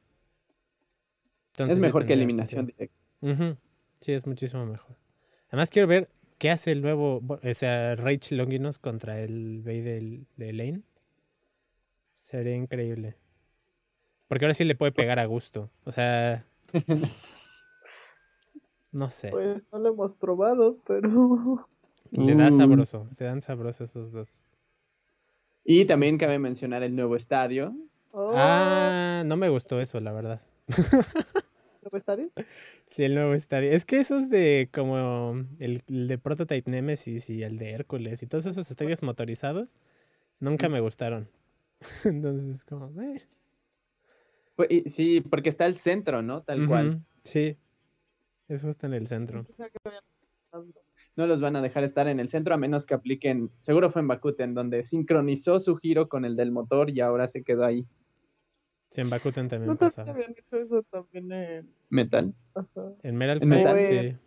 Entonces 1.53 1.77
es 1.77 1.81
mejor 1.83 2.05
que 2.05 2.13
eliminación 2.13 2.67
sentido. 2.67 2.89
directa. 3.21 3.57
Sí, 3.99 4.11
es 4.13 4.27
muchísimo 4.27 4.65
mejor. 4.65 4.95
Además 5.47 5.69
quiero 5.71 5.87
ver 5.87 6.09
qué 6.37 6.51
hace 6.51 6.71
el 6.71 6.81
nuevo, 6.81 7.21
o 7.27 7.53
sea, 7.53 7.95
Rage 7.95 8.35
Longinus 8.35 8.79
contra 8.79 9.19
el 9.21 9.61
Bey 9.61 9.81
del- 9.81 10.25
de 10.37 10.53
Lane. 10.53 10.81
Sería 12.13 12.55
increíble. 12.55 13.15
Porque 14.27 14.45
ahora 14.45 14.53
sí 14.55 14.63
le 14.63 14.75
puede 14.75 14.91
pegar 14.91 15.19
a 15.19 15.25
gusto. 15.25 15.69
O 15.85 15.91
sea... 15.91 16.45
No 18.91 19.09
sé. 19.09 19.29
Pues 19.29 19.63
no 19.73 19.79
lo 19.79 19.89
hemos 19.89 20.13
probado, 20.13 20.77
pero. 20.87 21.67
Le 22.11 22.33
da 22.35 22.47
Uh. 22.47 22.51
sabroso. 22.57 23.07
Se 23.11 23.25
dan 23.25 23.41
sabrosos 23.41 23.89
esos 23.89 24.11
dos. 24.13 24.45
Y 25.65 25.81
Sí, 25.81 25.87
también 25.87 26.13
sí. 26.13 26.19
cabe 26.19 26.39
mencionar 26.39 26.81
el 26.81 26.95
nuevo 26.95 27.15
estadio. 27.17 27.75
Oh, 28.11 28.31
Ah, 28.33 29.23
no 29.25 29.35
me 29.35 29.49
gustó 29.49 29.81
eso, 29.81 29.99
la 29.99 30.13
verdad. 30.13 30.41
¿nuevo 31.85 31.97
estadio? 31.97 32.31
Sí, 32.87 33.03
el 33.03 33.13
nuevo 33.15 33.33
estadio. 33.33 33.71
Es 33.71 33.85
que 33.85 33.97
esos 33.97 34.29
de 34.29 34.69
como 34.73 35.35
el, 35.59 35.83
el 35.87 36.07
de 36.07 36.17
Prototype 36.17 36.69
Nemesis 36.69 37.29
y 37.29 37.43
el 37.43 37.57
de 37.57 37.71
Hércules 37.73 38.23
y 38.23 38.27
todos 38.27 38.45
esos 38.47 38.69
estadios 38.69 39.03
motorizados 39.03 39.75
nunca 40.39 40.67
me 40.67 40.79
gustaron. 40.79 41.29
Entonces, 42.05 42.65
como, 42.65 42.99
eh. 43.01 43.21
Pues, 44.55 44.71
y- 44.71 44.89
sí, 44.89 45.21
porque 45.21 45.49
está 45.49 45.65
el 45.67 45.75
centro, 45.75 46.21
¿no? 46.21 46.41
Tal 46.41 46.67
cual. 46.67 47.03
Sí, 47.23 47.57
es 48.47 48.63
justo 48.63 48.87
en 48.87 48.93
el 48.93 49.07
centro. 49.07 49.45
No 51.15 51.27
los 51.27 51.39
van 51.39 51.55
a 51.55 51.61
dejar 51.61 51.83
estar 51.83 52.07
en 52.07 52.19
el 52.19 52.29
centro 52.29 52.53
a 52.55 52.57
menos 52.57 52.85
que 52.85 52.93
apliquen. 52.93 53.51
Seguro 53.59 53.89
fue 53.91 54.01
en 54.01 54.07
Bakuten, 54.07 54.53
donde 54.53 54.83
sincronizó 54.83 55.59
su 55.59 55.75
giro 55.77 56.09
con 56.09 56.25
el 56.25 56.35
del 56.35 56.51
motor 56.51 56.89
y 56.89 56.99
ahora 56.99 57.27
se 57.27 57.43
quedó 57.43 57.63
ahí. 57.63 57.85
Sí, 58.89 59.01
en 59.01 59.09
Bakuten 59.09 59.47
también 59.47 59.67
No 59.67 59.75
también 59.75 59.87
pasaba. 59.89 60.11
habían 60.11 60.31
hecho 60.31 60.57
eso 60.57 60.83
también 60.83 61.31
en. 61.31 61.69
Metal. 61.89 62.33
Ajá, 62.53 62.87
En 63.03 63.15
Metal 63.15 63.39
En 63.41 63.49
Fight, 63.49 63.65
Metal. 63.65 63.81
sí. 63.81 64.17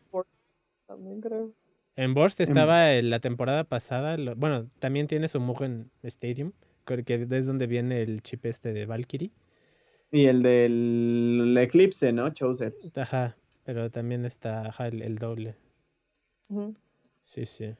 también 0.86 1.20
creo. 1.20 1.52
En 1.96 2.14
Burst 2.14 2.40
estaba 2.40 2.92
en 2.94 3.10
la 3.10 3.18
temporada 3.20 3.64
pasada. 3.64 4.16
lo- 4.16 4.36
bueno, 4.36 4.68
también 4.78 5.06
tiene 5.06 5.26
su 5.28 5.40
Mugen 5.40 5.90
Stadium, 6.02 6.52
que 6.86 7.02
que 7.04 7.26
es 7.30 7.46
donde 7.46 7.66
viene 7.66 8.02
el 8.02 8.22
chip 8.22 8.46
este 8.46 8.72
de 8.72 8.86
Valkyrie. 8.86 9.32
Y 10.10 10.26
el 10.26 10.42
del 10.42 11.56
Eclipse, 11.58 12.12
¿no? 12.12 12.30
Chousets. 12.30 12.96
Ajá, 12.96 13.36
pero 13.64 13.90
también 13.90 14.24
está 14.24 14.66
ajá, 14.68 14.86
el, 14.88 15.02
el 15.02 15.16
doble. 15.18 15.56
Sí, 17.20 17.44
sí. 17.44 17.74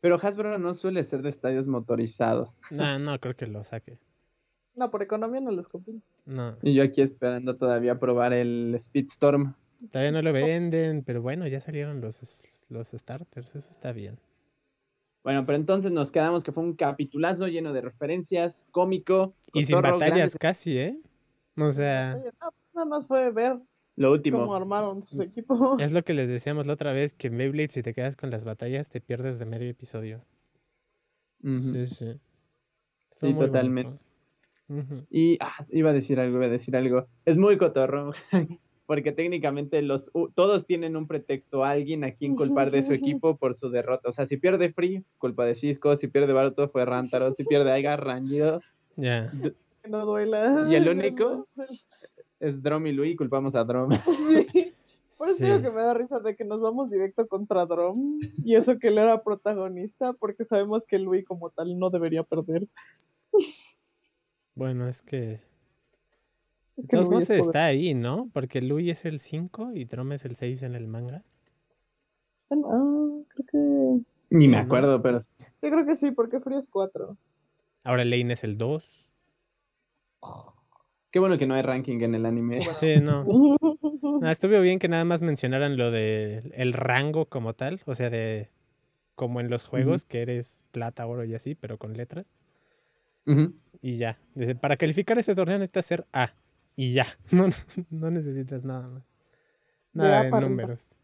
Pero 0.00 0.16
Hasbro 0.16 0.56
no 0.58 0.72
suele 0.72 1.02
ser 1.04 1.22
de 1.22 1.28
estadios 1.30 1.66
motorizados. 1.66 2.60
No, 2.70 2.98
no 2.98 3.18
creo 3.20 3.34
que 3.36 3.46
lo 3.46 3.64
saque. 3.64 3.98
No, 4.76 4.90
por 4.90 5.02
economía 5.02 5.40
no 5.40 5.50
les 5.50 5.66
conviene. 5.68 6.02
No. 6.26 6.56
Y 6.62 6.74
yo 6.74 6.82
aquí 6.82 7.00
esperando 7.02 7.54
todavía 7.54 7.98
probar 7.98 8.32
el 8.34 8.76
Speedstorm. 8.78 9.54
Todavía 9.90 10.12
no 10.12 10.22
lo 10.22 10.32
venden, 10.32 11.02
pero 11.02 11.22
bueno, 11.22 11.46
ya 11.46 11.60
salieron 11.60 12.00
los, 12.00 12.66
los 12.68 12.88
starters, 12.88 13.56
eso 13.56 13.70
está 13.70 13.92
bien. 13.92 14.18
Bueno, 15.24 15.44
pero 15.44 15.56
entonces 15.56 15.90
nos 15.92 16.12
quedamos 16.12 16.44
que 16.44 16.52
fue 16.52 16.62
un 16.62 16.74
capitulazo 16.74 17.48
lleno 17.48 17.72
de 17.72 17.80
referencias, 17.80 18.66
cómico. 18.70 19.34
Y 19.52 19.64
sin 19.64 19.80
batallas 19.80 19.98
grandes- 20.08 20.36
casi, 20.38 20.78
¿eh? 20.78 21.00
O 21.58 21.70
sea, 21.70 22.14
no, 22.40 22.52
nada 22.74 22.84
más 22.86 23.06
fue 23.06 23.30
ver 23.32 23.58
Lo 23.96 24.12
último. 24.12 24.38
cómo 24.40 24.54
armaron 24.54 25.02
sus 25.02 25.18
equipos. 25.20 25.80
es 25.80 25.92
lo 25.92 26.02
que 26.04 26.14
les 26.14 26.28
decíamos 26.28 26.66
la 26.66 26.74
otra 26.74 26.92
vez, 26.92 27.14
que 27.14 27.26
en 27.28 27.38
Beyblade 27.38 27.68
si 27.70 27.82
te 27.82 27.92
quedas 27.94 28.14
con 28.16 28.30
las 28.30 28.44
batallas 28.44 28.88
te 28.90 29.00
pierdes 29.00 29.38
de 29.38 29.46
medio 29.46 29.68
episodio. 29.68 30.22
Sí, 31.42 31.86
sí. 31.86 32.20
Sí, 33.10 33.34
totalmente. 33.34 33.90
bonito. 33.90 34.05
Y 35.10 35.38
ah, 35.40 35.54
iba 35.70 35.90
a 35.90 35.92
decir 35.92 36.18
algo, 36.20 36.36
iba 36.36 36.46
a 36.46 36.50
decir 36.50 36.76
algo. 36.76 37.06
Es 37.24 37.36
muy 37.36 37.56
cotorro. 37.58 38.12
Porque 38.86 39.10
técnicamente 39.10 39.82
los 39.82 40.12
todos 40.36 40.64
tienen 40.64 40.96
un 40.96 41.08
pretexto, 41.08 41.64
alguien 41.64 42.04
a 42.04 42.12
quien 42.12 42.36
culpar 42.36 42.70
de 42.70 42.84
su 42.84 42.92
equipo 42.92 43.36
por 43.36 43.56
su 43.56 43.68
derrota. 43.68 44.08
O 44.08 44.12
sea, 44.12 44.26
si 44.26 44.36
pierde 44.36 44.72
Free, 44.72 45.02
culpa 45.18 45.44
de 45.44 45.56
Cisco, 45.56 45.96
si 45.96 46.06
pierde 46.06 46.32
Baruto 46.32 46.68
fue 46.68 46.84
Rántaro, 46.84 47.32
si 47.32 47.42
pierde 47.42 47.72
Aiga, 47.72 47.96
Rangido, 47.96 48.60
Ya. 48.94 49.24
Que 49.82 49.90
no 49.90 50.06
duela. 50.06 50.68
¿Y 50.70 50.76
el 50.76 50.88
único? 50.88 51.48
es 52.38 52.62
Drom 52.62 52.86
y 52.86 52.92
Louis, 52.92 53.16
culpamos 53.16 53.56
a 53.56 53.64
Drom. 53.64 53.90
Sí. 54.06 54.72
Por 55.18 55.28
eso 55.30 55.38
Sí. 55.38 55.44
digo 55.46 55.62
que 55.62 55.70
me 55.70 55.82
da 55.82 55.94
risa 55.94 56.20
de 56.20 56.36
que 56.36 56.44
nos 56.44 56.60
vamos 56.60 56.90
directo 56.90 57.26
contra 57.26 57.64
Drom. 57.66 58.20
Y 58.44 58.54
eso 58.54 58.78
que 58.78 58.88
él 58.88 58.98
era 58.98 59.22
protagonista, 59.24 60.12
porque 60.12 60.44
sabemos 60.44 60.84
que 60.84 60.98
Louis 61.00 61.24
como 61.24 61.50
tal 61.50 61.76
no 61.78 61.90
debería 61.90 62.22
perder. 62.22 62.68
Bueno, 64.56 64.88
es 64.88 65.02
que. 65.02 65.40
Es 66.78 66.88
De 66.88 66.98
que 66.98 67.04
modos 67.04 67.30
es 67.30 67.46
está 67.46 67.66
ahí, 67.66 67.94
¿no? 67.94 68.28
Porque 68.32 68.62
Louis 68.62 68.88
es 68.90 69.04
el 69.04 69.20
5 69.20 69.72
y 69.74 69.84
Drom 69.84 70.12
es 70.12 70.24
el 70.24 70.34
6 70.34 70.62
en 70.62 70.74
el 70.74 70.88
manga. 70.88 71.22
Ah, 72.50 72.56
creo 73.28 73.46
que. 73.50 73.58
Ni 74.30 74.40
Sí, 74.40 74.48
me 74.48 74.56
¿no? 74.56 74.62
acuerdo, 74.62 75.00
pero 75.02 75.20
Sí, 75.20 75.30
creo 75.70 75.86
que 75.86 75.94
sí, 75.94 76.10
porque 76.10 76.40
Free 76.40 76.56
es 76.58 76.68
4. 76.68 77.16
Ahora 77.84 78.04
Lane 78.04 78.32
es 78.32 78.44
el 78.44 78.56
2. 78.56 79.12
qué 81.10 81.18
bueno 81.18 81.36
que 81.38 81.46
no 81.46 81.54
hay 81.54 81.62
ranking 81.62 82.00
en 82.00 82.14
el 82.14 82.24
anime. 82.26 82.64
Sí, 82.74 82.96
no. 83.00 83.24
Ah, 84.22 84.30
estuvo 84.30 84.58
bien 84.62 84.78
que 84.78 84.88
nada 84.88 85.04
más 85.04 85.20
mencionaran 85.20 85.76
lo 85.76 85.90
de 85.90 86.50
el 86.54 86.72
rango 86.72 87.26
como 87.26 87.52
tal, 87.52 87.80
o 87.84 87.94
sea, 87.94 88.08
de 88.08 88.48
como 89.14 89.40
en 89.40 89.50
los 89.50 89.64
juegos, 89.64 90.06
que 90.06 90.22
eres 90.22 90.64
plata, 90.70 91.06
oro 91.06 91.24
y 91.24 91.34
así, 91.34 91.54
pero 91.54 91.76
con 91.76 91.92
letras. 91.94 92.36
Ujú. 93.26 93.52
Y 93.82 93.96
ya. 93.98 94.18
Dice, 94.34 94.54
para 94.54 94.76
calificar 94.76 95.18
este 95.18 95.34
torneo 95.34 95.58
necesitas 95.58 95.86
ser 95.86 96.06
A. 96.12 96.30
Y 96.76 96.92
ya. 96.92 97.06
No, 97.30 97.46
no 97.90 98.10
necesitas 98.10 98.64
nada 98.64 98.88
más. 98.88 99.02
Nada 99.92 100.24
de 100.24 100.30
números. 100.30 100.94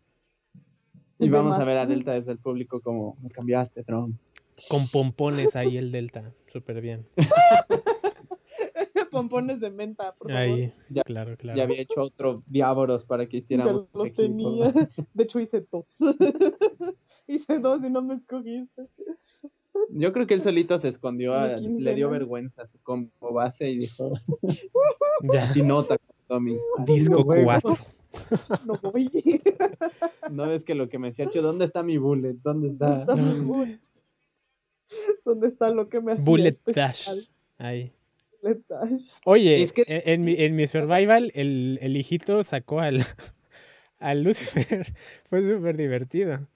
Y 1.19 1.29
vamos 1.29 1.57
a 1.57 1.65
ver 1.65 1.79
a 1.79 1.87
Delta 1.87 2.13
desde 2.13 2.33
el 2.33 2.39
público 2.39 2.81
como 2.81 3.17
me 3.23 3.31
cambiaste, 3.31 3.83
Drom. 3.85 4.17
Con 4.69 4.87
pompones 4.89 5.57
ahí 5.57 5.77
el 5.79 5.91
Delta. 5.93 6.35
Súper 6.47 6.81
bien. 6.81 7.07
Pompones 9.11 9.61
de 9.61 9.71
menta, 9.71 10.15
por 10.15 10.29
favor. 10.31 10.43
Ahí. 10.43 10.73
Ya- 10.89 11.03
claro, 11.03 11.37
claro. 11.37 11.57
Ya 11.57 11.65
había 11.65 11.81
hecho 11.83 12.01
otro 12.03 12.43
Diaboros 12.47 13.05
para 13.05 13.27
que 13.27 13.39
Ya 13.39 13.43
hiciéramos 13.43 13.87
lo 13.93 14.07
equipo. 14.07 14.23
tenía. 14.23 14.73
De 15.15 15.25
hecho, 15.25 15.39
hice 15.39 15.67
dos. 15.71 15.85
hice 17.27 17.59
dos 17.59 17.85
y 17.85 17.91
no 17.91 18.01
me 18.03 18.15
escogiste. 18.15 18.89
Yo 19.91 20.13
creo 20.13 20.27
que 20.27 20.35
él 20.35 20.43
solito 20.43 20.77
se 20.79 20.89
escondió, 20.89 21.35
a- 21.35 21.57
le 21.57 21.95
dio 21.95 22.09
vergüenza 22.11 22.67
su 22.67 22.79
combo 22.83 23.33
base 23.33 23.71
y 23.71 23.79
dijo, 23.79 24.13
Ya. 25.33 25.47
si 25.53 25.63
nota, 25.63 25.97
Tommy. 26.29 26.59
Disco 26.87 27.19
No 27.19 27.25
juego. 27.25 27.45
4. 27.45 27.77
No 28.67 28.75
voy. 28.83 29.11
No 30.31 30.47
ves 30.49 30.65
que 30.65 30.75
lo 30.75 30.89
que 30.89 30.99
me 30.99 31.09
decía, 31.09 31.27
"Che, 31.27 31.41
¿dónde 31.41 31.65
está 31.65 31.83
mi 31.83 31.97
bullet? 31.99 32.35
¿Dónde 32.43 32.69
está? 32.69 33.01
está 33.01 33.17
mi 33.17 33.41
bullet? 33.45 33.79
¿Dónde 35.25 35.47
está 35.49 35.71
lo 35.71 35.89
que 35.89 36.01
me 36.01 36.13
hacía 36.13 36.25
Bullet 36.25 36.55
Dash. 36.67 37.09
Ahí. 37.59 37.93
Bullet 38.43 38.61
Dash. 38.69 39.13
Oye, 39.25 39.63
Es 39.63 39.73
que- 39.73 39.85
en, 39.87 40.03
en 40.05 40.25
mi, 40.25 40.35
en 40.39 40.55
mi 40.57 40.67
survival, 40.67 41.33
el, 41.35 41.79
el 41.83 41.97
hijito 41.97 42.43
sacó 42.45 42.81
al, 42.81 42.99
al 43.99 44.23
Lucifer. 44.23 44.87
Fue 45.25 45.43
súper 45.47 45.77
divertido. 45.77 46.47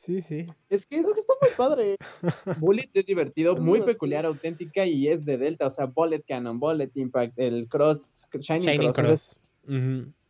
Sí, 0.00 0.22
sí. 0.22 0.46
Es 0.68 0.86
que 0.86 0.98
Es 1.00 1.12
que 1.12 1.20
está 1.20 1.32
muy 1.40 1.50
padre. 1.56 1.96
Bullet 2.60 2.88
es 2.94 3.04
divertido, 3.06 3.56
muy 3.56 3.82
peculiar, 3.82 4.26
auténtica 4.26 4.86
y 4.86 5.08
es 5.08 5.24
de 5.24 5.36
Delta, 5.38 5.66
o 5.66 5.70
sea, 5.72 5.86
Bullet 5.86 6.22
Cannon, 6.22 6.60
Bullet 6.60 6.90
Impact, 6.94 7.36
el 7.36 7.66
Cross, 7.68 8.28
Shining, 8.32 8.62
Shining 8.64 8.92
Cross. 8.92 9.40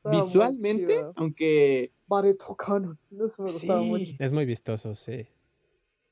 Visualmente, 0.05 1.01
aunque, 1.17 1.93
Barreto 2.07 2.55
Cannon. 2.57 2.99
Eso 3.27 3.43
me 3.43 3.53
gustaba 3.53 3.81
Sí. 3.83 3.87
mucho. 3.87 4.13
Es 4.19 4.33
muy 4.33 4.47
vistoso, 4.47 4.95
sí. 4.95 5.27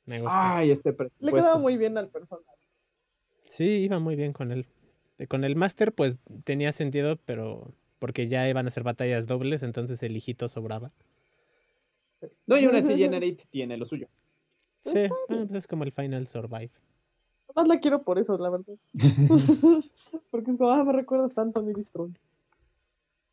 Me 0.04 0.20
gusta. 0.20 0.58
ay, 0.58 0.70
este 0.70 0.90
Le 0.90 0.94
presupuesto. 0.96 1.36
quedaba 1.36 1.58
muy 1.58 1.78
bien 1.78 1.96
al 1.96 2.08
personaje. 2.10 2.44
Sí, 3.42 3.64
iba 3.84 3.98
muy 4.00 4.16
bien 4.16 4.32
con 4.34 4.52
él. 4.52 4.66
Eh, 5.18 5.26
Con 5.28 5.44
el 5.44 5.56
Master, 5.56 5.94
pues 5.94 6.18
tenía 6.44 6.72
sentido, 6.72 7.16
pero 7.24 7.72
porque 7.98 8.28
ya 8.28 8.46
iban 8.50 8.66
a 8.66 8.70
ser 8.70 8.82
batallas 8.82 9.26
dobles, 9.26 9.62
entonces 9.62 10.02
el 10.02 10.14
hijito 10.14 10.46
sobraba. 10.48 10.92
No, 12.46 12.58
y 12.58 12.64
aún 12.64 12.76
así 12.76 12.96
Generate 12.96 13.44
tiene 13.50 13.76
lo 13.76 13.84
suyo. 13.86 14.08
Sí, 14.80 15.06
bueno, 15.28 15.46
pues 15.48 15.54
es 15.54 15.66
como 15.66 15.84
el 15.84 15.92
Final 15.92 16.26
Survive. 16.26 16.70
Más 17.54 17.66
la 17.68 17.80
quiero 17.80 18.02
por 18.02 18.18
eso, 18.18 18.36
la 18.38 18.50
verdad. 18.50 18.74
Porque 20.30 20.50
es 20.50 20.56
como, 20.58 20.70
ah, 20.70 20.84
me 20.84 20.92
recuerdas 20.92 21.34
tanto 21.34 21.60
a 21.60 21.62
mi 21.62 21.72
distro. 21.74 22.10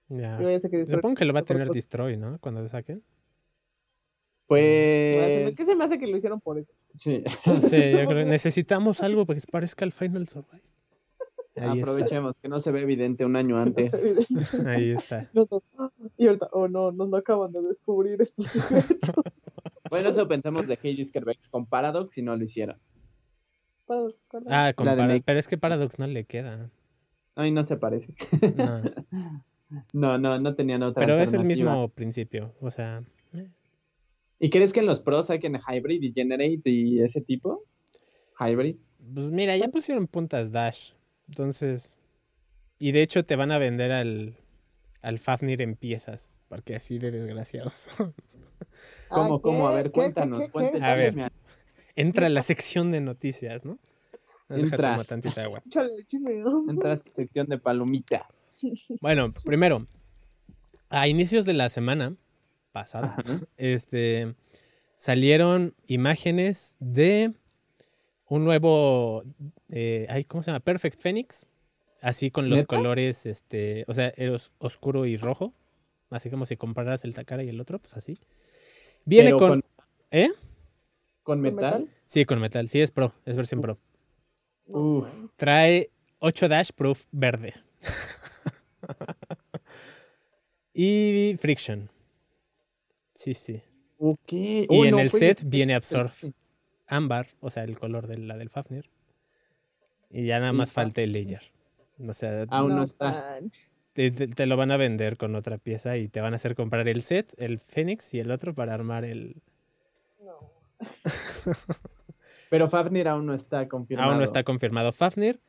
Ya. 0.10 0.38
Que 0.38 0.60
Destroy- 0.60 0.88
Supongo 0.88 1.16
que 1.16 1.26
lo 1.26 1.34
va 1.34 1.42
a 1.42 1.46
tener. 1.46 1.70
Destroy, 1.70 2.18
¿no? 2.18 2.38
Cuando 2.40 2.62
lo 2.62 2.68
saquen. 2.68 3.04
Pues. 4.48 5.16
Me- 5.46 5.46
¿Qué 5.56 5.64
se 5.66 5.76
me 5.76 5.84
hace 5.84 5.98
que 6.00 6.08
lo 6.08 6.18
hicieron 6.18 6.40
por 6.42 6.58
eso? 6.60 6.72
Sí. 6.96 7.24
Sí, 7.62 7.92
yo 7.92 8.06
creo. 8.06 8.26
Necesitamos 8.26 9.02
algo 9.02 9.26
para 9.26 9.36
que 9.36 9.42
se 9.42 9.48
parezca 9.52 9.86
al 9.86 9.92
Final 9.92 10.28
Survive. 10.28 10.62
Ahí 11.56 11.80
está. 11.80 11.92
Aprovechemos 11.92 12.40
que 12.40 12.48
no 12.50 12.60
se 12.60 12.72
ve 12.72 12.82
evidente 12.82 13.26
un 13.26 13.36
año 13.36 13.58
antes. 13.60 13.94
Ahí 14.66 14.92
está. 14.92 15.30
No 15.34 15.44
sé. 15.46 15.58
Y 16.18 16.28
ahorita, 16.28 16.50
oh 16.52 16.68
no, 16.68 16.92
nos 16.92 17.10
lo 17.10 17.18
acaban 17.18 17.52
de 17.52 17.62
descubrir 17.62 18.22
estos 18.22 18.48
secretos. 18.48 19.14
Bueno, 19.90 20.10
eso 20.10 20.28
pensamos 20.28 20.68
de 20.68 20.74
Hades 20.82 21.12
Kerbex 21.12 21.50
con 21.50 21.66
Paradox 21.68 22.18
y 22.18 22.22
no 22.24 22.36
lo 22.36 22.44
hicieron. 22.44 22.78
Ah, 24.50 24.74
con 24.76 24.86
La 24.86 24.94
de 24.96 25.02
Para- 25.02 25.14
Make. 25.14 25.24
pero 25.26 25.40
es 25.40 25.48
que 25.48 25.58
Paradox 25.58 26.00
no 26.00 26.08
le 26.08 26.24
queda. 26.26 26.72
Ay, 27.36 27.52
no 27.52 27.64
se 27.64 27.78
parece. 27.78 28.16
No. 28.56 28.82
No, 29.94 30.18
no, 30.20 30.40
no 30.40 30.56
tenían 30.56 30.84
otra 30.84 31.02
Pero 31.06 31.20
es 31.20 31.34
el 31.34 31.44
mismo 31.46 31.90
principio. 31.90 32.54
O 32.62 32.70
sea, 32.72 33.04
eh, 33.34 33.50
¿Y 34.40 34.50
crees 34.52 34.72
que 34.74 34.80
en 34.82 34.86
los 34.86 35.00
pros 35.02 35.28
saquen 35.28 35.56
Hybrid 35.68 36.02
y 36.02 36.14
Generate 36.14 36.62
y 36.70 37.02
ese 37.02 37.22
tipo? 37.22 37.64
Hybrid. 38.40 38.76
pues 39.14 39.30
mira, 39.32 39.56
ya 39.58 39.68
pusieron 39.70 40.08
puntas 40.08 40.52
Dash. 40.52 40.92
Entonces. 41.28 42.00
Y 42.80 42.92
de 42.92 43.02
hecho 43.02 43.24
te 43.26 43.36
van 43.36 43.52
a 43.52 43.58
vender 43.58 43.92
al, 43.92 44.36
al 45.02 45.20
Fafnir 45.20 45.62
en 45.62 45.76
piezas. 45.76 46.40
Porque 46.50 46.76
así 46.76 47.00
de 47.00 47.12
desgraciados. 47.12 47.88
¿Cómo, 49.10 49.42
cómo? 49.42 49.68
A 49.68 49.76
ver, 49.76 49.86
¿Qué, 49.86 49.92
cuéntanos, 49.92 50.40
qué, 50.40 50.46
qué, 50.46 50.52
cuéntanos. 50.52 50.82
qué? 50.82 50.88
A 50.88 50.96
ver. 50.96 51.32
Entra 51.96 52.28
a 52.28 52.30
la 52.30 52.42
sección 52.42 52.92
de 52.92 53.02
noticias, 53.02 53.66
¿no? 53.66 53.80
Entra. 54.50 54.92
tomar 54.92 55.06
tantita 55.06 55.44
agua. 55.44 55.62
Entra 56.70 56.92
a 56.92 56.94
esta 56.96 57.14
sección 57.14 57.48
de 57.48 57.58
palomitas. 57.58 58.58
Bueno, 59.02 59.34
primero, 59.46 59.86
a 60.90 61.08
inicios 61.08 61.46
de 61.46 61.54
la 61.54 61.70
semana 61.70 62.16
pasada, 62.72 63.16
Ajá. 63.18 63.40
este, 63.58 64.36
salieron 64.96 65.76
imágenes 65.88 66.78
de 66.80 67.34
un 68.34 68.46
nuevo, 68.46 69.24
eh, 69.70 70.26
¿cómo 70.28 70.42
se 70.42 70.52
llama? 70.52 70.60
Perfect 70.60 71.00
Phoenix, 71.00 71.48
así 72.02 72.32
con 72.32 72.50
los 72.50 72.60
¿Neta? 72.60 72.76
colores, 72.76 73.26
este, 73.26 73.86
o 73.88 73.94
sea, 73.94 74.12
eros- 74.18 74.52
oscuro 74.58 75.06
y 75.06 75.18
rojo, 75.18 75.54
así 76.10 76.30
como 76.30 76.46
si 76.46 76.58
compararas 76.58 77.04
el 77.04 77.14
Takara 77.14 77.44
y 77.44 77.50
el 77.50 77.62
otro, 77.62 77.80
pues 77.80 77.96
así. 77.96 78.20
Viene 79.06 79.30
Pero 79.30 79.38
con, 79.38 79.50
con- 79.62 79.64
¿eh? 80.12 80.30
¿Con 81.24 81.24
¿Con 81.24 81.42
metal? 81.42 81.90
Sí, 82.06 82.26
con 82.26 82.40
metal, 82.40 82.68
sí 82.70 82.82
es 82.82 82.92
pro, 82.92 83.14
es 83.26 83.36
versión 83.36 83.62
pro. 83.62 83.78
Uf. 84.68 85.08
Trae 85.38 85.90
8 86.20 86.48
Dash 86.48 86.70
Proof 86.76 87.06
verde. 87.12 87.54
y 90.74 91.36
Friction. 91.40 91.90
Sí, 93.14 93.34
sí. 93.34 93.62
Ok. 94.00 94.32
Y 94.34 94.66
Oh, 94.70 94.86
en 94.86 94.92
no, 94.92 95.00
el 95.00 95.10
set 95.12 95.44
viene 95.46 95.76
Absorb 95.76 96.12
ámbar, 96.88 97.28
o 97.40 97.50
sea, 97.50 97.64
el 97.64 97.78
color 97.78 98.08
de 98.08 98.18
la 98.18 98.38
del 98.38 98.50
Fafnir. 98.50 98.90
Y 100.10 100.26
ya 100.26 100.40
nada 100.40 100.54
más 100.54 100.72
fa- 100.72 100.84
falta 100.84 101.02
el 101.02 101.12
layer. 101.12 101.42
O 102.06 102.14
sea, 102.14 102.46
Aún 102.50 102.76
no 102.76 102.84
está. 102.84 103.40
te, 103.94 104.46
lo 104.46 104.58
van 104.58 104.72
a 104.72 104.78
vender 104.78 105.18
con 105.18 105.36
otra 105.36 105.58
pieza 105.58 105.98
y 105.98 106.08
te 106.08 106.22
van 106.22 106.34
a 106.34 106.36
hacer 106.38 106.56
comprar 106.56 106.88
el 106.88 107.02
set, 107.04 107.34
el 107.38 107.60
Phoenix 107.60 108.14
y 108.14 108.20
el 108.20 108.32
otro 108.32 108.54
para 108.54 108.74
armar 108.74 109.06
el... 109.06 109.42
No. 110.24 110.52
Pero 112.50 112.70
Fafnir 112.70 113.08
aún 113.08 113.26
no 113.26 113.34
está 113.34 113.68
confirmado. 113.68 114.10
Aún 114.12 114.20
no 114.20 114.24
está 114.24 114.44
confirmado 114.44 114.92
Fafnir. 114.92 115.40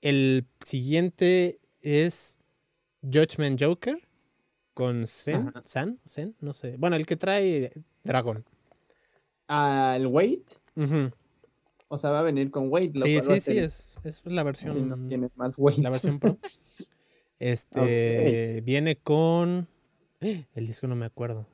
El 0.00 0.46
siguiente 0.64 1.58
es 1.82 2.38
Judgment 3.02 3.60
Joker 3.62 3.98
con 4.74 5.06
Zen. 5.06 5.52
San, 5.64 5.98
Zen, 6.08 6.34
no 6.40 6.52
sé. 6.54 6.76
Bueno, 6.78 6.96
el 6.96 7.04
que 7.06 7.16
trae 7.16 7.70
Dragon. 8.02 8.44
Wait. 9.48 10.44
Ujú. 10.76 11.10
O 11.88 11.98
sea, 11.98 12.10
va 12.10 12.20
a 12.20 12.22
venir 12.22 12.50
con 12.50 12.70
Wait. 12.72 12.94
lo 12.94 13.00
Sí, 13.00 13.20
sí, 13.20 13.40
sí, 13.40 13.58
es, 13.58 13.98
es 14.02 14.24
la 14.26 14.42
si 14.42 14.44
versión, 14.44 14.88
no 14.88 15.08
tienes 15.08 15.36
más 15.36 15.56
Wait. 15.58 15.78
la 15.78 15.90
versión 15.90 16.18
Pro. 16.18 16.38
Este 17.38 18.62
viene 18.64 18.96
con 18.96 19.66
el 20.20 20.66
disco 20.66 20.86
no 20.86 20.94
me 20.96 21.04
acuerdo, 21.04 21.46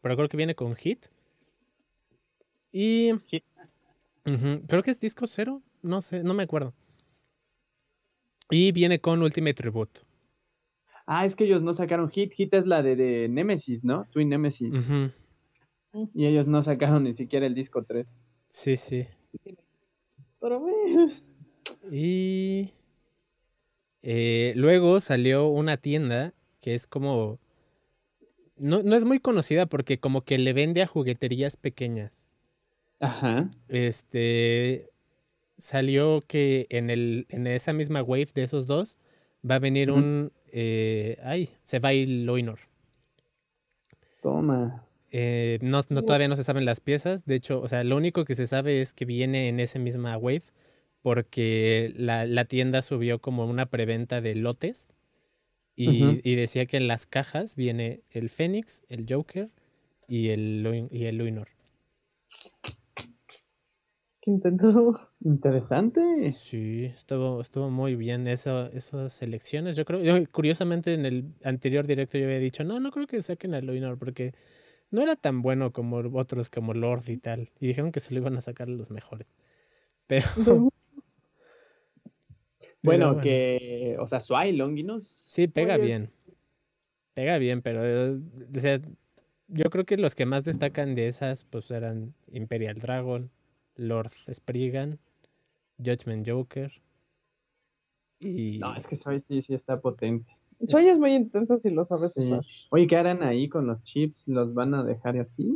pero 0.00 0.16
creo 0.16 0.28
que 0.28 0.36
viene 0.36 0.54
con 0.54 0.74
Hit. 0.74 1.06
Y 2.72 3.12
Hit. 3.26 3.44
Creo 4.66 4.82
que 4.82 4.90
es 4.90 5.00
disco 5.00 5.26
cero, 5.26 5.62
no 5.82 6.02
sé, 6.02 6.24
no 6.24 6.34
me 6.34 6.42
acuerdo. 6.42 6.74
Y 8.50 8.72
viene 8.72 9.00
con 9.00 9.22
Ultimate 9.22 9.54
Tribute. 9.54 10.00
Ah, 11.06 11.24
es 11.24 11.36
que 11.36 11.44
ellos 11.44 11.62
no 11.62 11.72
sacaron 11.74 12.10
Hit. 12.10 12.32
Hit 12.32 12.52
es 12.54 12.66
la 12.66 12.82
de, 12.82 12.96
de 12.96 13.28
Nemesis, 13.28 13.84
¿no? 13.84 14.06
Twin 14.10 14.28
Nemesis. 14.30 14.72
Ujú, 14.74 15.10
Y 16.14 16.26
ellos 16.26 16.46
no 16.46 16.62
sacaron 16.62 17.04
ni 17.04 17.14
siquiera 17.14 17.46
el 17.46 17.54
disco 17.54 17.82
3. 17.82 18.06
Sí, 18.48 18.76
sí. 18.76 19.06
Pero 20.40 20.60
bueno. 20.60 21.12
Y 21.90 22.72
eh, 24.02 24.52
luego 24.56 25.00
salió 25.00 25.48
una 25.48 25.76
tienda 25.76 26.34
que 26.60 26.74
es 26.74 26.86
como... 26.86 27.38
No, 28.56 28.82
no 28.82 28.96
es 28.96 29.04
muy 29.04 29.20
conocida 29.20 29.66
porque 29.66 29.98
como 29.98 30.22
que 30.22 30.38
le 30.38 30.52
vende 30.52 30.82
a 30.82 30.86
jugueterías 30.86 31.56
pequeñas. 31.56 32.28
Ajá. 33.00 33.50
Este 33.68 34.90
salió 35.56 36.22
que 36.26 36.66
en 36.70 36.90
el 36.90 37.26
en 37.30 37.46
esa 37.46 37.72
misma 37.72 38.02
wave 38.02 38.28
de 38.32 38.44
esos 38.44 38.66
dos 38.66 38.96
va 39.48 39.56
a 39.56 39.60
venir 39.60 39.90
un 39.90 40.32
eh, 40.52 41.18
ay, 41.22 41.50
Sevai 41.62 42.06
Loinor. 42.06 42.58
Toma. 44.22 44.87
Eh, 45.10 45.58
no, 45.62 45.82
todavía 45.82 46.28
no 46.28 46.36
se 46.36 46.44
saben 46.44 46.64
las 46.64 46.80
piezas. 46.80 47.24
De 47.24 47.34
hecho, 47.34 47.60
o 47.60 47.68
sea, 47.68 47.84
lo 47.84 47.96
único 47.96 48.24
que 48.24 48.34
se 48.34 48.46
sabe 48.46 48.80
es 48.82 48.94
que 48.94 49.04
viene 49.04 49.48
en 49.48 49.60
esa 49.60 49.78
misma 49.78 50.16
wave 50.16 50.44
porque 51.02 51.92
la, 51.96 52.26
la 52.26 52.44
tienda 52.44 52.82
subió 52.82 53.20
como 53.20 53.46
una 53.46 53.66
preventa 53.66 54.20
de 54.20 54.34
lotes 54.34 54.90
y, 55.76 56.20
y 56.28 56.34
decía 56.34 56.66
que 56.66 56.76
en 56.76 56.88
las 56.88 57.06
cajas 57.06 57.54
viene 57.54 58.02
el 58.10 58.30
Fénix, 58.30 58.82
el 58.88 59.06
Joker 59.08 59.48
y 60.08 60.30
el, 60.30 60.88
y 60.90 61.04
el 61.04 61.18
Luinor. 61.18 61.48
Qué 64.20 64.32
intenso. 64.32 64.98
Interesante. 65.24 66.12
Sí, 66.12 66.84
estuvo, 66.86 67.40
estuvo 67.40 67.70
muy 67.70 67.94
bien 67.94 68.26
eso, 68.26 68.66
esas 68.72 69.22
elecciones. 69.22 69.76
Yo 69.76 69.84
creo, 69.84 70.02
yo, 70.02 70.16
curiosamente 70.32 70.94
en 70.94 71.06
el 71.06 71.32
anterior 71.44 71.86
directo 71.86 72.18
yo 72.18 72.24
había 72.24 72.38
dicho, 72.38 72.64
no, 72.64 72.80
no 72.80 72.90
creo 72.90 73.06
que 73.06 73.22
saquen 73.22 73.54
a 73.54 73.60
Luinor 73.60 73.98
porque 73.98 74.34
no 74.90 75.02
era 75.02 75.16
tan 75.16 75.42
bueno 75.42 75.72
como 75.72 75.98
otros 76.18 76.50
como 76.50 76.74
Lord 76.74 77.08
y 77.08 77.16
tal. 77.16 77.48
Y 77.60 77.66
dijeron 77.68 77.92
que 77.92 78.00
se 78.00 78.14
lo 78.14 78.20
iban 78.20 78.36
a 78.36 78.40
sacar 78.40 78.68
los 78.68 78.90
mejores. 78.90 79.34
Pero, 80.06 80.26
Bueno, 82.82 83.08
bueno. 83.08 83.20
que. 83.22 83.96
O 84.00 84.06
sea, 84.06 84.20
Swai 84.20 84.52
Longinus. 84.52 85.04
sí, 85.04 85.48
pega 85.48 85.74
Oye, 85.74 85.84
bien. 85.84 86.02
es- 86.04 86.14
Pega 87.14 87.38
bien, 87.38 87.62
pero 87.62 87.80
o 87.82 88.60
sea, 88.60 88.80
yo 89.48 89.70
creo 89.70 89.84
que 89.84 89.96
los 89.96 90.14
que 90.14 90.24
más 90.24 90.44
destacan 90.44 90.94
de 90.94 91.08
esas 91.08 91.42
pues 91.42 91.68
eran 91.72 92.14
Imperial 92.30 92.76
Dragon, 92.78 93.32
Lord 93.74 94.10
Spriggan, 94.32 95.00
Judgment 95.84 96.28
Joker 96.28 96.80
y... 98.20 98.58
No, 98.60 98.76
es 98.76 98.86
que 98.86 98.94
Swai 98.94 99.20
sí, 99.20 99.42
sí 99.42 99.52
está 99.54 99.80
potente. 99.80 100.30
Soy 100.66 100.88
es 100.88 100.98
muy 100.98 101.14
intenso 101.14 101.58
si 101.58 101.70
lo 101.70 101.84
sabes 101.84 102.12
Sí. 102.14 102.20
usar. 102.22 102.42
Oye, 102.70 102.86
¿qué 102.86 102.96
harán 102.96 103.22
ahí 103.22 103.48
con 103.48 103.66
los 103.66 103.84
chips? 103.84 104.28
¿Los 104.28 104.54
van 104.54 104.74
a 104.74 104.82
dejar 104.82 105.16
así? 105.18 105.54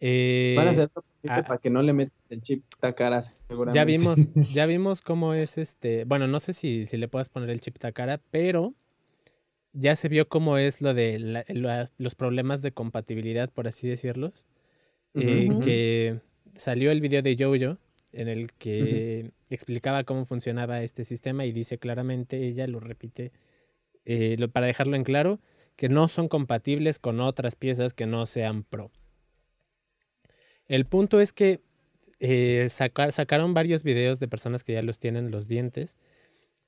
eh, 0.00 0.54
Van 0.56 0.68
a 0.68 0.70
hacer 0.70 0.90
lo 0.94 1.02
posible 1.02 1.36
ah, 1.36 1.42
para 1.42 1.60
que 1.60 1.70
no 1.70 1.82
le 1.82 1.92
metan 1.92 2.14
el 2.30 2.42
chip 2.42 2.64
Takara, 2.80 3.20
seguramente. 3.22 3.78
Ya 3.78 3.84
vimos, 3.84 4.18
ya 4.54 4.66
vimos 4.66 5.02
cómo 5.02 5.34
es 5.34 5.58
este. 5.58 6.04
Bueno, 6.04 6.26
no 6.26 6.40
sé 6.40 6.52
si, 6.52 6.86
si 6.86 6.96
le 6.96 7.06
puedas 7.08 7.28
poner 7.28 7.50
el 7.50 7.60
chip 7.60 7.76
Takara, 7.78 8.18
pero 8.30 8.74
ya 9.72 9.94
se 9.94 10.08
vio 10.08 10.28
cómo 10.28 10.58
es 10.58 10.80
lo 10.82 10.94
de 10.94 11.18
la- 11.20 11.44
la- 11.48 11.90
los 11.98 12.14
problemas 12.16 12.62
de 12.62 12.72
compatibilidad, 12.72 13.50
por 13.52 13.68
así 13.68 13.86
decirlos. 13.88 14.46
eh. 15.14 15.48
Que 15.62 16.20
salió 16.54 16.90
el 16.90 17.00
video 17.00 17.20
de 17.22 17.36
Jojo 17.38 17.78
en 18.12 18.28
el 18.28 18.52
que 18.54 19.30
explicaba 19.50 20.04
cómo 20.04 20.24
funcionaba 20.24 20.82
este 20.82 21.04
sistema 21.04 21.44
y 21.46 21.52
dice 21.52 21.78
claramente, 21.78 22.46
ella 22.48 22.66
lo 22.66 22.80
repite, 22.80 23.32
eh, 24.04 24.36
lo- 24.38 24.48
para 24.50 24.66
dejarlo 24.66 24.96
en 24.96 25.04
claro, 25.04 25.40
que 25.76 25.88
no 25.88 26.08
son 26.08 26.28
compatibles 26.28 26.98
con 26.98 27.20
otras 27.20 27.56
piezas 27.56 27.94
que 27.94 28.06
no 28.06 28.26
sean 28.26 28.64
Pro. 28.64 28.90
El 30.66 30.84
punto 30.86 31.20
es 31.20 31.32
que 31.32 31.60
eh, 32.22 32.66
saca- 32.68 33.10
sacaron 33.12 33.54
varios 33.54 33.82
videos 33.82 34.20
de 34.20 34.28
personas 34.28 34.62
que 34.62 34.74
ya 34.74 34.82
los 34.82 34.98
tienen 34.98 35.30
los 35.30 35.48
dientes. 35.48 35.96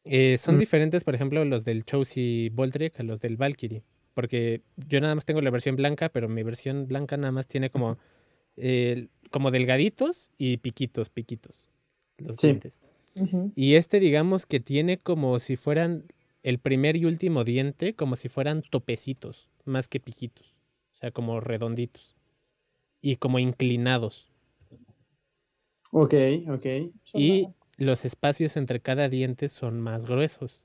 Eh, 0.04 0.38
son 0.38 0.56
Mm. 0.56 0.58
diferentes, 0.60 1.04
por 1.04 1.14
ejemplo, 1.14 1.44
los 1.44 1.66
del 1.66 1.84
Chelsea 1.84 2.48
Boldrick 2.52 2.98
a 2.98 3.02
los 3.02 3.20
del 3.20 3.36
Valkyrie. 3.36 3.82
Porque 4.14 4.62
yo 4.88 5.00
nada 5.02 5.14
más 5.14 5.26
tengo 5.26 5.42
la 5.42 5.50
versión 5.50 5.76
blanca, 5.76 6.08
pero 6.08 6.28
mi 6.30 6.42
versión 6.42 6.86
blanca 6.88 7.18
nada 7.18 7.32
más 7.32 7.46
tiene 7.48 7.68
como, 7.68 7.98
eh, 8.56 9.08
como 9.30 9.50
delgaditos 9.50 10.30
y 10.38 10.56
piquitos, 10.56 11.10
piquitos. 11.10 11.68
Los 12.16 12.36
Sí. 12.36 12.46
dientes. 12.48 12.80
Y 13.54 13.74
este, 13.74 14.00
digamos 14.00 14.46
que 14.46 14.58
tiene 14.58 14.96
como 14.98 15.38
si 15.38 15.56
fueran 15.56 16.04
el 16.42 16.58
primer 16.58 16.96
y 16.96 17.04
último 17.04 17.44
diente, 17.44 17.94
como 17.94 18.16
si 18.16 18.28
fueran 18.28 18.62
topecitos, 18.62 19.48
más 19.64 19.88
que 19.88 20.00
piquitos. 20.00 20.60
O 20.92 20.96
sea, 20.96 21.10
como 21.10 21.40
redonditos. 21.40 22.16
Y 23.00 23.16
como 23.16 23.38
inclinados. 23.38 24.30
Ok, 25.92 26.14
ok. 26.48 26.66
Y 27.14 27.48
los 27.78 28.04
espacios 28.04 28.56
entre 28.56 28.80
cada 28.80 29.08
diente 29.08 29.48
son 29.48 29.80
más 29.80 30.06
gruesos. 30.06 30.62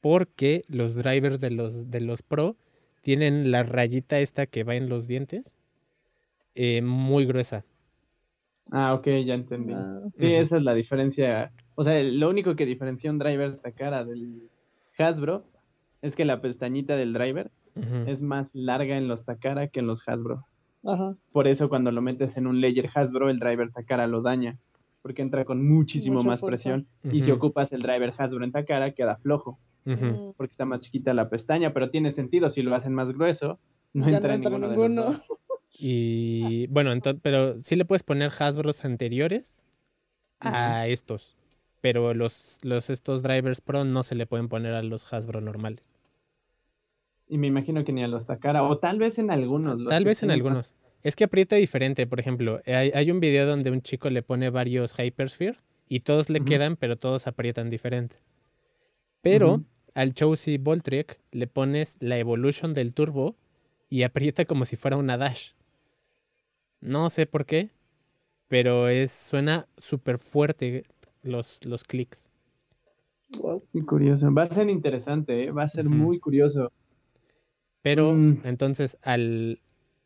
Porque 0.00 0.64
los 0.68 0.94
drivers 0.94 1.40
de 1.40 1.50
los, 1.50 1.90
de 1.90 2.00
los 2.00 2.22
Pro 2.22 2.56
tienen 3.00 3.50
la 3.50 3.62
rayita 3.62 4.20
esta 4.20 4.46
que 4.46 4.64
va 4.64 4.76
en 4.76 4.88
los 4.88 5.08
dientes 5.08 5.56
eh, 6.54 6.82
muy 6.82 7.26
gruesa. 7.26 7.64
Ah, 8.70 8.94
ok, 8.94 9.06
ya 9.24 9.34
entendí. 9.34 9.72
Ah, 9.74 10.02
Sí, 10.14 10.26
esa 10.26 10.56
es 10.56 10.62
la 10.62 10.74
diferencia. 10.74 11.52
O 11.74 11.84
sea, 11.84 12.02
lo 12.02 12.28
único 12.28 12.54
que 12.54 12.66
diferencia 12.66 13.10
un 13.10 13.18
driver 13.18 13.56
Takara 13.58 14.04
del 14.04 14.50
Hasbro 14.98 15.44
es 16.02 16.16
que 16.16 16.24
la 16.24 16.40
pestañita 16.40 16.96
del 16.96 17.12
driver 17.12 17.50
es 18.06 18.22
más 18.22 18.54
larga 18.56 18.96
en 18.96 19.06
los 19.06 19.24
Takara 19.24 19.68
que 19.68 19.80
en 19.80 19.86
los 19.86 20.06
Hasbro. 20.08 20.44
Ajá. 20.84 21.16
Por 21.32 21.46
eso 21.46 21.68
cuando 21.68 21.92
lo 21.92 22.02
metes 22.02 22.36
en 22.36 22.46
un 22.48 22.60
layer 22.60 22.90
Hasbro, 22.92 23.30
el 23.30 23.38
driver 23.38 23.70
Takara 23.72 24.06
lo 24.08 24.20
daña. 24.22 24.58
Porque 25.02 25.22
entra 25.22 25.44
con 25.44 25.66
muchísimo 25.66 26.16
Mucha 26.16 26.28
más 26.28 26.40
fuerza. 26.40 26.70
presión. 26.72 26.88
Y 27.04 27.22
si 27.22 27.30
ocupas 27.30 27.72
el 27.72 27.82
driver 27.82 28.12
Hasbro 28.18 28.44
en 28.44 28.50
Takara, 28.52 28.90
queda 28.92 29.16
flojo. 29.16 29.58
Mm, 29.84 30.32
Porque 30.36 30.50
está 30.50 30.64
más 30.64 30.80
chiquita 30.80 31.14
la 31.14 31.28
pestaña. 31.30 31.72
Pero 31.72 31.88
tiene 31.90 32.10
sentido. 32.12 32.50
Si 32.50 32.62
lo 32.62 32.74
hacen 32.74 32.94
más 32.94 33.12
grueso, 33.12 33.60
no 33.92 34.08
Ya 34.10 34.16
entra 34.16 34.30
no 34.30 34.34
en 34.34 34.42
entra 34.44 34.58
ninguno, 34.58 34.68
de 34.68 34.76
los 34.76 34.90
ninguno. 34.90 35.18
dos. 35.18 35.38
Y 35.78 36.66
bueno, 36.66 36.90
entonces, 36.92 37.20
pero 37.22 37.56
sí 37.60 37.76
le 37.76 37.84
puedes 37.84 38.02
poner 38.02 38.32
Hasbros 38.36 38.84
anteriores 38.84 39.62
a 40.40 40.88
estos. 40.88 41.37
Pero 41.80 42.12
los, 42.14 42.58
los 42.62 42.90
estos 42.90 43.22
drivers 43.22 43.60
Pro 43.60 43.84
no 43.84 44.02
se 44.02 44.14
le 44.14 44.26
pueden 44.26 44.48
poner 44.48 44.74
a 44.74 44.82
los 44.82 45.12
Hasbro 45.12 45.40
normales. 45.40 45.94
Y 47.28 47.38
me 47.38 47.46
imagino 47.46 47.84
que 47.84 47.92
ni 47.92 48.02
a 48.02 48.08
los 48.08 48.26
Takara. 48.26 48.62
O 48.64 48.78
tal 48.78 48.98
vez 48.98 49.18
en 49.18 49.30
algunos. 49.30 49.78
los 49.78 49.88
Tal 49.88 50.04
vez 50.04 50.22
en 50.22 50.28
más- 50.28 50.34
algunos. 50.36 50.74
Es 51.02 51.14
que 51.14 51.24
aprieta 51.24 51.56
diferente. 51.56 52.06
Por 52.06 52.18
ejemplo, 52.18 52.60
hay, 52.66 52.90
hay 52.94 53.10
un 53.10 53.20
video 53.20 53.46
donde 53.46 53.70
un 53.70 53.82
chico 53.82 54.10
le 54.10 54.22
pone 54.22 54.50
varios 54.50 54.94
Hypersphere 54.98 55.56
y 55.88 56.00
todos 56.00 56.30
le 56.30 56.40
quedan, 56.44 56.76
pero 56.76 56.96
todos 56.96 57.26
aprietan 57.26 57.70
diferente. 57.70 58.16
Pero 59.22 59.62
al 59.94 60.14
Chelsea 60.14 60.58
Voltric 60.60 61.20
le 61.30 61.46
pones 61.46 61.96
la 62.00 62.18
Evolution 62.18 62.74
del 62.74 62.94
turbo 62.94 63.36
y 63.88 64.02
aprieta 64.02 64.44
como 64.44 64.64
si 64.64 64.76
fuera 64.76 64.96
una 64.96 65.16
Dash. 65.16 65.52
No 66.80 67.10
sé 67.10 67.26
por 67.26 67.46
qué, 67.46 67.70
pero 68.48 68.88
es 68.88 69.10
suena 69.12 69.66
súper 69.76 70.18
fuerte 70.18 70.84
los, 71.22 71.64
los 71.64 71.84
clics. 71.84 72.30
Wow. 73.40 73.62
Qué 73.72 73.84
curioso. 73.84 74.32
Va 74.32 74.42
a 74.42 74.46
ser 74.46 74.70
interesante, 74.70 75.44
¿eh? 75.44 75.50
Va 75.50 75.64
a 75.64 75.68
ser 75.68 75.84
muy 75.86 76.18
curioso. 76.18 76.72
Pero 77.82 78.12
Mm. 78.12 78.40
entonces 78.44 78.98
al, 79.02 79.60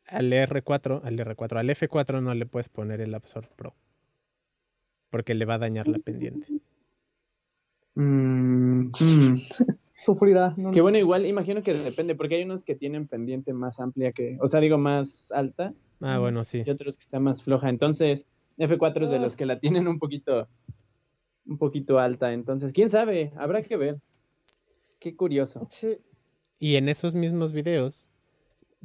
al 0.09 0.33
R4, 0.33 1.01
al 1.05 1.19
R4, 1.19 1.59
al 1.59 1.71
F4 1.71 2.23
no 2.23 2.35
le 2.35 2.47
puedes 2.47 2.69
poner 2.69 3.01
el 3.01 3.15
Absorb 3.15 3.49
Pro. 3.55 3.75
Porque 5.11 5.35
le 5.35 5.45
va 5.45 5.55
a 5.55 5.59
dañar 5.59 5.89
la 5.89 5.99
pendiente. 5.99 6.49
Mm, 7.95 8.87
mm. 8.99 9.37
Sufrirá. 9.95 10.55
¿no? 10.57 10.73
Que 10.73 10.81
bueno, 10.81 10.99
igual 10.99 11.27
imagino 11.27 11.63
que 11.63 11.75
depende, 11.75 12.15
porque 12.17 12.37
hay 12.37 12.43
unos 12.45 12.65
que 12.65 12.75
tienen 12.75 13.07
pendiente 13.07 13.53
más 13.53 13.79
amplia 13.79 14.13
que, 14.13 14.37
o 14.41 14.49
sea, 14.49 14.61
digo 14.61 14.79
más 14.79 15.31
alta 15.33 15.75
Ah, 16.01 16.19
bueno, 16.19 16.43
sí. 16.43 16.63
y 16.67 16.71
otros 16.71 16.97
que 16.97 17.03
está 17.03 17.21
más 17.21 17.45
floja. 17.45 17.69
Entonces, 17.69 18.27
F4 18.59 19.05
es 19.05 19.11
de 19.11 19.17
Ah. 19.19 19.21
los 19.21 19.37
que 19.37 19.47
la 19.47 19.61
tienen 19.61 19.87
un 19.87 19.99
poquito, 20.01 20.49
un 21.47 21.59
poquito 21.59 21.99
alta. 21.99 22.33
Entonces, 22.33 22.73
quién 22.73 22.89
sabe, 22.89 23.33
habrá 23.37 23.63
que 23.63 23.77
ver. 23.77 23.99
Qué 24.99 25.15
curioso. 25.17 25.67
Sí. 25.71 25.99
Y 26.59 26.77
en 26.77 26.89
esos 26.89 27.15
mismos 27.15 27.53
videos, 27.53 28.09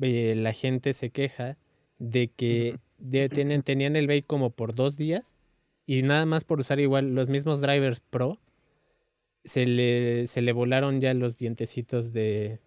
eh, 0.02 0.34
la 0.36 0.54
gente 0.54 0.94
se 0.94 1.10
queja 1.12 1.58
de 2.00 2.30
que 2.30 2.78
de- 2.98 3.30
tienen, 3.30 3.62
tenían 3.64 3.96
el 3.96 4.08
bake 4.08 4.26
como 4.26 4.50
por 4.50 4.74
dos 4.74 4.98
días 4.98 5.38
y 5.86 6.02
nada 6.02 6.26
más 6.26 6.44
por 6.44 6.60
usar 6.60 6.80
igual 6.80 7.14
los 7.14 7.30
mismos 7.30 7.62
drivers 7.62 8.00
Pro, 8.00 8.40
se 9.44 9.66
le, 9.66 10.28
se 10.28 10.42
le 10.42 10.52
volaron 10.52 11.00
ya 11.00 11.14
los 11.14 11.38
dientecitos 11.38 12.12
de, 12.12 12.60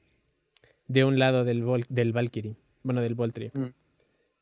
de 0.88 1.04
un 1.04 1.18
lado 1.18 1.44
del, 1.44 1.64
Vol- 1.64 1.86
del 1.88 2.12
Valkyrie, 2.12 2.56
bueno, 2.84 3.02
del 3.02 3.14
Voltri, 3.14 3.50
Mm. 3.52 3.66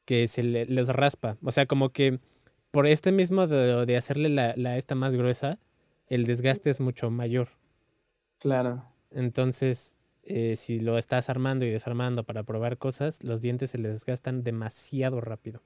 que 0.05 0.29
se 0.29 0.43
le, 0.43 0.67
les 0.67 0.89
raspa. 0.89 1.37
O 1.43 1.51
sea, 1.51 1.67
como 1.67 1.89
que 1.91 2.21
por 2.71 2.87
este 2.87 3.13
mismo 3.13 3.47
de, 3.47 3.87
de 3.87 3.97
hacerle 3.97 4.29
la, 4.29 4.55
la 4.57 4.77
esta 4.77 4.95
más 4.95 5.15
gruesa, 5.15 5.59
el 6.07 6.25
desgaste 6.27 6.71
es 6.71 6.81
mucho 6.81 7.11
mayor. 7.11 7.49
Claro. 8.39 8.85
Entonces, 9.11 9.97
eh, 10.23 10.57
si 10.57 10.81
lo 10.81 10.99
estás 10.99 11.31
armando 11.31 11.65
y 11.65 11.71
desarmando 11.71 12.25
para 12.25 12.43
probar 12.43 12.79
cosas, 12.79 13.23
los 13.25 13.41
dientes 13.41 13.71
se 13.71 13.79
les 13.79 13.93
desgastan 13.93 14.43
demasiado 14.43 15.21
rápido. 15.21 15.63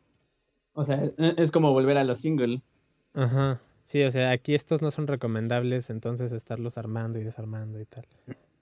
O 0.75 0.85
sea, 0.85 1.05
e- 1.05 1.35
es 1.37 1.51
como 1.53 1.73
volver 1.73 1.99
a 1.99 2.05
los 2.05 2.21
single. 2.21 2.63
Ajá. 3.15 3.61
Sí, 3.83 4.03
o 4.05 4.11
sea, 4.11 4.31
aquí 4.31 4.55
estos 4.55 4.81
no 4.81 4.91
son 4.93 5.07
recomendables, 5.09 5.91
entonces 5.91 6.33
estarlos 6.33 6.79
armando 6.79 7.19
y 7.19 7.25
desarmando 7.25 7.81
y 7.81 7.85
tal. 7.85 8.07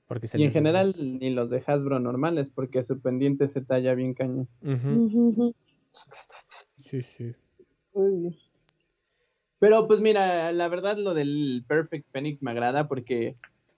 Porque 0.07 0.26
se 0.26 0.41
Y 0.41 0.45
en 0.45 0.51
general, 0.51 0.93
desgasta. 0.93 1.18
ni 1.20 1.30
los 1.30 1.51
de 1.51 1.62
Hasbro 1.64 2.01
normales, 2.01 2.51
porque 2.51 2.82
su 2.82 3.01
pendiente 3.01 3.47
se 3.49 3.61
talla 3.61 3.95
bien 3.95 4.14
cañón. 4.14 4.49
Sí, 6.78 7.03
sí. 7.03 7.34
Uy. 7.93 8.38
Pero 9.59 9.86
pues 9.86 10.01
mira, 10.01 10.53
la 10.53 10.68
verdad 10.68 10.97
lo 10.97 11.12
del 11.14 11.64
Perfect 11.68 12.07
Phoenix 12.12 12.43
me 12.43 12.51
agrada 12.51 12.88
porque 12.88 13.36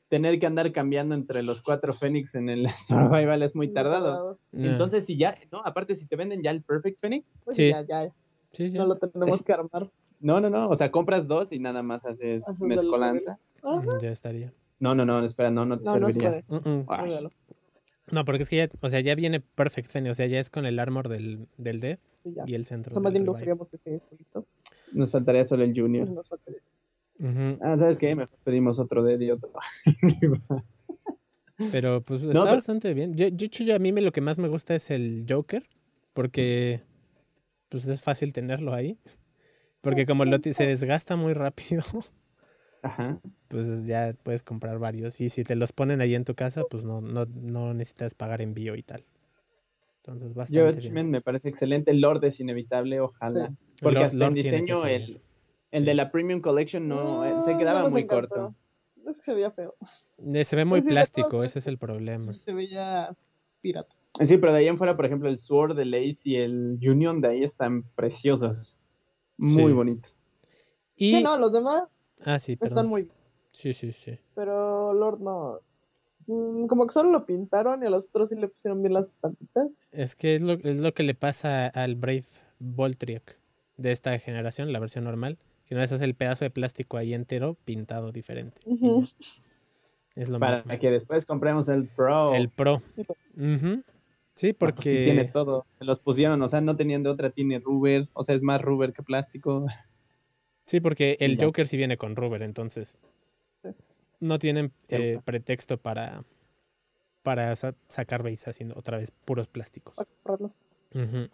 tener 0.08 0.38
que 0.38 0.46
andar 0.46 0.70
cambiando 0.72 1.14
entre 1.14 1.42
los 1.42 1.62
cuatro 1.62 1.92
Phoenix 1.92 2.34
en 2.34 2.48
el 2.48 2.66
Survival 2.76 3.42
es 3.42 3.56
muy 3.56 3.68
tardado. 3.72 4.38
Entonces, 4.52 5.06
si 5.06 5.16
ya, 5.16 5.36
no, 5.50 5.62
aparte 5.64 5.94
si 5.94 6.06
te 6.06 6.16
venden 6.16 6.42
ya 6.42 6.50
el 6.50 6.62
Perfect 6.62 7.00
Phoenix, 7.00 7.42
Pues 7.44 7.56
Sí. 7.56 7.70
ya, 7.70 7.82
ya, 7.82 8.08
sí, 8.52 8.70
sí. 8.70 8.76
no 8.78 8.86
lo 8.86 8.96
tenemos 8.96 9.40
Es- 9.40 9.44
que 9.46 9.52
armar. 9.54 9.90
no, 10.20 10.40
no, 10.40 10.50
no, 10.50 10.68
o 10.68 10.76
sea, 10.76 10.90
compras 10.92 11.26
dos 11.26 11.52
y 11.52 11.58
nada 11.58 11.82
más 11.82 12.04
haces 12.06 12.60
mezcolanza. 12.62 13.38
Ya 14.00 14.10
estaría. 14.10 14.52
No, 14.78 14.94
no, 14.94 15.04
no, 15.04 15.24
espera, 15.24 15.50
no, 15.50 15.64
no 15.64 15.78
te 15.78 15.84
No, 15.84 15.98
no 15.98 16.06
se 16.08 16.12
serviría. 16.14 16.42
puede. 16.46 16.60
Mm. 16.60 16.84
Ay, 16.88 17.00
Olvídalo. 17.04 17.30
No, 18.10 18.24
porque 18.24 18.42
es 18.42 18.48
que 18.50 18.56
ya, 18.56 18.68
o 18.80 18.88
sea, 18.90 19.00
ya 19.00 19.14
viene 19.14 19.40
Perfect 19.40 19.88
Zen, 19.88 20.08
o 20.08 20.14
sea, 20.14 20.26
ya 20.26 20.38
es 20.40 20.50
con 20.50 20.66
el 20.66 20.78
armor 20.78 21.08
del, 21.08 21.46
del 21.56 21.80
Dev 21.80 21.98
Sí, 22.22 22.32
ya. 22.34 22.44
y 22.46 22.54
el 22.54 22.64
centro. 22.64 22.94
Más 22.94 23.02
del 23.04 23.12
bien 23.12 23.26
lo 23.26 23.32
Revive. 23.32 23.52
usaríamos 23.54 23.74
ese 23.74 24.00
solito. 24.00 24.46
Nos 24.92 25.10
faltaría 25.10 25.44
solo 25.44 25.64
el 25.64 25.74
Junior. 25.78 26.08
Nos 26.08 26.28
faltaría. 26.28 26.60
Ah, 27.60 27.76
¿sabes 27.78 27.98
qué? 27.98 28.14
Mejor 28.14 28.36
pedimos 28.44 28.78
otro 28.78 29.02
de 29.02 29.24
y 29.24 29.30
otro. 29.30 29.50
Pero 31.70 32.00
pues 32.02 32.22
está 32.22 32.42
pero- 32.42 32.54
bastante 32.54 32.92
bien. 32.94 33.14
Yo, 33.14 33.28
yo, 33.28 33.46
hecho, 33.46 33.62
yo- 33.64 33.76
a 33.76 33.78
mí 33.78 33.92
me, 33.92 34.00
lo 34.00 34.10
que 34.12 34.20
más 34.20 34.38
me 34.38 34.48
gusta 34.48 34.74
es 34.74 34.90
el 34.90 35.26
Joker, 35.28 35.64
porque 36.12 36.82
pues 37.68 37.86
es 37.86 38.00
fácil 38.02 38.32
tenerlo 38.32 38.74
ahí. 38.74 38.98
Porque 39.80 40.06
como 40.06 40.24
lo, 40.24 40.38
se 40.38 40.66
desgasta 40.66 41.16
muy 41.16 41.32
rápido, 41.32 41.82
Ajá. 42.82 43.20
pues 43.48 43.86
ya 43.86 44.14
puedes 44.22 44.42
comprar 44.42 44.78
varios. 44.78 45.20
Y 45.20 45.28
si 45.28 45.44
te 45.44 45.54
los 45.56 45.72
ponen 45.72 46.00
ahí 46.00 46.14
en 46.14 46.24
tu 46.24 46.34
casa, 46.34 46.64
pues 46.70 46.84
no, 46.84 47.00
no, 47.00 47.26
no 47.26 47.74
necesitas 47.74 48.14
pagar 48.14 48.42
envío 48.42 48.74
y 48.76 48.82
tal. 48.82 49.04
Entonces 50.04 50.34
bastante 50.34 50.80
bien. 50.90 51.10
Me 51.10 51.20
parece 51.20 51.48
excelente. 51.48 51.90
El 51.92 52.00
Lord 52.00 52.24
es 52.24 52.40
inevitable, 52.40 53.00
ojalá. 53.00 53.48
Sí. 53.48 53.54
Porque 53.80 53.94
Lord- 53.96 54.04
hasta 54.06 54.16
Lord 54.18 54.28
en 54.28 54.34
diseño, 54.34 54.86
el, 54.86 55.22
el 55.70 55.80
Sí. 55.80 55.84
de 55.84 55.94
la 55.94 56.10
Premium 56.10 56.40
Collection 56.40 56.88
no, 56.88 57.24
eh, 57.24 57.34
se 57.44 57.56
quedaba 57.56 57.82
no 57.84 57.90
muy 57.90 58.02
encantó. 58.02 58.28
corto. 58.28 58.54
Es 59.08 59.16
que 59.18 59.22
se 59.24 59.34
veía 59.34 59.50
feo. 59.50 59.74
Eh, 60.32 60.44
Se 60.44 60.56
ve 60.56 60.64
muy 60.64 60.80
Pues 60.80 60.84
sí, 60.84 60.88
de 60.88 60.94
plástico, 60.94 61.44
ese 61.44 61.58
es 61.60 61.66
el 61.66 61.78
problema. 61.78 62.32
Se 62.32 62.52
veía 62.52 63.14
pirata. 63.60 63.94
Sí, 64.24 64.36
pero 64.38 64.52
de 64.52 64.58
ahí 64.58 64.68
en 64.68 64.76
fuera, 64.76 64.96
por 64.96 65.06
ejemplo, 65.06 65.28
el 65.28 65.38
Sword, 65.38 65.78
el 65.78 65.94
Ace 65.94 66.28
y 66.30 66.36
el 66.36 66.78
Union 66.82 67.20
de 67.20 67.28
ahí 67.28 67.44
están 67.44 67.84
preciosos. 67.94 68.78
Muy 69.38 69.68
Sí. 69.68 69.72
bonitos. 69.72 70.20
Y... 70.96 71.12
Sí, 71.12 71.22
no, 71.22 71.38
los 71.38 71.52
demás 71.52 71.84
Ah, 72.24 72.38
sí, 72.38 72.56
están 72.60 72.86
muy. 72.88 73.08
Sí, 73.52 73.72
sí, 73.72 73.90
sí. 73.92 74.18
Pero 74.34 74.92
Lord 74.94 75.20
no. 75.20 75.58
Mm, 76.26 76.66
Como 76.66 76.86
que 76.86 76.92
solo 76.92 77.10
lo 77.10 77.26
pintaron 77.26 77.82
y 77.82 77.86
a 77.86 77.90
los 77.90 78.08
otros 78.08 78.28
sí 78.30 78.36
le 78.36 78.48
pusieron 78.48 78.80
bien 78.82 78.94
las 78.94 79.10
estampitas. 79.10 79.70
Es 79.92 80.14
que 80.16 80.34
es 80.34 80.42
lo, 80.42 80.52
es 80.54 80.78
lo 80.78 80.92
que 80.94 81.02
le 81.02 81.14
pasa 81.14 81.66
al 81.66 81.94
Brave 81.96 82.24
Voltriac 82.58 83.38
de 83.76 83.92
esta 83.92 84.18
generación, 84.18 84.72
la 84.72 84.78
versión 84.78 85.04
normal. 85.04 85.38
Que 85.66 85.74
no 85.74 85.82
es 85.82 85.90
el 85.92 86.14
pedazo 86.14 86.44
de 86.44 86.50
plástico 86.50 86.96
ahí 86.98 87.14
entero 87.14 87.56
pintado 87.64 88.12
diferente. 88.12 88.60
Es 90.14 90.28
lo 90.28 90.38
Para 90.38 90.58
mismo. 90.58 90.78
que 90.78 90.90
después 90.90 91.24
compremos 91.24 91.68
el 91.70 91.86
Pro. 91.88 92.34
El 92.34 92.50
Pro. 92.50 92.82
Pues. 92.94 93.18
Sí, 93.34 93.36
Ah, 93.36 93.36
pues 93.38 93.94
sí 94.34 94.52
porque. 94.58 95.04
tiene 95.04 95.24
todo. 95.26 95.64
Se 95.68 95.84
los 95.84 96.00
pusieron, 96.00 96.40
o 96.42 96.48
sea, 96.48 96.60
no 96.60 96.76
tenían 96.76 97.02
de 97.02 97.08
otra. 97.10 97.30
Tiene 97.30 97.58
rubber, 97.58 98.08
o 98.12 98.22
sea, 98.24 98.34
es 98.34 98.42
más 98.42 98.60
rubber 98.60 98.92
que 98.92 99.02
plástico. 99.02 99.66
Sí, 100.66 100.80
porque 100.80 101.16
el. 101.20 101.38
Joker 101.40 101.66
sí 101.66 101.76
viene 101.76 101.96
con 101.96 102.16
Rubber, 102.16 102.42
entonces. 102.42 102.98
No 104.22 104.38
tienen 104.38 104.72
eh, 104.88 105.18
pretexto 105.24 105.76
para. 105.78 106.24
Para 107.22 107.54
sa- 107.54 107.74
sacar 107.88 108.22
base 108.22 108.50
haciendo 108.50 108.76
otra 108.76 108.96
vez 108.98 109.10
puros 109.10 109.46
plásticos. 109.48 109.94
para 109.96 110.08
comprarlos. 110.08 110.60
Ujú. 110.94 111.28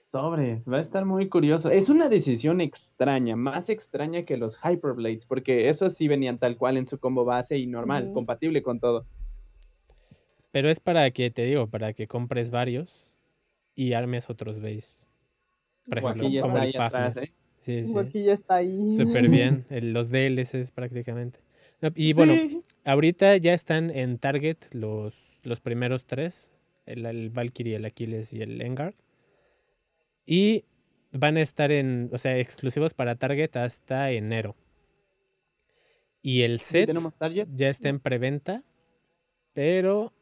Sobres, 0.00 0.68
va 0.70 0.78
a 0.78 0.80
estar 0.80 1.04
muy 1.04 1.28
curioso. 1.28 1.70
Es 1.70 1.88
una 1.90 2.08
decisión 2.08 2.60
extraña, 2.60 3.34
más 3.36 3.68
extraña 3.70 4.24
que 4.24 4.36
los 4.36 4.56
Hyperblades, 4.64 5.26
porque 5.26 5.68
esos 5.68 5.94
sí 5.94 6.06
venían 6.08 6.38
tal 6.38 6.56
cual 6.56 6.76
en 6.76 6.86
su 6.86 6.98
combo 6.98 7.24
base 7.24 7.58
y 7.58 7.66
normal, 7.66 8.10
compatible 8.14 8.62
con 8.62 8.78
todo. 8.80 9.04
Pero 10.52 10.70
es 10.70 10.80
para 10.80 11.10
que, 11.10 11.30
te 11.30 11.44
digo, 11.44 11.66
para 11.68 11.92
que 11.92 12.06
compres 12.06 12.50
varios 12.50 13.16
y 13.74 13.92
armes 13.92 14.30
otros 14.30 14.60
base. 14.60 15.06
Por 15.88 15.98
ejemplo, 15.98 16.28
como 16.40 16.58
el 16.58 16.76
atrás, 16.80 17.16
¿eh? 17.18 17.32
Sí, 17.60 17.84
sí. 17.86 17.98
Aquí 17.98 18.24
ya 18.24 18.32
está 18.32 18.56
ahí. 18.56 18.92
Súper 18.92 19.28
bien. 19.28 19.66
el- 19.70 19.92
los 19.92 20.10
DLCs 20.10 20.70
prácticamente. 20.72 21.40
Y 21.94 22.12
bueno, 22.14 22.34
Sí. 22.34 22.62
ahorita 22.84 23.36
ya 23.36 23.52
están 23.54 23.90
en 23.90 24.18
Target 24.18 24.56
los, 24.72 25.40
los 25.44 25.60
primeros 25.60 26.06
tres. 26.06 26.50
El, 26.86 27.04
el 27.06 27.30
Valkyrie, 27.30 27.76
el 27.76 27.84
Aquiles 27.84 28.32
y 28.32 28.42
el 28.42 28.60
Engard. 28.62 28.94
Y 30.24 30.64
van 31.12 31.36
a 31.36 31.42
estar 31.42 31.72
en, 31.72 32.10
o 32.12 32.18
sea, 32.18 32.38
exclusivos 32.38 32.94
para 32.94 33.16
Target 33.16 33.56
hasta 33.56 34.10
enero. 34.12 34.56
Y 36.22 36.42
el 36.42 36.58
set 36.60 36.90
ya 37.54 37.68
está 37.68 37.88
en 37.88 38.00
preventa, 38.00 38.64
pero 39.52 40.12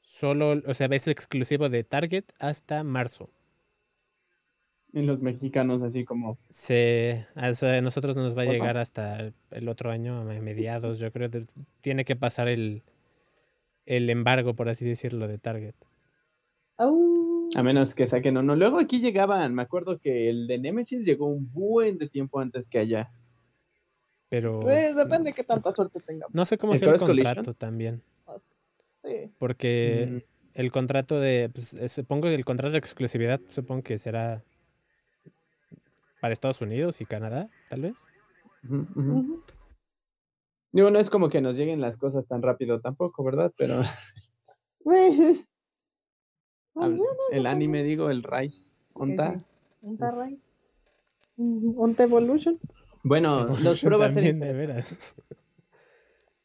solo, 0.00 0.62
o 0.66 0.74
sea, 0.74 0.88
es 0.90 1.08
exclusivo 1.08 1.68
de 1.68 1.84
Target 1.84 2.24
hasta 2.38 2.82
marzo. 2.84 3.30
Y 4.92 5.02
los 5.02 5.22
mexicanos 5.22 5.82
así 5.82 6.04
como... 6.04 6.36
Sea, 6.50 7.26
a 7.36 7.80
nosotros 7.80 8.14
nos 8.16 8.36
va 8.36 8.42
a 8.42 8.44
Opa. 8.44 8.52
llegar 8.52 8.76
hasta 8.76 9.32
el 9.50 9.68
otro 9.68 9.90
año, 9.90 10.20
a 10.20 10.24
mediados, 10.40 10.98
yo 10.98 11.10
creo. 11.10 11.28
de- 11.30 11.46
Tiene 11.80 12.04
que 12.04 12.14
pasar 12.14 12.48
el, 12.48 12.82
el 13.86 14.10
embargo, 14.10 14.54
por 14.54 14.68
así 14.68 14.84
decirlo, 14.84 15.28
de 15.28 15.38
Target. 15.38 15.74
Au. 16.76 17.48
A 17.54 17.62
menos 17.62 17.94
que 17.94 18.06
saquen 18.06 18.36
uno. 18.36 18.54
Luego 18.56 18.78
aquí 18.78 19.00
llegaban, 19.00 19.54
me 19.54 19.62
acuerdo 19.62 19.98
que 19.98 20.28
el 20.30 20.46
de 20.46 20.58
Nemesis 20.58 21.04
llegó 21.06 21.26
un 21.26 21.50
buen 21.52 21.96
de 21.98 22.08
tiempo 22.08 22.40
antes 22.40 22.68
que 22.68 22.78
allá. 22.78 23.10
Pero 24.28 24.60
Pues 24.60 24.96
depende 24.96 25.30
de 25.30 25.32
qué 25.34 25.44
tanta 25.44 25.72
suerte 25.72 26.00
tengamos. 26.00 26.34
no 26.34 26.44
sé 26.46 26.56
cómo 26.58 26.72
¿El 26.74 26.78
sea 26.78 26.90
el 26.90 26.98
Collision? 26.98 27.34
contrato 27.34 27.54
también. 27.54 28.02
Sí. 29.04 29.30
Porque 29.38 30.08
Mm, 30.54 30.60
el 30.60 30.70
contrato 30.72 31.18
de, 31.20 31.50
pues, 31.52 31.76
supongo 31.88 32.28
que 32.28 32.34
el 32.34 32.44
contrato 32.44 32.72
de 32.72 32.78
exclusividad, 32.78 33.40
supongo 33.48 33.82
que 33.82 33.98
será 33.98 34.42
para 36.22 36.32
Estados 36.32 36.62
Unidos 36.62 37.00
y 37.00 37.04
Canadá, 37.04 37.50
tal 37.68 37.80
vez. 37.80 38.06
Digo, 40.70 40.90
no 40.90 41.00
es 41.00 41.10
como 41.10 41.28
que 41.28 41.40
nos 41.40 41.56
lleguen 41.56 41.80
las 41.80 41.98
cosas 41.98 42.24
tan 42.28 42.42
rápido 42.42 42.80
tampoco, 42.80 43.24
¿verdad? 43.24 43.52
Pero 43.58 43.74
ver, 44.84 45.36
el 47.32 47.46
anime, 47.46 47.82
digo, 47.82 48.08
el 48.08 48.22
Rise. 48.22 48.76
¿Onta? 48.92 49.34
sí. 49.34 49.44
Un 49.80 49.98
Tarray. 49.98 50.38
Un 51.38 51.96
Evolution. 51.98 52.60
Bueno, 53.02 53.46
los 53.64 53.82
Evolution 53.82 53.92
a 54.04 54.08
ser 54.08 54.22
también, 54.22 54.38
de 54.38 54.52
veras. 54.52 55.16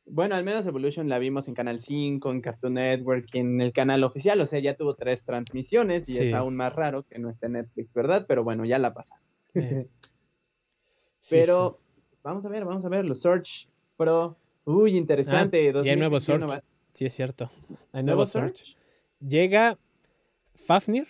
Bueno, 0.07 0.34
al 0.34 0.43
menos 0.43 0.65
Evolution 0.65 1.07
la 1.07 1.19
vimos 1.19 1.47
en 1.47 1.53
Canal 1.53 1.80
5, 1.80 2.32
en 2.32 2.41
Cartoon 2.41 2.73
Network, 2.73 3.28
en 3.34 3.61
el 3.61 3.73
canal 3.73 4.03
oficial, 4.03 4.41
o 4.41 4.47
sea, 4.47 4.59
ya 4.59 4.75
tuvo 4.75 4.95
tres 4.95 5.23
transmisiones 5.23 6.09
y 6.09 6.13
Sí. 6.13 6.23
es 6.23 6.34
aún 6.34 6.55
más 6.55 6.73
raro 6.73 7.03
que 7.03 7.19
no 7.19 7.30
esté 7.30 7.45
en 7.45 7.51
Netflix, 7.53 7.93
¿verdad? 7.93 8.25
Pero 8.28 8.43
bueno, 8.43 8.65
ya 8.65 8.80
la 8.80 8.95
pasa. 8.95 9.21
Eh, 9.54 9.88
sí, 11.22 11.36
Pero 11.36 11.80
vamos 12.24 12.45
a 12.45 12.50
ver, 12.50 12.66
vamos 12.66 12.86
a 12.86 12.89
ver, 12.89 13.06
los 13.06 13.22
Search 13.22 13.68
Pro. 13.95 14.38
Uy, 14.66 14.98
interesante. 14.98 15.58
Ah, 15.74 15.82
y 15.84 15.89
hay 15.89 15.95
nuevo 15.95 16.16
2021 16.16 16.50
Search. 16.50 16.64
sí, 16.93 17.06
es 17.06 17.14
cierto. 17.14 17.50
Hay 17.93 18.04
¿Nuevo 18.04 18.18
nuevo 18.18 18.26
Search. 18.26 18.76
Llega 19.20 19.78
Fafnir. 20.56 21.08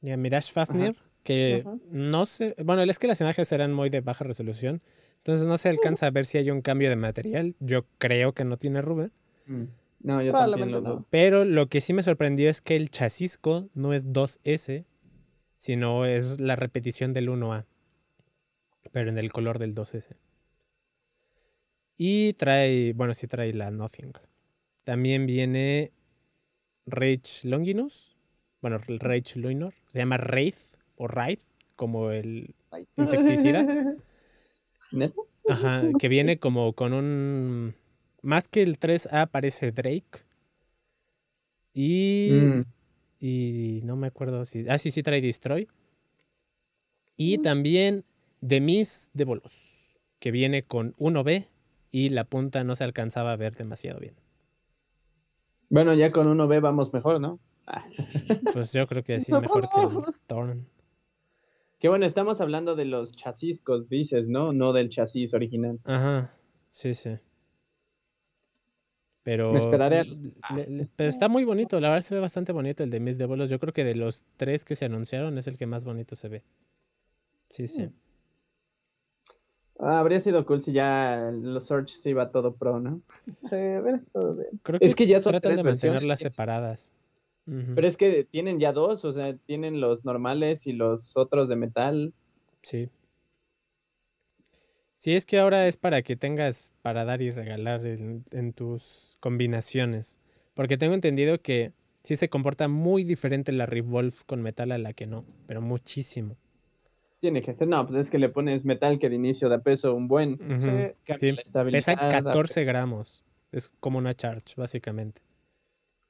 Ya 0.00 0.16
Mirage 0.16 0.52
Fafnir 0.52 0.96
que 1.22 1.62
Ajá. 1.66 1.76
no 1.90 2.24
sé, 2.24 2.54
bueno, 2.64 2.82
es 2.82 2.98
que 2.98 3.06
las 3.06 3.20
imágenes 3.20 3.52
eran 3.52 3.74
muy 3.74 3.90
de 3.90 4.00
baja 4.00 4.24
resolución, 4.24 4.80
entonces 5.18 5.46
no 5.46 5.58
se 5.58 5.68
alcanza 5.68 6.06
a 6.06 6.10
ver 6.10 6.24
si 6.24 6.38
hay 6.38 6.50
un 6.50 6.62
cambio 6.62 6.88
de 6.88 6.96
material. 6.96 7.54
Yo 7.60 7.84
creo 7.98 8.32
que 8.32 8.44
no 8.44 8.56
tiene 8.56 8.80
Rubén, 8.82 9.12
Mm. 9.46 9.64
No, 10.02 10.22
yo 10.22 10.32
también 10.32 10.70
lo 10.70 10.80
no. 10.80 11.06
pero 11.10 11.44
lo 11.44 11.66
que 11.68 11.82
sí 11.82 11.92
me 11.92 12.02
sorprendió 12.02 12.48
es 12.48 12.62
que 12.62 12.76
el 12.76 12.88
chasisco 12.90 13.68
no 13.74 13.92
es 13.92 14.06
2S, 14.12 14.86
sino 15.60 16.06
es 16.06 16.40
la 16.40 16.56
repetición 16.56 17.12
del 17.12 17.28
1A, 17.28 17.66
pero 18.92 19.10
en 19.10 19.18
el 19.18 19.30
color 19.30 19.58
del 19.58 19.74
2S. 19.74 20.16
Y 21.98 22.32
trae, 22.32 22.94
bueno, 22.94 23.12
sí 23.12 23.26
trae 23.26 23.52
la 23.52 23.70
Nothing. 23.70 24.14
También 24.84 25.26
viene 25.26 25.92
Rage 26.86 27.42
Longinus, 27.46 28.16
bueno, 28.62 28.78
Rage 28.78 29.38
Luinor, 29.38 29.74
se 29.88 29.98
llama 29.98 30.16
Wraith 30.16 30.78
o 30.96 31.04
Wraith, 31.04 31.42
como 31.76 32.10
el 32.10 32.54
insecticida. 32.96 33.66
Ajá, 35.46 35.82
que 35.98 36.08
viene 36.08 36.38
como 36.38 36.72
con 36.72 36.94
un... 36.94 37.74
Más 38.22 38.48
que 38.48 38.62
el 38.62 38.80
3A 38.80 39.28
parece 39.28 39.72
Drake. 39.72 40.24
Y... 41.74 42.30
Mm. 42.32 42.79
Y 43.20 43.80
no 43.84 43.96
me 43.96 44.06
acuerdo 44.06 44.46
si... 44.46 44.66
Ah, 44.68 44.78
sí, 44.78 44.90
sí 44.90 45.02
trae 45.02 45.20
Destroy. 45.20 45.68
Y 47.16 47.38
también 47.38 48.04
Demis 48.40 49.10
de 49.12 49.26
Bolos, 49.26 49.98
que 50.18 50.30
viene 50.30 50.62
con 50.62 50.94
1B 50.96 51.48
y 51.90 52.08
la 52.08 52.24
punta 52.24 52.64
no 52.64 52.74
se 52.76 52.84
alcanzaba 52.84 53.32
a 53.32 53.36
ver 53.36 53.54
demasiado 53.54 54.00
bien. 54.00 54.14
Bueno, 55.68 55.92
ya 55.94 56.12
con 56.12 56.28
uno 56.28 56.48
B 56.48 56.60
vamos 56.60 56.94
mejor, 56.94 57.20
¿no? 57.20 57.38
Ah, 57.66 57.84
Pues 58.54 58.72
yo 58.72 58.86
creo 58.86 59.02
que 59.02 59.20
sí, 59.20 59.32
mejor 59.32 59.68
que 59.68 59.80
el 59.80 59.90
Thorn. 60.26 60.66
Qué 61.78 61.88
bueno, 61.88 62.06
estamos 62.06 62.40
hablando 62.40 62.74
de 62.74 62.86
los 62.86 63.12
chasiscos, 63.12 63.88
dices, 63.88 64.28
¿no? 64.28 64.52
No 64.52 64.72
del 64.72 64.88
chasis 64.88 65.34
original. 65.34 65.78
Ajá, 65.84 66.34
sí, 66.70 66.94
sí. 66.94 67.18
Pero, 69.22 69.52
Me 69.52 69.58
esperaré 69.58 69.98
a 70.00 70.04
los- 70.04 70.18
le- 70.20 70.66
le- 70.70 70.88
pero 70.96 71.08
está 71.10 71.28
muy 71.28 71.44
bonito, 71.44 71.78
la 71.78 71.88
verdad 71.90 72.02
se 72.02 72.14
ve 72.14 72.20
bastante 72.20 72.52
bonito 72.52 72.82
el 72.82 72.90
de 72.90 73.00
Miss 73.00 73.18
de 73.18 73.26
Bolos. 73.26 73.50
Yo 73.50 73.58
creo 73.60 73.72
que 73.72 73.84
de 73.84 73.94
los 73.94 74.24
tres 74.36 74.64
que 74.64 74.74
se 74.76 74.86
anunciaron 74.86 75.36
es 75.36 75.46
el 75.46 75.58
que 75.58 75.66
más 75.66 75.84
bonito 75.84 76.16
se 76.16 76.28
ve. 76.28 76.42
Sí, 77.48 77.68
sí. 77.68 77.82
Mm. 77.82 77.92
Ah, 79.82 79.98
habría 80.00 80.20
sido 80.20 80.44
cool 80.44 80.62
si 80.62 80.72
ya 80.72 81.30
los 81.32 81.66
Search 81.66 81.88
se 81.90 82.10
iba 82.10 82.30
todo 82.30 82.52
pro, 82.54 82.80
¿no? 82.80 83.00
Sí, 83.48 83.54
a 83.56 83.80
ver, 83.80 84.00
todo 84.12 84.34
bien. 84.34 84.60
Creo 84.62 84.78
Es 84.82 84.94
que 84.94 85.06
ya 85.06 85.22
son 85.22 85.32
tratan 85.32 85.50
tres 85.52 85.56
de 85.58 85.62
versiones. 85.62 85.94
mantenerlas 85.94 86.20
separadas. 86.20 86.94
Ujú, 87.46 87.74
Pero 87.74 87.86
es 87.86 87.96
que 87.96 88.24
tienen 88.24 88.60
ya 88.60 88.72
dos, 88.72 89.04
o 89.06 89.12
sea, 89.12 89.34
tienen 89.46 89.80
los 89.80 90.04
normales 90.04 90.66
y 90.66 90.72
los 90.74 91.16
otros 91.16 91.48
de 91.48 91.56
metal. 91.56 92.12
Sí. 92.62 92.90
Sí, 95.00 95.14
es 95.14 95.24
que 95.24 95.38
ahora 95.38 95.66
es 95.66 95.78
para 95.78 96.02
que 96.02 96.14
tengas 96.14 96.72
para 96.82 97.06
dar 97.06 97.22
y 97.22 97.30
regalar 97.30 97.86
en, 97.86 98.22
en 98.32 98.52
tus 98.52 99.16
combinaciones. 99.20 100.18
Porque 100.52 100.76
tengo 100.76 100.92
entendido 100.92 101.40
que 101.40 101.72
sí 102.02 102.16
se 102.16 102.28
comporta 102.28 102.68
muy 102.68 103.04
diferente 103.04 103.50
la 103.52 103.64
Revolve 103.64 104.14
con 104.26 104.42
metal 104.42 104.72
a 104.72 104.76
la 104.78 104.92
que 104.92 105.06
no, 105.06 105.24
pero 105.46 105.62
muchísimo. 105.62 106.36
Tiene 107.18 107.40
que 107.40 107.54
ser, 107.54 107.66
no, 107.68 107.86
pues 107.86 107.98
es 107.98 108.10
que 108.10 108.18
le 108.18 108.28
pones 108.28 108.66
metal 108.66 108.98
que 108.98 109.08
de 109.08 109.14
inicio 109.16 109.48
da 109.48 109.60
peso 109.62 109.94
un 109.94 110.06
buen. 110.06 110.36
Sí. 110.60 111.14
Sí. 111.18 111.32
Pesan 111.72 111.96
da- 111.96 112.08
14 112.10 112.64
gramos. 112.64 113.24
Es 113.52 113.70
como 113.80 113.96
una 113.96 114.12
charge, 114.14 114.52
básicamente. 114.58 115.22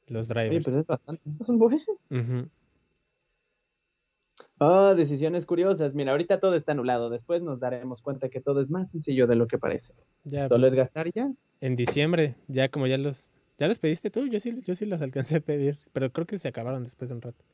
Los 0.09 0.29
Oye, 0.33 0.41
drivers. 0.49 0.65
pues 0.65 0.77
es 0.79 0.87
bastante. 0.89 1.23
Es 1.41 1.49
un 1.49 1.61
buen. 1.61 1.81
Oh, 4.63 4.95
decisiones 4.95 5.47
curiosas. 5.47 5.95
Mira, 5.95 6.13
ahorita 6.13 6.39
todo 6.39 6.55
está 6.55 6.73
anulado. 6.73 7.09
Después 7.09 7.41
nos 7.41 7.61
daremos 7.61 8.03
cuenta 8.03 8.29
que 8.29 8.43
todo 8.43 8.61
es 8.61 8.69
más 8.69 8.91
sencillo 8.91 9.27
de 9.27 9.35
lo 9.35 9.47
que 9.49 9.57
parece. 9.57 9.95
Ya, 10.25 10.47
Solo 10.49 10.63
pues, 10.65 10.75
es 10.75 10.79
gastar 10.79 11.07
y 11.09 11.13
ya. 11.13 11.33
en 11.63 11.77
diciembre, 11.77 12.37
ya 12.47 12.69
como 12.69 12.87
ya 12.87 12.99
los... 12.99 13.33
¿Ya 13.57 13.69
los 13.69 13.79
pediste 13.79 14.11
tú? 14.11 14.27
Yo 14.27 14.39
sí, 14.41 14.59
yo 14.67 14.75
sí 14.75 14.85
los 14.87 15.01
alcancé 15.03 15.37
a 15.37 15.41
pedir, 15.41 15.79
pero 15.93 16.11
creo 16.13 16.27
que 16.27 16.39
se 16.39 16.49
acabaron 16.49 16.83
después 16.83 17.11
de 17.11 17.17
un 17.17 17.23
rato. 17.23 17.45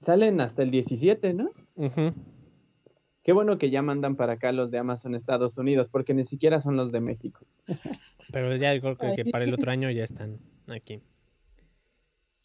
Salen 0.00 0.40
hasta 0.40 0.62
el 0.62 0.70
17, 0.70 1.34
¿no? 1.34 1.50
Ujú. 1.76 2.14
Qué 3.22 3.32
bueno 3.32 3.58
que 3.58 3.70
ya 3.70 3.82
mandan 3.82 4.16
para 4.16 4.34
acá 4.34 4.50
los 4.50 4.70
de 4.70 4.78
Amazon 4.78 5.14
Estados 5.14 5.58
Unidos, 5.58 5.88
porque 5.88 6.14
ni 6.14 6.24
siquiera 6.24 6.60
son 6.60 6.76
los 6.76 6.90
de 6.90 7.00
México. 7.00 7.44
Pero 8.32 8.54
ya 8.56 8.78
creo 8.80 8.96
que 8.96 9.22
Ay. 9.24 9.30
para 9.30 9.44
el 9.44 9.52
otro 9.54 9.70
año 9.72 9.90
ya 9.90 10.04
están 10.04 10.38
aquí. 10.68 11.00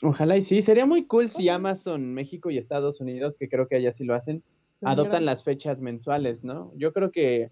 Ojalá 0.02 0.38
y 0.38 0.41
sí. 0.41 0.62
Sería 0.62 0.86
muy 0.86 1.06
cool 1.06 1.30
si 1.30 1.50
Amazon 1.50 2.14
México 2.14 2.50
y 2.50 2.58
Estados 2.58 3.00
Unidos, 3.02 3.38
que 3.38 3.48
creo 3.50 3.68
que 3.68 3.78
allá 3.78 3.91
sí 3.91 4.04
lo 4.04 4.14
hacen, 4.14 4.43
adoptan 4.82 5.22
mira. 5.22 5.32
las 5.32 5.43
fechas 5.43 5.82
mensuales, 5.82 6.43
¿no? 6.43 6.72
Yo 6.76 6.91
creo 6.93 7.12
que 7.12 7.50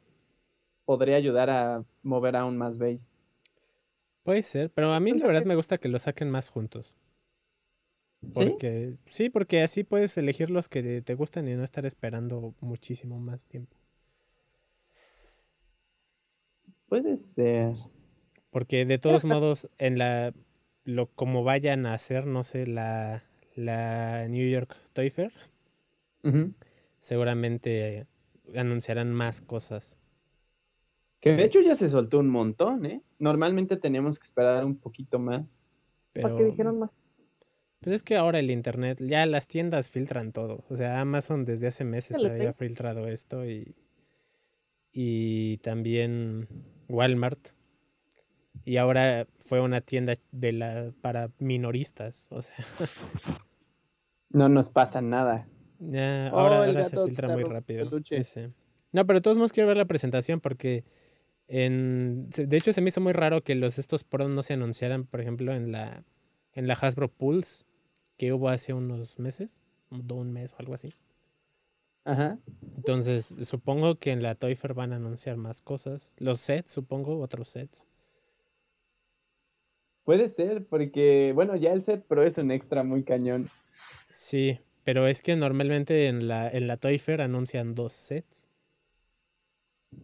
podría 0.86 1.16
ayudar 1.16 1.50
a 1.50 1.86
mover 2.02 2.36
aún 2.36 2.58
más 2.58 2.78
base. 2.78 3.16
Puede 4.24 4.44
ser, 4.44 4.72
pero 4.72 4.94
a 4.94 5.00
mí 5.00 5.12
Pues 5.12 5.22
la 5.22 5.28
verdad 5.28 5.46
me 5.46 5.56
gusta 5.56 5.78
que 5.78 5.90
los 5.90 6.04
saquen 6.04 6.30
más 6.30 6.50
juntos. 6.50 6.98
¿Sí? 8.22 8.30
Porque 8.34 8.96
sí, 9.06 9.30
porque 9.30 9.62
así 9.62 9.84
puedes 9.84 10.18
elegir 10.18 10.50
los 10.50 10.70
que 10.70 10.82
te- 10.82 11.02
te 11.02 11.14
gustan 11.16 11.48
y 11.48 11.56
no 11.56 11.64
estar 11.64 11.86
esperando 11.86 12.54
muchísimo 12.62 13.20
más 13.20 13.46
tiempo. 13.48 13.76
Puede 16.88 17.18
ser. 17.18 17.76
Porque 18.50 18.86
de 18.86 18.98
todos 18.98 19.26
modos, 19.26 19.68
en 19.78 19.98
la 19.98 20.34
lo 20.86 21.08
como 21.08 21.44
vayan 21.44 21.86
a 21.86 21.94
hacer, 21.94 22.26
no 22.26 22.44
sé, 22.44 22.68
la, 22.68 23.24
la 23.56 24.28
New 24.28 24.50
York 24.50 24.76
Toy 24.94 25.10
Fair, 25.10 25.32
seguramente 27.00 28.08
anunciarán 28.56 29.14
más 29.14 29.42
cosas. 29.42 30.00
Que 31.20 31.32
de 31.32 31.46
hecho 31.46 31.62
ya 31.62 31.76
se 31.76 31.90
soltó 31.90 32.20
un 32.20 32.30
montón, 32.30 32.86
¿eh? 32.86 33.02
Normalmente 33.18 33.78
tenemos 33.78 34.20
que 34.20 34.26
esperar 34.26 34.66
un 34.66 34.78
poquito 34.78 35.20
más. 35.20 35.46
Pero 36.12 36.30
Porque 36.30 36.44
dijeron 36.46 36.80
más. 36.80 36.92
pues 37.80 37.96
es 37.96 38.04
que 38.04 38.18
ahora 38.18 38.40
el 38.40 38.52
internet, 38.52 39.02
ya 39.02 39.26
las 39.26 39.48
tiendas 39.48 39.90
filtran 39.90 40.32
todo. 40.34 40.64
O 40.70 40.76
sea, 40.76 41.00
Amazon 41.02 41.46
desde 41.46 41.68
hace 41.68 41.86
meses 41.86 42.24
había 42.24 42.54
filtrado 42.54 43.08
esto 43.08 43.46
y, 43.46 43.76
y 44.92 45.58
también 45.58 46.48
Walmart. 46.90 47.50
Y 48.66 48.78
ahora 48.78 49.28
fue 49.40 49.60
una 49.60 49.82
tienda 49.82 50.14
de 50.32 50.52
la 50.54 50.94
para 51.02 51.30
minoristas. 51.40 52.28
O 52.32 52.42
sea, 52.42 52.56
No 54.30 54.50
nos 54.50 54.70
pasa 54.70 55.02
nada. 55.02 55.48
ya 55.80 56.30
Oh, 56.34 56.40
ahora, 56.40 56.86
se 56.86 56.98
filtra 57.06 57.28
muy 57.30 57.44
rápido. 57.44 57.90
Sí, 58.04 58.24
sí. 58.24 58.42
No, 58.92 59.06
pero 59.06 59.20
de 59.20 59.22
todos 59.22 59.38
modos 59.38 59.54
quiero 59.54 59.68
ver 59.68 59.78
la 59.78 59.86
presentación 59.86 60.40
porque 60.40 60.86
en 61.48 62.30
de 62.30 62.58
hecho 62.58 62.72
se 62.74 62.82
me 62.82 62.88
hizo 62.88 63.02
muy 63.02 63.14
raro 63.14 63.44
que 63.44 63.56
los 63.56 63.78
estos 63.80 64.04
Pro 64.04 64.28
no 64.30 64.44
se 64.44 64.54
anunciaran, 64.54 65.06
por 65.06 65.20
ejemplo, 65.20 65.54
en 65.54 65.72
la 65.72 66.04
en 66.54 66.68
la 66.68 66.74
Hasbro 66.76 67.10
Pulse 67.10 67.66
que 68.18 68.34
hubo 68.34 68.50
hace 68.50 68.74
unos 68.74 69.20
meses, 69.20 69.62
un 69.90 70.10
un 70.12 70.32
mes 70.32 70.54
o 70.54 70.56
algo 70.60 70.74
así. 70.74 70.94
Ajá. 72.06 72.38
Entonces, 72.76 73.34
supongo 73.44 73.96
que 73.96 74.12
en 74.12 74.24
la 74.24 74.36
Toy 74.36 74.56
Fair 74.56 74.74
van 74.74 74.94
a 74.94 74.98
anunciar 74.98 75.38
más 75.38 75.62
cosas. 75.62 76.14
Los 76.18 76.42
sets, 76.42 76.72
supongo, 76.72 77.20
otros 77.20 77.50
sets. 77.50 77.88
Puede 80.04 80.30
ser, 80.30 80.66
porque, 80.66 81.32
bueno, 81.34 81.56
ya 81.56 81.72
el 81.74 81.82
set 81.82 82.04
Pro 82.06 82.24
es 82.24 82.38
un 82.38 82.52
extra 82.52 82.84
muy 82.84 83.04
cañón. 83.04 83.50
Sí, 84.10 84.60
pero 84.84 85.08
es 85.08 85.22
que 85.22 85.36
normalmente 85.36 86.08
en 86.08 86.28
la, 86.28 86.50
en 86.50 86.68
la 86.68 86.78
Toy 86.78 87.00
Fair 87.00 87.22
anuncian 87.22 87.74
dos 87.74 87.94
sets. 87.94 88.48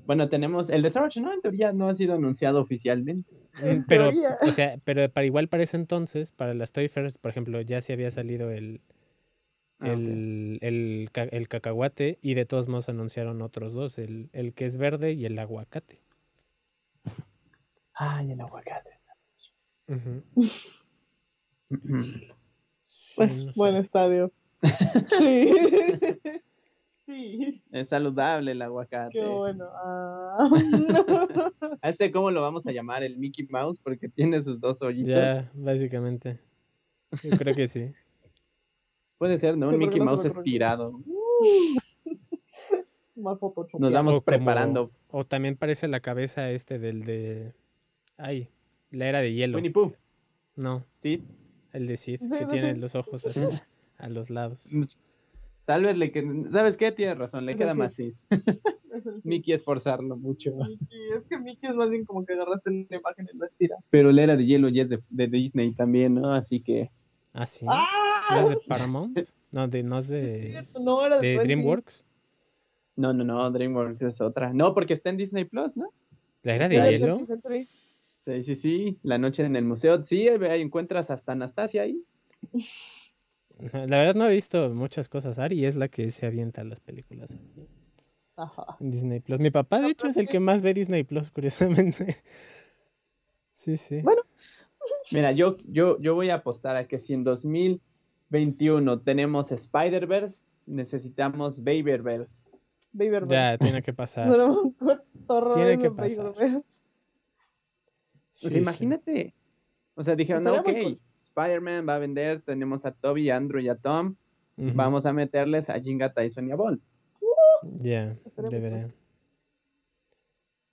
Bueno, 0.05 0.29
tenemos 0.29 0.69
el 0.69 0.83
de 0.83 0.89
Surge, 0.89 1.19
¿no? 1.19 1.33
En 1.33 1.41
teoría 1.41 1.73
no 1.73 1.89
ha 1.89 1.95
sido 1.95 2.13
anunciado 2.13 2.61
oficialmente. 2.61 3.35
En 3.61 3.83
Pero, 3.87 4.11
teoría. 4.11 4.37
o 4.41 4.51
sea, 4.51 4.77
pero 4.83 5.09
para 5.09 5.25
igual 5.25 5.47
para 5.49 5.63
ese 5.63 5.77
entonces, 5.77 6.31
para 6.31 6.53
las 6.53 6.71
Toy 6.71 6.87
Fairs, 6.87 7.17
por 7.17 7.31
ejemplo, 7.31 7.59
ya 7.61 7.81
se 7.81 7.93
había 7.93 8.11
salido 8.11 8.51
el, 8.51 8.81
Ah, 9.81 9.93
el, 9.93 10.59
el, 10.61 11.09
el 11.31 11.47
cacahuate 11.47 12.19
y 12.21 12.33
de 12.33 12.45
todos 12.45 12.67
modos 12.67 12.89
anunciaron 12.89 13.41
otros 13.41 13.73
dos, 13.73 13.97
el, 13.97 14.29
el 14.33 14.53
que 14.53 14.65
es 14.65 14.75
verde 14.75 15.13
y 15.13 15.25
el 15.25 15.39
aguacate. 15.39 16.01
Ay, 17.93 18.31
el 18.31 18.41
aguacate. 18.41 18.88
Pues 23.15 23.45
no 23.45 23.51
sé. 23.53 23.59
buen 23.59 23.75
estadio. 23.75 24.31
Sí. 25.17 25.53
sí. 26.95 27.63
Es 27.71 27.89
saludable 27.89 28.51
el 28.51 28.61
aguacate. 28.61 29.13
Qué 29.19 29.25
bueno. 29.25 29.65
Ah. 29.73 30.49
¿A 31.81 31.89
este 31.89 32.11
cómo 32.11 32.29
lo 32.31 32.41
vamos 32.41 32.67
a 32.67 32.71
llamar? 32.71 33.03
El 33.03 33.17
Mickey 33.17 33.47
Mouse, 33.49 33.79
porque 33.79 34.09
tiene 34.09 34.41
sus 34.41 34.59
dos 34.59 34.81
hoyitos. 34.81 35.09
Ya, 35.09 35.49
básicamente. 35.53 36.39
Yo 37.23 37.37
creo 37.37 37.55
que 37.55 37.67
sí. 37.67 37.93
Puede 39.17 39.39
ser, 39.39 39.57
¿no? 39.57 39.69
Un 39.69 39.77
Mickey 39.77 39.99
Mouse 40.01 40.25
estirado. 40.25 40.99
Nos 43.15 43.39
vamos 43.91 44.15
O 44.15 44.21
como- 44.21 44.21
preparando. 44.23 44.91
O 45.09 45.25
también 45.25 45.55
parece 45.55 45.87
la 45.87 45.99
cabeza 46.01 46.51
este 46.51 46.79
del 46.79 47.03
de. 47.03 47.53
Ay, 48.17 48.49
la 48.91 49.07
era 49.07 49.21
de 49.21 49.33
hielo. 49.33 49.57
Winnie 49.57 49.71
Pooh, 49.71 49.93
No, 50.55 50.85
¿sí? 50.97 51.23
el 51.73 51.87
de 51.87 51.97
Sid, 51.97 52.19
Sí, 52.21 52.37
que 52.39 52.45
tiene 52.45 52.75
los 52.75 52.95
ojos 52.95 53.25
así 53.25 53.41
a 53.97 54.09
los 54.09 54.29
lados. 54.29 54.65
Está 54.71 54.99
Tal 55.65 55.83
vez 55.83 55.97
le 55.99 56.11
quede, 56.11 56.51
¿sabes 56.51 56.77
qué? 56.77 56.91
Tienes 56.91 57.17
razón, 57.17 57.45
le 57.45 57.51
Es 57.51 57.57
queda 57.59 57.71
así. 57.71 57.79
más 57.79 57.99
el 57.99 58.15
Mickey 59.23 59.53
es 59.53 59.63
forzarlo 59.63 60.17
mucho. 60.17 60.51
Mickey. 60.55 60.87
Es 61.15 61.23
que 61.29 61.37
Mickey 61.39 61.69
es 61.69 61.75
más 61.75 61.89
bien 61.91 62.05
como 62.05 62.25
que 62.25 62.33
agarraste 62.33 62.71
la 62.89 62.97
imagen 62.97 63.27
y 63.31 63.37
la 63.37 63.45
estira. 63.45 63.75
Pero 63.91 64.11
la 64.11 64.23
era 64.23 64.35
de 64.35 64.45
hielo 64.45 64.67
ya 64.69 64.83
es 64.83 64.89
de, 64.89 64.99
de 65.09 65.27
Disney 65.27 65.73
también, 65.73 66.15
¿no? 66.15 66.33
Así 66.33 66.59
que. 66.61 66.89
Ah, 67.33 67.45
sí. 67.45 67.65
¡Ah! 67.69 67.85
¿No 68.31 68.39
es 68.41 68.49
de 68.49 68.57
Paramount? 68.67 69.19
No, 69.51 69.67
de, 69.67 69.83
no 69.83 69.99
es 69.99 70.09
Es 70.09 70.11
de, 70.41 70.43
cierto, 70.49 70.79
no, 70.79 71.05
era 71.05 71.19
de, 71.19 71.27
de 71.27 71.37
20. 71.37 71.43
DreamWorks. 71.53 72.05
No, 72.95 73.13
no, 73.13 73.23
no, 73.23 73.51
DreamWorks 73.51 74.01
es 74.01 74.21
otra. 74.21 74.51
No, 74.53 74.73
porque 74.73 74.93
está 74.93 75.09
en 75.11 75.17
Disney 75.17 75.45
Plus, 75.45 75.77
¿no? 75.77 75.93
¿La 76.41 76.55
era 76.55 76.67
de 76.67 76.75
Era 76.77 76.85
de 76.85 76.91
hielo? 76.97 77.19
20th 78.19 78.43
Century. 78.43 78.43
Sí, 78.43 78.43
sí, 78.43 78.55
sí. 78.55 78.99
La 79.03 79.17
noche 79.17 79.43
en 79.43 79.55
el 79.55 79.65
museo. 79.65 80.03
Sí, 80.03 80.27
ahí 80.27 80.61
encuentras 80.61 81.09
hasta 81.09 81.31
Anastasia 81.31 81.83
ahí. 81.83 82.03
La 83.59 83.99
verdad 83.99 84.15
no 84.15 84.27
he 84.27 84.33
visto 84.33 84.73
muchas 84.73 85.09
cosas. 85.09 85.37
Ari 85.37 85.65
es 85.65 85.75
la 85.75 85.89
que 85.89 86.11
se 86.11 86.25
avienta 86.25 86.63
las 86.63 86.79
películas 86.79 87.37
Ajá. 88.37 88.77
en 88.79 88.89
Disney 88.89 89.19
Plus. 89.19 89.39
Mi 89.39 89.51
papá, 89.51 89.81
de 89.81 89.89
hecho, 89.89 90.07
es 90.07 90.15
el 90.15 90.27
que 90.27 90.39
más 90.39 90.61
ve 90.61 90.73
Disney 90.73 91.03
Plus, 91.03 91.29
curiosamente. 91.31 92.15
Sí, 93.51 93.75
sí. 93.75 94.01
Bueno. 94.01 94.21
Mira, 95.11 95.33
yo, 95.33 95.57
yo, 95.65 95.99
yo 95.99 96.15
voy 96.15 96.29
a 96.29 96.35
apostar 96.35 96.77
a 96.77 96.87
que 96.87 96.99
si 96.99 97.13
en 97.13 97.25
2021 97.25 99.01
tenemos 99.01 99.51
Spider-Verse, 99.51 100.45
necesitamos 100.65 101.63
Baby-Verse. 101.63 102.51
Baby 102.91 103.09
Bear. 103.09 103.27
Ya, 103.27 103.57
tiene 103.57 103.81
que 103.81 103.93
pasar. 103.93 104.31
Tiene 105.53 105.79
que 105.79 105.91
pasar. 105.91 106.33
Pues 108.41 108.53
Sí, 108.53 108.59
sí. 108.59 108.59
imagínate. 108.59 109.33
O 109.95 110.03
sea, 110.03 110.15
dijeron, 110.15 110.45
Estaría 110.47 110.61
ok, 110.61 110.83
muy. 110.83 110.99
Spider-Man 111.21 111.87
va 111.87 111.95
a 111.95 111.99
vender, 111.99 112.41
tenemos 112.41 112.85
a 112.85 112.91
Toby, 112.91 113.29
a 113.29 113.35
Andrew 113.37 113.61
y 113.61 113.69
a 113.69 113.75
Tom, 113.75 114.15
vamos 114.57 115.05
a 115.05 115.13
meterles 115.13 115.69
a 115.69 115.79
Jinga, 115.79 116.13
Tyson 116.13 116.47
y 116.47 116.51
a 116.51 116.55
Bolt. 116.55 116.81
Ya, 117.77 118.17
Estaría 118.25 118.49
muy 118.49 118.51
debería. 118.69 118.93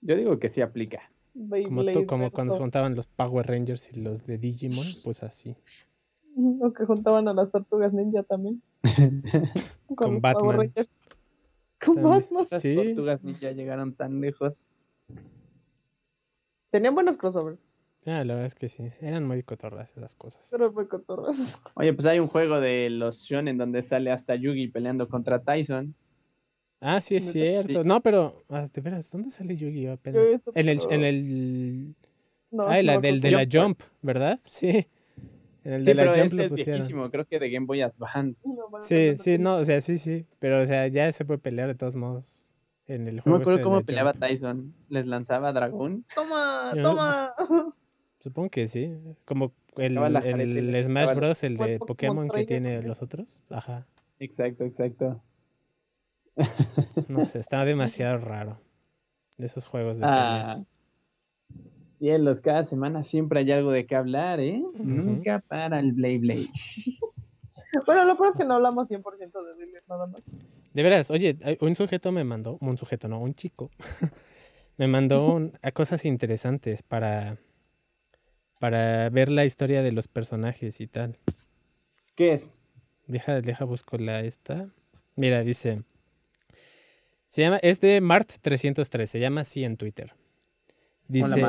Yo 0.01 0.15
digo 0.15 0.39
que 0.39 0.47
sí 0.49 0.61
aplica. 0.61 1.01
Como, 2.07 2.31
cuando 2.31 2.53
se 2.53 2.59
juntaban 2.59 2.95
los 2.95 3.07
Power 3.07 3.45
Rangers 3.45 3.95
y 3.95 4.01
los 4.01 4.25
de 4.25 4.37
Digimon, 4.37 4.85
pues 5.03 5.23
así. 5.23 5.55
O 6.61 6.71
que 6.71 6.85
juntaban 6.85 7.27
a 7.27 7.33
las 7.33 7.51
tortugas 7.51 7.93
ninja 7.93 8.21
también. 8.21 8.61
Con 9.95 10.21
Batman. 10.21 10.33
Power 10.39 10.57
Rangers. 10.57 11.09
Con 11.83 11.95
También. 11.95 12.21
Batman. 12.21 12.45
Las 12.51 12.61
Sí. 12.61 12.75
tortugas 12.75 13.23
ninja 13.23 13.51
llegaron 13.53 13.93
tan 13.93 14.21
lejos. 14.21 14.73
Tenían 16.71 16.93
buenos 16.95 17.17
crossovers, 17.17 17.59
Ah, 18.05 18.23
la 18.23 18.35
verdad 18.35 18.45
es 18.45 18.55
que 18.55 18.69
sí. 18.69 18.89
Eran 19.01 19.27
muy 19.27 19.43
cotorras 19.43 19.91
esas 19.97 20.15
cosas. 20.15 20.47
pero 20.49 20.71
fue 20.71 20.87
cotorras. 20.87 21.59
Oye, 21.75 21.93
pues 21.93 22.05
hay 22.07 22.19
un 22.19 22.27
juego 22.27 22.59
de 22.61 22.89
los 22.89 23.23
shonen 23.23 23.57
donde 23.57 23.83
sale 23.83 24.11
hasta 24.11 24.35
Yugi 24.35 24.69
peleando 24.69 25.09
contra 25.09 25.43
Tyson. 25.43 25.93
Ah, 26.79 27.01
sí, 27.01 27.17
es 27.17 27.31
cierto. 27.31 27.83
No, 27.83 28.01
pero, 28.01 28.43
ah, 28.49 28.67
de 28.71 28.81
veras, 28.81 29.11
¿dónde 29.11 29.29
sale 29.29 29.57
Yu-Gi-Oh 29.57 29.93
apenas? 29.93 30.39
En 30.55 30.69
el, 30.69 30.79
en 30.89 31.03
el... 31.03 31.95
No, 32.51 32.63
ah, 32.67 32.81
la 32.81 32.95
no 32.95 33.01
del 33.01 33.19
de 33.19 33.31
la 33.31 33.45
Jump. 33.51 33.75
¿verdad? 34.01 34.39
Sí. 34.45 34.87
En 35.65 35.73
el 35.73 35.81
Sí, 35.83 35.87
de 35.87 35.93
la 35.95 36.03
pero 36.03 36.13
Jump 36.13 36.23
este 36.25 36.35
lo 36.35 36.43
es 36.43 36.49
pusieron. 36.49 36.73
viejísimo, 36.79 37.11
creo 37.11 37.25
que 37.25 37.39
de 37.39 37.49
Game 37.49 37.65
Boy 37.65 37.81
Advance. 37.81 38.47
Sí, 38.83 39.15
sí, 39.17 39.37
no, 39.37 39.55
no, 39.55 39.57
o 39.57 39.65
sea, 39.65 39.81
sí, 39.81 39.97
sí. 39.97 40.25
Pero, 40.39 40.61
o 40.61 40.65
sea, 40.65 40.87
ya 40.87 41.11
se 41.11 41.25
puede 41.25 41.39
pelear 41.39 41.67
de 41.67 41.75
todos 41.75 41.95
modos 41.97 42.46
en 42.87 43.07
el 43.07 43.15
No 43.17 43.17
me 43.17 43.21
juego. 43.21 43.37
acuerdo 43.37 43.51
este 43.53 43.63
cómo 43.63 43.81
peleaba 43.81 44.11
Jump. 44.13 44.23
Tyson. 44.23 44.73
Les 44.89 45.07
lanzaba 45.07 45.53
dragón. 45.53 46.05
Toma, 46.13 46.71
toma. 46.81 47.31
Supongo 48.19 48.49
que 48.49 48.67
sí. 48.67 48.97
Como 49.25 49.53
el, 49.77 49.97
el 49.97 50.83
Smash 50.83 51.13
Bros, 51.13 51.43
el 51.43 51.55
de 51.57 51.79
Pokémon 51.79 52.27
que 52.29 52.45
tiene 52.45 52.81
los 52.81 53.01
otros. 53.01 53.43
Ajá. 53.49 53.85
Exacto, 54.19 54.63
exacto. 54.63 55.21
No 57.07 57.23
sé, 57.25 57.39
está 57.39 57.63
demasiado 57.65 58.17
raro. 58.25 58.59
De 59.37 59.45
esos 59.45 59.65
juegos 59.67 59.99
de 59.99 60.05
Ah, 60.07 60.55
peleas. 60.55 60.63
cielos, 61.85 62.41
cada 62.41 62.65
semana 62.65 63.03
siempre 63.03 63.39
hay 63.41 63.51
algo 63.51 63.69
de 63.71 63.85
qué 63.85 63.95
hablar, 63.95 64.39
¿eh? 64.39 64.63
Nunca 64.79 65.43
para 65.47 65.79
el 65.79 65.93
Blade 65.93 66.19
Blade. 66.19 66.47
Bueno, 67.87 68.05
lo 68.05 68.15
peor 68.15 68.29
es 68.33 68.37
que 68.37 68.45
no 68.47 68.53
hablamos 68.53 68.87
100% 68.87 69.01
de 69.01 69.53
Billy, 69.57 69.73
nada 69.89 70.05
más. 70.05 70.21
De 70.77 70.83
veras, 70.83 71.09
oye, 71.09 71.35
un 71.61 71.75
sujeto 71.75 72.11
me 72.11 72.23
mandó, 72.23 72.59
un 72.61 72.77
sujeto, 72.77 73.07
no, 73.07 73.19
un 73.19 73.33
chico, 73.33 73.71
me 74.77 74.87
mandó 74.87 75.25
un- 75.33 75.57
a 75.63 75.71
cosas 75.71 76.05
interesantes 76.05 76.83
para, 76.83 77.39
para 78.59 79.09
ver 79.09 79.31
la 79.31 79.43
historia 79.43 79.81
de 79.81 79.91
los 79.91 80.07
personajes 80.07 80.79
y 80.79 80.85
tal. 80.85 81.17
¿Qué 82.13 82.33
es? 82.33 82.59
Deja, 83.07 83.41
deja 83.41 83.65
busco 83.65 83.97
la 83.97 84.19
esta. 84.21 84.69
Mira, 85.15 85.41
dice. 85.41 85.81
Se 87.27 87.41
llama, 87.41 87.57
es 87.63 87.79
de 87.79 87.99
Mart303, 87.99 89.05
se 89.07 89.19
llama 89.19 89.41
así 89.41 89.63
en 89.63 89.77
Twitter. 89.77 90.13
Dice, 91.07 91.41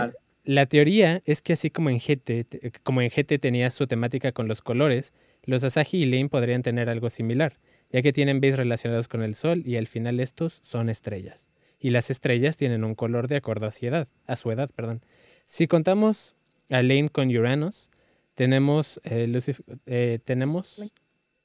la 0.44 0.64
teoría 0.64 1.20
es 1.26 1.42
que 1.42 1.52
así 1.52 1.68
como 1.68 1.90
en 1.90 1.98
GT, 1.98 2.72
como 2.82 3.02
en 3.02 3.10
GT 3.10 3.38
tenía 3.38 3.68
su 3.68 3.86
temática 3.86 4.32
con 4.32 4.48
los 4.48 4.62
colores, 4.62 5.12
los 5.44 5.64
Asahi 5.64 6.04
y 6.04 6.06
Lane 6.06 6.30
podrían 6.30 6.62
tener 6.62 6.88
algo 6.88 7.10
similar, 7.10 7.58
ya 7.90 8.02
que 8.02 8.12
tienen 8.12 8.40
base 8.40 8.56
relacionados 8.56 9.08
con 9.08 9.22
el 9.22 9.34
sol 9.34 9.62
y 9.64 9.76
al 9.76 9.86
final 9.86 10.20
estos 10.20 10.60
son 10.62 10.88
estrellas. 10.88 11.50
Y 11.80 11.90
las 11.90 12.10
estrellas 12.10 12.56
tienen 12.56 12.84
un 12.84 12.94
color 12.94 13.28
de 13.28 13.36
acuerdo 13.36 13.66
a 13.66 13.70
su 13.70 13.86
edad, 13.86 14.08
a 14.26 14.36
su 14.36 14.50
edad, 14.50 14.68
perdón. 14.74 15.02
Si 15.44 15.66
contamos 15.66 16.34
a 16.70 16.82
Lane 16.82 17.08
con 17.08 17.34
Uranus, 17.34 17.90
tenemos 18.34 19.00
eh, 19.04 19.26
Lucif- 19.28 19.62
eh, 19.86 20.18
tenemos 20.24 20.82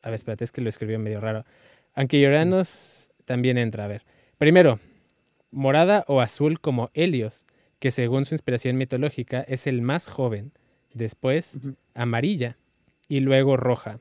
a 0.04 0.10
ver, 0.10 0.16
espérate, 0.16 0.44
es 0.44 0.52
que 0.52 0.62
lo 0.62 0.70
escribió 0.70 1.00
medio 1.00 1.22
raro. 1.22 1.46
Aunque 1.96 2.28
Uranus 2.28 3.12
también 3.26 3.58
entra, 3.58 3.86
a 3.86 3.88
ver. 3.88 4.04
Primero, 4.38 4.80
morada 5.50 6.04
o 6.08 6.20
azul 6.20 6.60
como 6.60 6.92
Helios, 6.94 7.46
que 7.80 7.90
según 7.90 8.26
su 8.26 8.36
inspiración 8.36 8.76
mitológica 8.76 9.42
es 9.48 9.66
el 9.66 9.82
más 9.82 10.10
joven. 10.10 10.52
Después, 10.94 11.62
amarilla 11.94 12.58
y 13.08 13.22
luego 13.22 13.56
roja, 13.56 14.00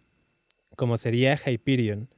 como 0.76 0.97
sería 0.97 1.36
Hyperion. 1.36 2.09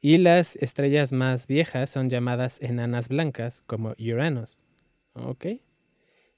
Y 0.00 0.16
las 0.18 0.56
estrellas 0.56 1.12
más 1.12 1.46
viejas 1.46 1.90
son 1.90 2.08
llamadas 2.08 2.60
enanas 2.62 3.08
blancas, 3.08 3.62
como 3.66 3.94
Uranus. 3.98 4.60
¿Ok? 5.12 5.46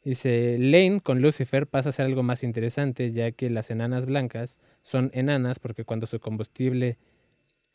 Dice, 0.05 0.57
Lane 0.59 1.01
con 1.01 1.23
Lucifer 1.23 1.69
pasa 1.69 1.91
a 1.91 1.93
ser 1.93 2.07
algo 2.07 2.25
más 2.25 2.43
interesante, 2.43 3.13
ya 3.13 3.31
que 3.31 3.51
las 3.51 3.71
enanas 3.71 4.07
blancas 4.07 4.59
son 4.83 5.13
enanas 5.15 5.61
porque 5.61 5.85
cuando 5.85 6.07
su 6.07 6.19
combustible 6.19 6.99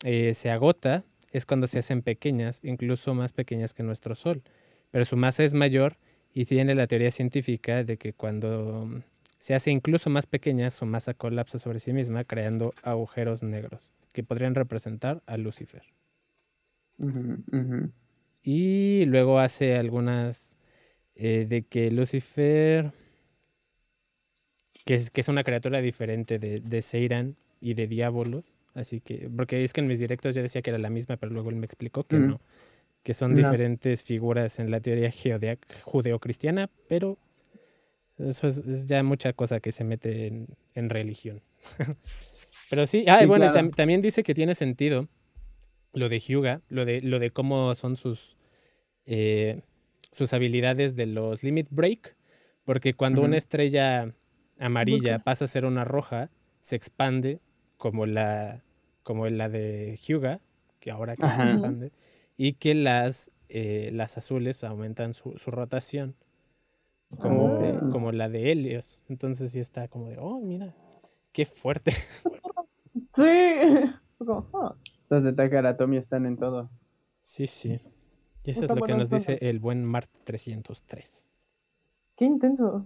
eh, 0.03 0.33
se 0.33 0.51
agota 0.51 1.05
es 1.31 1.45
cuando 1.45 1.67
se 1.67 1.79
hacen 1.79 2.01
pequeñas, 2.01 2.59
incluso 2.63 3.13
más 3.13 3.31
pequeñas 3.31 3.73
que 3.73 3.83
nuestro 3.83 4.13
Sol. 4.15 4.43
Pero 4.91 5.05
su 5.05 5.15
masa 5.15 5.45
es 5.45 5.53
mayor 5.53 5.97
y 6.33 6.45
tiene 6.45 6.75
la 6.75 6.87
teoría 6.87 7.11
científica 7.11 7.85
de 7.85 7.97
que 7.97 8.11
cuando 8.11 8.85
mm, 8.87 9.03
se 9.39 9.55
hace 9.55 9.71
incluso 9.71 10.09
más 10.09 10.25
pequeña, 10.25 10.69
su 10.69 10.85
masa 10.85 11.13
colapsa 11.13 11.59
sobre 11.59 11.79
sí 11.79 11.93
misma, 11.93 12.25
creando 12.25 12.73
agujeros 12.83 13.41
negros, 13.43 13.93
que 14.17 14.23
podrían 14.23 14.55
representar 14.55 15.21
a 15.27 15.37
Lucifer. 15.37 15.83
Y 18.41 19.05
luego 19.05 19.37
hace 19.39 19.75
algunas 19.75 20.57
eh, 21.13 21.45
de 21.47 21.61
que 21.61 21.91
Lucifer, 21.91 22.91
que 24.85 24.95
es, 24.95 25.11
que 25.11 25.21
es 25.21 25.27
una 25.29 25.43
criatura 25.43 25.81
diferente 25.81 26.39
de, 26.39 26.61
de 26.61 26.81
Seiran 26.81 27.35
y 27.61 27.75
de 27.75 27.85
Diabolos. 27.85 28.45
Así 28.73 29.01
que, 29.01 29.29
porque 29.29 29.63
es 29.63 29.73
que 29.73 29.81
en 29.81 29.87
mis 29.87 29.99
directos 29.99 30.33
yo 30.33 30.41
decía 30.41 30.63
que 30.63 30.71
era 30.71 30.79
la 30.79 30.89
misma, 30.89 31.17
pero 31.17 31.31
luego 31.31 31.51
él 31.51 31.55
me 31.57 31.67
explicó 31.67 32.03
que 32.03 32.17
Mm. 32.17 32.27
no. 32.29 32.41
Que 33.03 33.13
son 33.13 33.33
No. 33.33 33.37
diferentes 33.37 34.03
figuras 34.03 34.57
en 34.59 34.71
la 34.71 34.79
teoría 34.79 35.11
judeocristiana, 35.83 36.71
pero 36.89 37.19
eso 38.17 38.47
es, 38.47 38.57
es 38.57 38.87
ya 38.87 39.03
mucha 39.03 39.33
cosa 39.33 39.59
que 39.59 39.71
se 39.71 39.83
mete 39.83 40.25
en, 40.25 40.47
en 40.73 40.89
religión. 40.89 41.43
pero 42.69 42.85
sí, 42.87 43.05
ah, 43.07 43.17
y 43.19 43.21
Sí, 43.21 43.25
bueno, 43.27 43.45
y 43.45 43.49
claro. 43.51 43.67
tam- 43.69 43.75
también 43.75 44.01
dice 44.01 44.23
que 44.23 44.33
tiene 44.33 44.55
sentido 44.55 45.07
lo 45.93 46.09
de 46.09 46.19
Hyuga, 46.19 46.61
lo 46.69 46.85
de, 46.85 47.01
lo 47.01 47.19
de 47.19 47.31
cómo 47.31 47.73
son 47.75 47.95
sus, 47.95 48.37
eh, 49.05 49.61
sus 50.11 50.33
habilidades 50.33 50.95
de 50.95 51.05
los 51.05 51.43
Limit 51.43 51.67
Break, 51.71 52.15
porque 52.65 52.93
cuando 52.93 53.21
una 53.23 53.37
estrella 53.37 54.13
amarilla 54.59 55.13
Busca. 55.13 55.23
pasa 55.23 55.45
a 55.45 55.47
ser 55.47 55.65
una 55.65 55.85
roja, 55.85 56.29
se 56.59 56.75
expande 56.75 57.39
como 57.77 58.05
la, 58.05 58.63
como 59.03 59.27
la 59.29 59.47
de 59.49 59.95
Hyuga, 59.95 60.41
que 60.79 60.91
ahora 60.91 61.15
que 61.15 61.21
se 61.21 61.27
expande, 61.43 61.91
y 62.35 62.53
que 62.53 62.75
las, 62.75 63.31
eh, 63.49 63.89
las 63.93 64.17
azules 64.17 64.63
aumentan 64.63 65.13
su, 65.13 65.37
su 65.37 65.49
rotación, 65.51 66.15
como, 67.19 67.57
como 67.89 68.11
la 68.11 68.29
de 68.29 68.51
Helios. 68.51 69.03
Entonces 69.07 69.51
sí 69.53 69.59
está 69.59 69.87
como 69.87 70.09
de, 70.09 70.17
oh, 70.19 70.39
mira, 70.41 70.75
qué 71.31 71.45
fuerte. 71.45 71.91
Sí. 73.17 73.23
Como, 74.19 74.47
ah, 74.53 74.75
Los 75.09 75.23
de 75.23 75.33
Takara 75.33 75.77
Tomy 75.77 75.97
están 75.97 76.25
en 76.25 76.37
todo. 76.37 76.69
Sí, 77.21 77.47
sí. 77.47 77.81
Y 78.43 78.51
eso 78.51 78.65
es 78.65 78.75
lo 78.75 78.81
que 78.81 78.95
nos 78.95 79.09
dice 79.09 79.37
el 79.41 79.59
buen 79.59 79.83
Mart 79.83 80.09
303. 80.23 81.29
qué 82.15 82.25
intenso. 82.25 82.85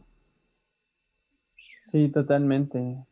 Sí, 1.79 2.09
totalmente. 2.09 3.05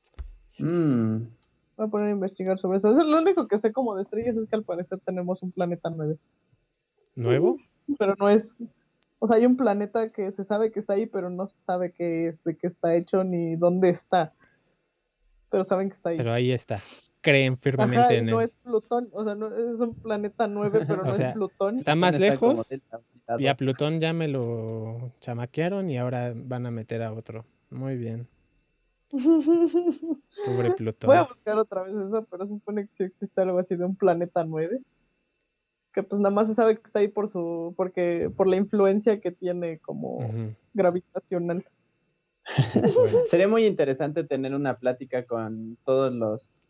Sí, 0.00 0.12
sí. 0.50 0.64
Mm. 0.64 1.28
Voy 1.76 1.86
a 1.86 1.90
poner 1.90 2.08
a 2.08 2.10
investigar 2.10 2.58
sobre 2.58 2.78
eso. 2.78 2.92
Eso 2.92 3.02
es 3.02 3.08
lo 3.08 3.18
único 3.18 3.48
que 3.48 3.58
sé 3.58 3.72
como 3.72 3.94
de 3.96 4.02
estrellas 4.02 4.36
es 4.36 4.48
que 4.48 4.56
al 4.56 4.64
parecer 4.64 5.00
tenemos 5.00 5.42
un 5.42 5.52
planeta 5.52 5.90
9. 5.90 6.16
¿Nuevo? 7.14 7.58
Pero 7.98 8.14
no 8.18 8.28
es. 8.28 8.58
O 9.18 9.28
sea, 9.28 9.36
hay 9.36 9.46
un 9.46 9.56
planeta 9.56 10.10
que 10.10 10.32
se 10.32 10.44
sabe 10.44 10.72
que 10.72 10.80
está 10.80 10.94
ahí, 10.94 11.06
pero 11.06 11.30
no 11.30 11.46
se 11.46 11.56
sabe 11.60 11.92
qué 11.92 12.28
es, 12.28 12.42
de 12.42 12.56
qué 12.56 12.66
está 12.66 12.96
hecho 12.96 13.22
ni 13.22 13.54
dónde 13.54 13.90
está. 13.90 14.34
Pero 15.52 15.64
saben 15.64 15.90
que 15.90 15.94
está 15.94 16.08
ahí. 16.08 16.16
Pero 16.16 16.32
ahí 16.32 16.50
está. 16.50 16.80
Creen 17.20 17.56
firmemente 17.56 18.04
Ajá, 18.04 18.14
en 18.14 18.26
no 18.26 18.40
él. 18.40 18.46
es 18.46 18.54
Plutón, 18.54 19.08
o 19.12 19.22
sea, 19.22 19.34
no, 19.36 19.46
es 19.54 19.80
un 19.80 19.94
planeta 19.94 20.48
9, 20.48 20.84
pero 20.88 21.02
O 21.02 21.04
no 21.04 21.14
sea, 21.14 21.28
es 21.28 21.34
Plutón. 21.34 21.76
Está 21.76 21.94
más 21.94 22.14
Está 22.14 22.26
lejos. 22.26 22.82
Y 23.38 23.46
a 23.46 23.54
Plutón 23.54 24.00
ya 24.00 24.12
me 24.14 24.26
lo 24.28 25.12
chamaquearon 25.20 25.88
y 25.90 25.98
ahora 25.98 26.32
van 26.34 26.66
a 26.66 26.70
meter 26.70 27.02
a 27.02 27.12
otro. 27.12 27.44
Muy 27.70 27.96
bien. 27.96 28.26
Pobre 29.10 30.70
Plutón. 30.76 31.08
Voy 31.08 31.18
a 31.18 31.24
buscar 31.24 31.58
otra 31.58 31.82
vez 31.82 31.92
eso, 31.92 32.26
pero 32.30 32.46
se 32.46 32.54
supone 32.54 32.86
que 32.86 32.94
sí 32.94 33.04
existe 33.04 33.40
algo 33.42 33.58
así 33.58 33.76
de 33.76 33.84
un 33.84 33.94
planeta 33.94 34.44
9. 34.44 34.80
Que 35.92 36.02
pues 36.02 36.18
nada 36.18 36.34
más 36.34 36.48
se 36.48 36.54
sabe 36.54 36.76
que 36.76 36.86
está 36.86 37.00
ahí 37.00 37.08
por 37.08 37.28
su, 37.28 37.74
porque, 37.76 38.30
por 38.34 38.48
la 38.48 38.56
influencia 38.56 39.20
que 39.20 39.30
tiene 39.30 39.78
como 39.80 40.26
gravitacional. 40.72 41.66
Sería 43.30 43.48
muy 43.48 43.66
interesante 43.66 44.24
tener 44.24 44.54
una 44.54 44.78
plática 44.78 45.24
con 45.24 45.78
todos 45.84 46.12
los 46.12 46.66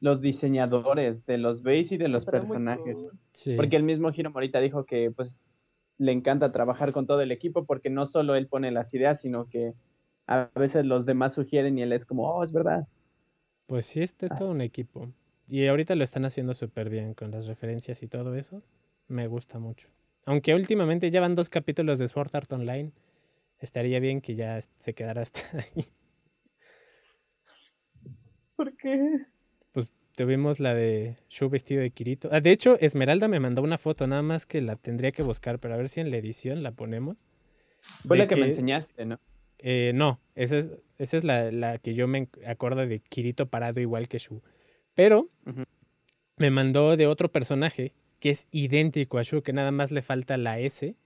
los 0.00 0.20
diseñadores 0.20 1.24
de 1.24 1.38
los 1.38 1.62
base 1.62 1.94
y 1.94 1.96
de 1.96 2.08
los 2.08 2.26
personajes. 2.26 3.00
cool. 3.02 3.18
Sí. 3.32 3.56
Porque 3.56 3.76
el 3.76 3.84
mismo 3.84 4.10
Hiro 4.14 4.30
Morita 4.30 4.60
dijo 4.60 4.84
que 4.84 5.10
pues 5.10 5.42
le 5.96 6.12
encanta 6.12 6.52
trabajar 6.52 6.92
con 6.92 7.06
todo 7.06 7.22
el 7.22 7.32
equipo 7.32 7.64
porque 7.64 7.88
no 7.88 8.04
solo 8.04 8.34
él 8.34 8.46
pone 8.46 8.70
las 8.70 8.92
ideas, 8.92 9.20
sino 9.20 9.48
que 9.48 9.72
a 10.26 10.50
veces 10.54 10.84
los 10.84 11.06
demás 11.06 11.34
sugieren 11.34 11.78
y 11.78 11.82
él 11.82 11.92
es 11.92 12.04
como, 12.04 12.28
oh, 12.28 12.44
es 12.44 12.52
verdad. 12.52 12.86
Pues 13.66 13.86
sí, 13.86 14.02
este 14.02 14.26
es 14.26 14.34
todo 14.34 14.50
un 14.50 14.60
equipo. 14.60 15.10
Y 15.48 15.66
ahorita 15.66 15.94
lo 15.94 16.04
están 16.04 16.24
haciendo 16.24 16.54
súper 16.54 16.90
bien 16.90 17.14
con 17.14 17.30
las 17.30 17.46
referencias 17.46 18.02
y 18.02 18.06
todo 18.06 18.34
eso. 18.34 18.62
Me 19.08 19.26
gusta 19.26 19.58
mucho. 19.58 19.88
Aunque 20.26 20.54
últimamente 20.54 21.10
ya 21.10 21.20
van 21.20 21.34
dos 21.34 21.50
capítulos 21.50 21.98
de 21.98 22.08
Sword 22.08 22.34
Art 22.34 22.52
Online. 22.52 22.92
Estaría 23.58 24.00
bien 24.00 24.20
que 24.20 24.34
ya 24.34 24.60
se 24.78 24.94
quedara 24.94 25.22
hasta 25.22 25.40
ahí. 25.58 25.84
¿Por 28.56 28.76
qué? 28.76 29.26
Pues 29.72 29.92
tuvimos 30.14 30.60
la 30.60 30.74
de 30.74 31.16
Shu 31.28 31.48
vestido 31.48 31.82
de 31.82 31.90
Kirito. 31.90 32.28
Ah, 32.30 32.40
de 32.40 32.52
hecho, 32.52 32.78
Esmeralda 32.78 33.28
me 33.28 33.40
mandó 33.40 33.62
una 33.62 33.78
foto, 33.78 34.06
nada 34.06 34.22
más 34.22 34.46
que 34.46 34.60
la 34.60 34.76
tendría 34.76 35.12
que 35.12 35.22
buscar, 35.22 35.58
pero 35.58 35.74
a 35.74 35.76
ver 35.76 35.88
si 35.88 36.00
en 36.00 36.10
la 36.10 36.16
edición 36.16 36.62
la 36.62 36.72
ponemos. 36.72 37.26
Fue 38.06 38.16
la 38.16 38.28
que, 38.28 38.36
me 38.36 38.46
enseñaste, 38.46 39.04
¿no? 39.04 39.20
Eh, 39.58 39.92
no, 39.94 40.20
esa 40.34 40.58
es, 40.58 40.72
esa 40.98 41.16
es 41.16 41.24
la, 41.24 41.50
la 41.50 41.78
que 41.78 41.94
yo 41.94 42.06
me 42.06 42.28
acuerdo 42.46 42.86
de 42.86 43.00
Kirito 43.00 43.46
parado 43.46 43.80
igual 43.80 44.08
que 44.08 44.18
Shu. 44.18 44.42
Pero 44.94 45.28
me 46.36 46.50
mandó 46.50 46.96
de 46.96 47.06
otro 47.06 47.30
personaje 47.30 47.94
que 48.20 48.30
es 48.30 48.48
idéntico 48.50 49.18
a 49.18 49.22
Shu, 49.22 49.42
que 49.42 49.52
nada 49.52 49.70
más 49.70 49.90
le 49.90 50.02
falta 50.02 50.36
la 50.36 50.58
S, 50.58 50.96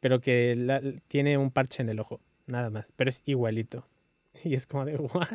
pero 0.00 0.20
que 0.20 0.54
la- 0.56 0.80
tiene 1.08 1.38
un 1.38 1.50
parche 1.50 1.82
en 1.82 1.88
el 1.90 2.00
ojo, 2.00 2.20
nada 2.46 2.70
más, 2.70 2.92
pero 2.92 3.10
es 3.10 3.22
igualito. 3.26 3.86
Y 4.44 4.54
es 4.54 4.66
como 4.66 4.84
de, 4.84 4.96
¿what? 4.96 5.26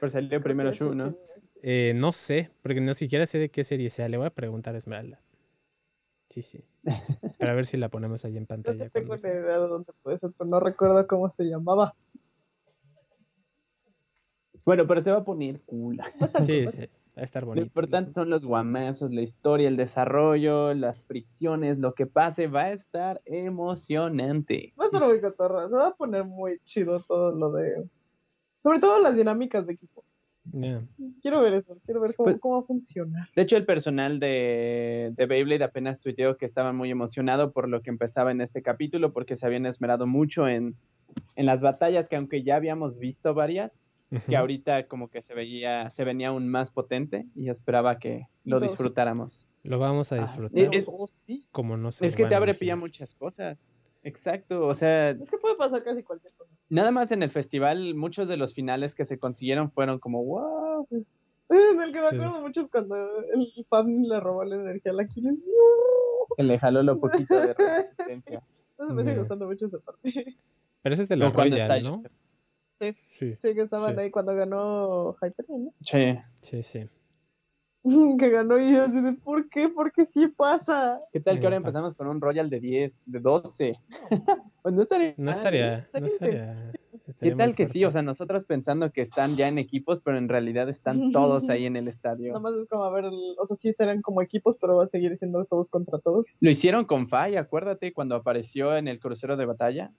Pero 0.00 0.12
salió 0.12 0.42
primero 0.42 0.72
Shu, 0.72 0.94
¿no? 0.94 1.16
Eh, 1.62 1.92
no 1.94 2.12
sé, 2.12 2.50
porque 2.62 2.80
no 2.80 2.92
siquiera 2.94 3.26
sé 3.26 3.38
de 3.38 3.48
qué 3.48 3.64
serie 3.64 3.88
sea. 3.90 4.08
Le 4.08 4.16
voy 4.18 4.26
a 4.26 4.30
preguntar 4.30 4.74
a 4.74 4.78
Esmeralda. 4.78 5.20
Sí, 6.28 6.42
sí. 6.42 6.64
Para 7.38 7.54
ver 7.54 7.64
si 7.66 7.76
la 7.76 7.88
ponemos 7.88 8.24
ahí 8.24 8.36
en 8.36 8.46
pantalla. 8.46 8.84
sí 8.84 8.90
tengo 8.90 9.16
sea. 9.16 9.30
idea 9.32 9.58
de 9.60 9.68
dónde 9.68 9.92
puede 10.02 10.18
ser, 10.18 10.30
pero 10.36 10.48
no 10.50 10.60
recuerdo 10.60 11.06
cómo 11.06 11.30
se 11.32 11.44
llamaba. 11.44 11.94
Bueno, 14.64 14.86
pero 14.86 15.00
se 15.00 15.10
va 15.10 15.18
a 15.18 15.24
poner 15.24 15.60
cool. 15.62 16.00
Sí, 16.42 16.66
sí. 16.68 16.88
Va 17.16 17.20
a 17.20 17.24
estar 17.24 17.42
Lo 17.44 17.48
bonito. 17.50 17.66
importante 17.66 18.12
son 18.12 18.28
los 18.28 18.44
guamazos, 18.44 19.12
la 19.12 19.22
historia, 19.22 19.68
el 19.68 19.76
desarrollo, 19.76 20.74
las 20.74 21.04
fricciones, 21.06 21.78
lo 21.78 21.94
que 21.94 22.06
pase 22.06 22.48
va 22.48 22.62
a 22.64 22.72
estar 22.72 23.20
emocionante. 23.24 24.72
Va 24.80 24.86
a 24.86 24.88
ser 24.88 25.02
muy 25.02 25.20
cotorra. 25.20 25.68
Se 25.68 25.74
va 25.74 25.88
a 25.88 25.94
poner 25.94 26.24
muy 26.24 26.58
chido 26.64 27.00
todo 27.06 27.30
lo 27.32 27.52
de. 27.52 27.84
Sobre 28.62 28.80
todo 28.80 28.98
las 29.00 29.16
dinámicas 29.16 29.66
de 29.66 29.74
equipo. 29.74 30.04
Quiero 31.22 31.40
ver 31.40 31.54
eso. 31.54 31.78
Quiero 31.86 32.00
ver 32.00 32.14
cómo, 32.14 32.26
Pues- 32.26 32.40
cómo 32.40 32.54
va 32.56 32.60
a 32.62 32.66
funcionar. 32.66 33.28
De 33.34 33.42
hecho, 33.42 33.56
el 33.56 33.64
personal 33.64 34.18
de, 34.20 35.12
de 35.16 35.26
Beyblade 35.26 35.64
apenas 35.64 36.00
tuiteó 36.00 36.36
que 36.36 36.44
estaba 36.44 36.72
muy 36.72 36.90
emocionado 36.90 37.52
por 37.52 37.68
lo 37.68 37.80
que 37.80 37.90
empezaba 37.90 38.30
en 38.32 38.40
este 38.40 38.60
capítulo, 38.62 39.12
porque 39.12 39.36
se 39.36 39.46
habían 39.46 39.66
esmerado 39.66 40.06
mucho 40.06 40.46
en, 40.48 40.74
en 41.36 41.46
las 41.46 41.62
batallas, 41.62 42.08
que 42.08 42.16
aunque 42.16 42.42
ya 42.42 42.56
habíamos 42.56 42.98
visto 42.98 43.32
varias, 43.34 43.82
que 44.22 44.36
ahorita 44.36 44.86
como 44.86 45.08
que 45.08 45.22
se 45.22 45.34
veía, 45.34 45.90
se 45.90 46.04
venía 46.04 46.28
aún 46.28 46.48
más 46.48 46.70
potente 46.70 47.26
y 47.34 47.48
esperaba 47.50 47.98
que 47.98 48.28
lo 48.44 48.60
disfrutáramos. 48.60 49.46
Lo 49.62 49.78
vamos 49.78 50.12
a 50.12 50.16
Ah, 50.16 50.20
disfrutar. 50.20 50.74
es- 50.74 50.88
Oh, 50.92 51.06
sí. 51.06 51.46
como 51.52 51.76
no 51.76 51.90
se 51.92 52.06
Es 52.06 52.16
que 52.16 52.26
te 52.26 52.34
abre 52.34 52.54
pilla 52.54 52.76
muchas 52.76 53.14
cosas. 53.14 53.72
Exacto, 54.02 54.66
o 54.66 54.74
sea, 54.74 55.10
Es 55.10 55.30
que 55.30 55.38
puede 55.38 55.56
pasar 55.56 55.82
casi 55.82 56.02
cualquier 56.02 56.32
cosa. 56.34 56.50
nada 56.68 56.90
más 56.90 57.10
en 57.12 57.22
el 57.22 57.30
festival, 57.30 57.94
muchos 57.94 58.28
de 58.28 58.36
los 58.36 58.52
finales 58.52 58.94
que 58.94 59.04
se 59.06 59.18
consiguieron 59.18 59.70
fueron 59.70 59.98
como, 59.98 60.22
wow. 60.24 60.86
En 60.90 61.80
el 61.80 61.92
que 61.92 62.00
me 62.00 62.08
Sí. 62.08 62.16
acuerdo 62.16 62.40
mucho 62.40 62.60
es 62.62 62.68
cuando 62.68 62.96
el 62.96 63.66
fan 63.68 63.86
le 64.02 64.20
robó 64.20 64.44
la 64.44 64.56
energía 64.56 64.92
a 64.92 64.94
la 64.96 65.02
Aquiles. 65.04 65.36
Que 66.36 66.42
le 66.42 66.58
jaló 66.58 66.82
lo 66.82 66.98
poquito 67.00 67.34
de 67.38 67.54
resistencia. 67.58 68.42
Entonces 68.72 68.96
me 68.96 69.02
sigue 69.04 69.18
gustando 69.18 69.46
mucho 69.46 69.66
esa 69.66 69.78
parte. 69.78 70.36
Pero 70.82 70.92
ese 70.92 71.02
es 71.02 71.08
de 71.08 71.16
cuando 71.16 71.38
Royal, 71.42 71.60
está- 71.60 71.80
¿no? 71.80 72.02
Sí. 72.78 72.92
Sí, 72.92 73.36
Sí, 73.40 73.54
que 73.54 73.62
estaban 73.62 73.94
Sí. 73.94 74.00
ahí 74.00 74.10
cuando 74.10 74.34
ganó 74.34 75.14
Hyperion, 75.22 75.64
¿no? 75.66 75.74
Che, 75.82 76.22
sí, 76.40 76.62
sí. 76.62 76.88
Que 78.18 78.30
ganó 78.30 78.58
y 78.58 78.72
yo 78.72 78.84
así 78.84 79.00
de, 79.00 79.12
¿por 79.12 79.48
qué? 79.50 79.68
Porque 79.68 80.04
sí 80.04 80.28
pasa. 80.28 80.98
¿qué 81.12 81.20
tal 81.20 81.38
que 81.38 81.46
ahora 81.46 81.56
pasa. 81.58 81.68
empezamos 81.68 81.94
con 81.94 82.06
un 82.08 82.20
Royal 82.20 82.48
de 82.48 82.58
10, 82.60 83.04
de 83.06 83.20
12? 83.20 83.74
pues 84.62 84.74
no 84.74 84.82
estaría 84.82 85.14
No 85.18 85.30
estaría, 85.30 85.74
¿eh? 85.74 85.76
no 85.76 85.82
estaría 85.82 86.08
estaría. 86.08 86.72
¿Qué 87.20 87.34
tal 87.36 87.54
que 87.54 87.66
sí? 87.66 87.84
O 87.84 87.92
sea, 87.92 88.00
nosotros 88.00 88.46
pensando 88.46 88.90
que 88.90 89.02
están 89.02 89.36
ya 89.36 89.48
en 89.48 89.58
equipos, 89.58 90.00
pero 90.00 90.16
en 90.16 90.28
realidad 90.30 90.70
están 90.70 91.12
todos 91.12 91.50
ahí 91.50 91.66
en 91.66 91.76
el 91.76 91.84
Nada 91.84 91.94
estadio. 91.94 92.40
más 92.40 92.54
es 92.54 92.66
como, 92.68 92.84
a 92.84 92.90
ver, 92.90 93.04
el- 93.04 93.36
o 93.38 93.46
sea, 93.46 93.56
sí 93.56 93.72
serán 93.74 94.00
como 94.00 94.22
equipos, 94.22 94.56
pero 94.58 94.76
va 94.76 94.84
a 94.84 94.88
seguir 94.88 95.16
siendo 95.18 95.44
todos 95.44 95.68
contra 95.68 95.98
todos. 95.98 96.24
Lo 96.40 96.50
hicieron 96.50 96.86
con 96.86 97.08
Fai, 97.08 97.36
acuérdate 97.36 97.92
cuando 97.92 98.14
apareció 98.14 98.74
en 98.76 98.88
el 98.88 98.98
crucero 98.98 99.36
de 99.36 99.44
batalla, 99.44 99.92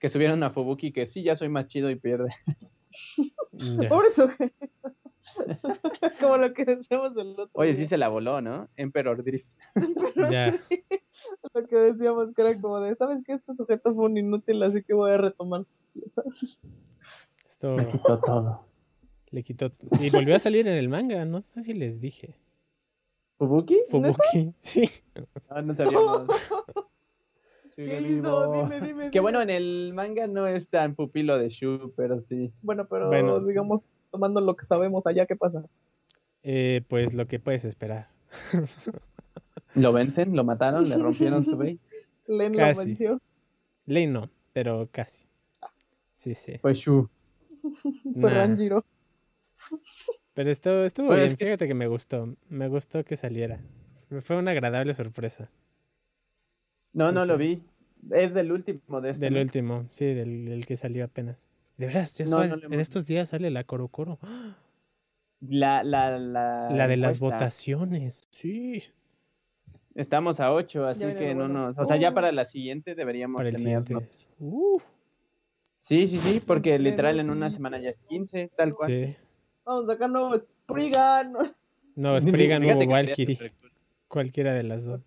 que 0.00 0.08
subieron 0.08 0.42
a 0.42 0.50
Fubuki 0.50 0.92
que 0.92 1.06
sí, 1.06 1.22
ya 1.22 1.36
soy 1.36 1.48
más 1.50 1.68
chido 1.68 1.90
y 1.90 1.96
pierde. 1.96 2.34
Por 3.88 4.04
eso. 4.06 4.28
como 6.20 6.38
lo 6.38 6.52
que 6.52 6.64
decíamos 6.64 7.16
el 7.16 7.28
otro 7.32 7.50
Oye, 7.52 7.72
día. 7.72 7.76
sí 7.78 7.86
se 7.86 7.98
la 7.98 8.08
voló, 8.08 8.40
¿no? 8.40 8.68
Emperor 8.76 9.22
Drift. 9.22 9.58
Ya. 10.30 10.58
Lo 11.52 11.66
que 11.66 11.76
decíamos 11.76 12.34
que 12.34 12.40
era 12.42 12.58
como 12.58 12.80
de, 12.80 12.96
¿sabes 12.96 13.22
qué? 13.26 13.34
Este 13.34 13.54
sujeto 13.54 13.94
fue 13.94 14.06
un 14.06 14.16
inútil, 14.16 14.62
así 14.62 14.82
que 14.82 14.94
voy 14.94 15.10
a 15.10 15.18
retomar 15.18 15.66
sus 15.66 15.84
piezas. 15.92 16.60
Esto 17.46 17.76
quitó 17.92 18.18
todo. 18.20 18.66
le 19.30 19.42
quitó. 19.42 19.70
Y 20.00 20.08
volvió 20.08 20.34
a 20.34 20.38
salir 20.38 20.66
en 20.66 20.78
el 20.78 20.88
manga. 20.88 21.26
No 21.26 21.42
sé 21.42 21.62
si 21.62 21.74
les 21.74 22.00
dije. 22.00 22.40
¿Fubuki? 23.36 23.80
Fubuki. 23.90 24.54
Sí. 24.58 24.88
No, 25.50 25.62
no 25.62 25.74
sabíamos. 25.74 26.28
¿Qué 27.76 28.00
hizo? 28.00 28.52
Dime, 28.52 28.80
dime. 28.80 29.10
Que 29.10 29.20
bueno, 29.20 29.40
en 29.40 29.50
el 29.50 29.92
manga 29.94 30.26
no 30.26 30.46
es 30.46 30.68
tan 30.68 30.94
pupilo 30.94 31.38
de 31.38 31.48
Shu, 31.50 31.92
pero 31.96 32.20
sí. 32.20 32.52
Bueno, 32.62 32.86
pero 32.88 33.08
Bueno. 33.08 33.40
digamos, 33.40 33.84
tomando 34.10 34.40
lo 34.40 34.56
que 34.56 34.66
sabemos 34.66 35.06
allá, 35.06 35.26
¿qué 35.26 35.36
pasa? 35.36 35.64
Eh, 36.42 36.82
pues 36.88 37.14
lo 37.14 37.26
que 37.26 37.38
puedes 37.38 37.64
esperar. 37.64 38.08
Lo 39.74 39.92
vencen, 39.92 40.34
lo 40.36 40.44
mataron, 40.44 40.88
le 40.88 40.96
rompieron 40.98 41.44
su 41.46 41.56
base. 41.56 41.78
Len 42.26 42.52
lo 42.52 42.58
Casi. 42.58 42.88
venció. 42.88 43.20
Ley 43.86 44.06
no, 44.06 44.30
pero 44.52 44.88
casi. 44.90 45.26
Sí, 46.12 46.34
sí. 46.34 46.58
Fue 46.58 46.74
Shu. 46.74 47.08
Fue 47.82 48.30
Nah, 48.30 48.46
Ranjiro. 48.46 48.84
Pero 50.34 50.50
estuvo, 50.50 50.82
estuvo 50.84 51.06
Bueno, 51.06 51.22
bien. 51.22 51.32
es 51.32 51.36
que- 51.38 51.44
Fíjate 51.44 51.66
que 51.68 51.74
me 51.74 51.86
gustó. 51.86 52.34
Me 52.48 52.68
gustó 52.68 53.04
que 53.04 53.16
saliera. 53.16 53.58
Fue 54.20 54.36
una 54.36 54.50
agradable 54.52 54.94
sorpresa. 54.94 55.50
No, 56.92 57.08
Sí, 57.08 57.14
no 57.14 57.24
lo 57.26 57.36
vi. 57.38 57.62
Es 58.10 58.34
del 58.34 58.50
último 58.52 59.00
de 59.00 59.10
este. 59.10 59.24
Del 59.26 59.34
¿no? 59.34 59.40
último, 59.40 59.86
sí, 59.90 60.06
del, 60.06 60.46
del 60.46 60.66
que 60.66 60.76
salió 60.76 61.04
apenas. 61.04 61.50
De 61.76 61.86
veras, 61.86 62.16
ya 62.16 62.24
No, 62.26 62.30
sale- 62.32 62.48
no 62.48 62.54
en 62.56 62.64
hemos 62.64 62.78
estos 62.78 63.06
días 63.06 63.28
sale 63.30 63.50
la 63.50 63.64
Coro 63.64 63.88
Coro. 63.88 64.18
La, 65.40 65.82
la, 65.82 66.18
la, 66.18 66.68
La 66.70 66.88
de 66.88 66.96
las 66.96 67.18
votaciones. 67.18 68.24
Sí. 68.30 68.82
Estamos 69.94 70.40
a 70.40 70.52
8, 70.52 70.86
así 70.86 71.02
Ya 71.02 71.14
que 71.16 71.34
no 71.34 71.48
nos. 71.48 71.78
O 71.78 71.84
sea, 71.84 71.96
ya 71.96 72.10
Uh. 72.10 72.14
para 72.14 72.32
la 72.32 72.44
siguiente 72.44 72.94
deberíamos 72.94 73.38
Para 73.38 73.48
el 73.48 73.56
tener. 73.56 73.84
siguiente. 73.86 74.10
Uf, 74.38 74.84
Sí, 75.76 76.06
sí, 76.08 76.18
sí, 76.18 76.42
porque 76.46 76.78
literal 76.78 77.18
en 77.20 77.30
una 77.30 77.50
semana 77.50 77.80
ya 77.80 77.88
es 77.88 78.04
15, 78.04 78.50
tal 78.54 78.74
cual. 78.74 78.90
sí. 78.90 79.16
Vamos 79.64 79.84
a 79.88 79.92
sacar 79.94 80.10
nuevo 80.10 80.36
Spriggan. 80.36 81.32
No, 81.96 82.20
Spriggan 82.20 82.62
o 82.64 82.86
Valkyrie. 82.86 83.38
Cualquiera 84.08 84.52
de 84.52 84.62
las 84.64 84.84
dos. 84.84 85.00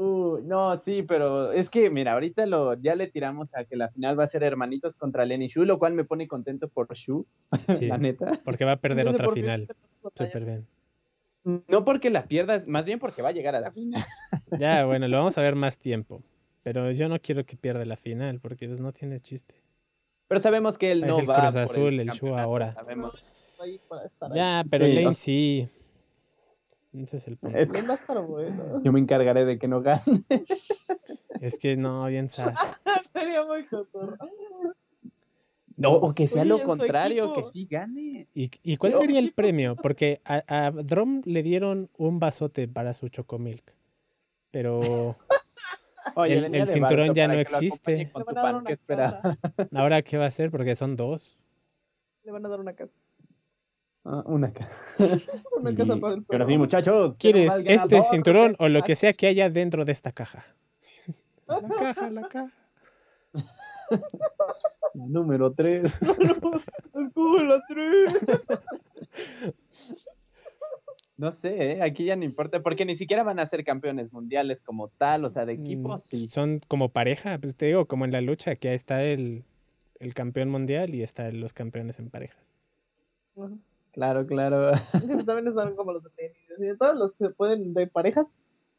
Uh, 0.00 0.38
no, 0.44 0.78
sí, 0.78 1.02
pero 1.02 1.50
es 1.50 1.68
que, 1.70 1.90
mira, 1.90 2.12
ahorita 2.12 2.46
lo, 2.46 2.74
ya 2.74 2.94
le 2.94 3.08
tiramos 3.08 3.56
a 3.56 3.64
que 3.64 3.74
la 3.74 3.88
final 3.88 4.16
va 4.16 4.22
a 4.22 4.28
ser 4.28 4.44
hermanitos 4.44 4.94
contra 4.94 5.24
Len 5.24 5.42
y 5.42 5.48
Shu, 5.48 5.64
lo 5.64 5.80
cual 5.80 5.94
me 5.94 6.04
pone 6.04 6.28
contento 6.28 6.68
por 6.68 6.86
Shu, 6.94 7.26
Sí, 7.82 7.86
la 7.88 7.98
neta. 7.98 8.30
porque 8.44 8.64
va 8.64 8.72
a 8.72 8.76
perder 8.76 9.08
Entonces, 9.08 9.26
otra 9.26 9.34
final. 9.34 9.68
Súper 10.14 10.44
bien. 10.44 10.66
No 11.66 11.84
porque 11.84 12.10
la 12.10 12.26
pierdas, 12.26 12.68
más 12.68 12.86
bien 12.86 13.00
porque 13.00 13.22
va 13.22 13.30
a 13.30 13.32
llegar 13.32 13.56
a 13.56 13.60
la 13.60 13.72
final. 13.72 14.04
Ya, 14.60 14.84
bueno, 14.84 15.08
lo 15.08 15.16
vamos 15.18 15.36
a 15.36 15.42
ver 15.42 15.56
más 15.56 15.78
tiempo. 15.78 16.22
Pero 16.62 16.92
yo 16.92 17.08
no 17.08 17.18
quiero 17.18 17.44
que 17.44 17.56
pierda 17.56 17.84
la 17.84 17.96
final, 17.96 18.38
porque 18.38 18.68
pues 18.68 18.78
no 18.78 18.92
tiene 18.92 19.18
chiste. 19.18 19.56
Pero 20.28 20.40
sabemos 20.40 20.78
que 20.78 20.92
él 20.92 21.02
Es 21.02 21.08
no 21.08 21.18
el 21.18 21.28
va 21.28 21.40
Cruz 21.40 21.54
por 21.54 21.62
Azul, 21.62 21.98
el 21.98 22.08
Shu 22.10 22.36
ahora. 22.36 22.72
Sabemos. 22.72 23.24
Ahí 23.58 23.80
para 23.88 24.06
estar 24.06 24.30
ahí. 24.30 24.36
Ya, 24.36 24.62
pero 24.70 24.84
Sí, 24.86 24.92
Lane 24.92 25.14
sí. 25.14 25.68
Ese 26.92 27.18
es 27.18 27.28
el 27.28 27.36
punto. 27.36 27.56
Es 27.58 27.72
a 27.72 27.94
estar 27.94 28.26
bueno. 28.26 28.80
Yo 28.84 28.92
me 28.92 29.00
encargaré 29.00 29.44
de 29.44 29.58
que 29.58 29.68
no 29.68 29.82
gane. 29.82 30.24
Es 31.40 31.58
que 31.58 31.76
no, 31.76 32.06
bien 32.06 32.28
sad. 32.28 32.54
Sería 33.12 33.44
muy 33.44 33.64
cotorro. 33.66 34.16
No, 35.76 35.92
o 35.92 36.12
que 36.12 36.26
sea 36.26 36.42
Oye, 36.42 36.48
lo 36.48 36.62
contrario, 36.64 37.32
que 37.34 37.46
sí 37.46 37.66
gane. 37.70 38.26
¿Y, 38.34 38.50
y 38.64 38.76
cuál 38.78 38.92
Pero- 38.92 39.02
sería 39.02 39.20
el 39.20 39.32
premio? 39.32 39.76
Porque 39.76 40.20
a, 40.24 40.42
a 40.48 40.70
Drom 40.72 41.22
le 41.24 41.42
dieron 41.44 41.88
un 41.98 42.18
vasote 42.18 42.66
para 42.66 42.92
su 42.94 43.08
chocomilk. 43.08 43.74
Pero 44.50 44.80
Oye, 46.16 46.38
El- 46.46 46.54
el 46.54 46.66
cinturón 46.66 47.14
ya 47.14 47.28
no 47.28 47.34
que 47.34 47.42
existe. 47.42 48.10
ahora 49.74 50.02
qué 50.02 50.16
va 50.16 50.24
a 50.24 50.28
hacer? 50.28 50.50
Porque 50.50 50.74
son 50.74 50.96
dos. 50.96 51.38
Le 52.24 52.32
van 52.32 52.44
a 52.44 52.48
dar 52.48 52.58
una 52.60 52.72
casa. 52.72 52.92
Ah, 54.04 54.22
una 54.26 54.52
ca- 54.52 54.68
Una 55.60 55.70
Y- 55.70 55.76
casa 55.76 55.96
para 55.96 56.14
el 56.14 56.22
Pero 56.24 56.26
perro. 56.26 56.46
sí, 56.46 56.58
muchachos. 56.58 57.18
¿Quieres 57.18 57.52
este 57.56 57.74
ganador 57.74 58.02
cinturón 58.04 58.56
o 58.58 58.68
lo 58.68 58.82
que 58.82 58.94
sea 58.96 59.12
que 59.12 59.26
haya 59.26 59.50
dentro 59.50 59.84
de 59.84 59.92
esta 59.92 60.12
caja? 60.12 60.44
La 61.46 61.60
caja, 61.62 62.10
la 62.10 62.28
caja. 62.28 62.52
La 64.94 65.06
número 65.06 65.52
3. 65.52 65.84
Es 65.84 67.10
como 67.14 67.38
la 67.38 67.62
tres. 67.68 68.12
No 71.16 71.32
sé, 71.32 71.72
¿eh? 71.72 71.82
aquí 71.82 72.04
ya 72.04 72.14
no 72.14 72.24
importa, 72.24 72.62
porque 72.62 72.84
ni 72.84 72.94
siquiera 72.94 73.24
van 73.24 73.40
a 73.40 73.46
ser 73.46 73.64
campeones 73.64 74.12
mundiales 74.12 74.62
como 74.62 74.86
tal, 74.86 75.24
o 75.24 75.30
sea, 75.30 75.46
de 75.46 75.54
equipos, 75.54 76.04
Mm, 76.04 76.16
sí. 76.16 76.28
Son 76.28 76.60
como 76.68 76.90
pareja, 76.90 77.38
pues 77.38 77.56
te 77.56 77.66
digo, 77.66 77.86
como 77.86 78.04
en 78.04 78.12
la 78.12 78.20
lucha, 78.20 78.54
que 78.54 78.68
ahí 78.68 78.76
está 78.76 79.02
el, 79.02 79.42
el 79.98 80.14
campeón 80.14 80.48
mundial 80.48 80.94
y 80.94 81.02
están 81.02 81.40
los 81.40 81.52
campeones 81.54 81.98
en 81.98 82.08
parejas. 82.10 82.56
Ajá. 83.36 83.50
Claro, 83.98 84.28
claro. 84.28 84.70
También 85.26 85.48
están 85.48 85.74
como 85.74 85.92
los 85.92 86.04
de 86.04 86.10
tenis. 86.10 86.78
Todos 86.78 86.96
los 86.96 87.16
que 87.16 87.26
se 87.26 87.30
pueden 87.30 87.74
de 87.74 87.88
parejas 87.88 88.26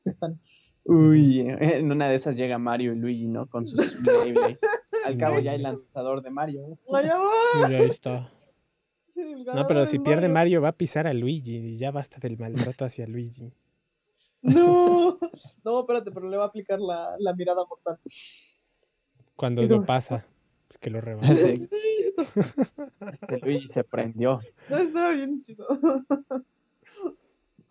están. 0.06 0.40
Uy, 0.86 1.42
en 1.42 1.92
una 1.92 2.08
de 2.08 2.16
esas 2.16 2.38
llega 2.38 2.58
Mario 2.58 2.94
y 2.94 2.96
Luigi, 2.96 3.28
¿no? 3.28 3.46
Con 3.50 3.68
sus 3.68 4.02
Beyblades. 4.06 4.62
Al 5.06 5.18
cabo 5.18 5.40
ya 5.40 5.52
hay 5.52 5.58
lanzador 5.58 6.22
de 6.22 6.30
Mario. 6.30 6.80
Sí, 6.88 6.96
ahí 7.66 7.76
está. 7.82 8.30
El 9.14 9.44
No, 9.44 9.68
pero 9.68 9.86
si 9.86 10.00
pierde 10.00 10.30
Mario 10.30 10.62
va 10.62 10.70
a 10.70 10.78
pisar 10.78 11.06
a 11.06 11.14
Luigi 11.14 11.58
y 11.58 11.78
ya 11.78 11.92
basta 11.92 12.18
del 12.22 12.38
maltrato 12.38 12.86
hacia 12.86 13.06
Luigi. 13.06 13.52
No. 14.42 15.20
No, 15.66 15.82
espérate, 15.82 16.12
pero 16.12 16.30
le 16.30 16.38
va 16.38 16.46
a 16.46 16.48
aplicar 16.48 16.80
la, 16.80 17.16
la 17.20 17.34
mirada 17.34 17.66
mortal. 17.66 18.00
Cuando 19.36 19.62
lo 19.64 19.84
pasa, 19.84 20.26
pues 20.70 20.78
que 20.78 20.90
lo 20.90 21.02
rebasa. 21.02 21.34
Sí, 21.34 21.68
este 23.22 23.40
Luigi 23.42 23.68
se 23.70 23.84
prendió. 23.84 24.40
no 24.70 24.78
estaba 24.78 25.12
bien 25.12 25.42
chido. 25.42 25.66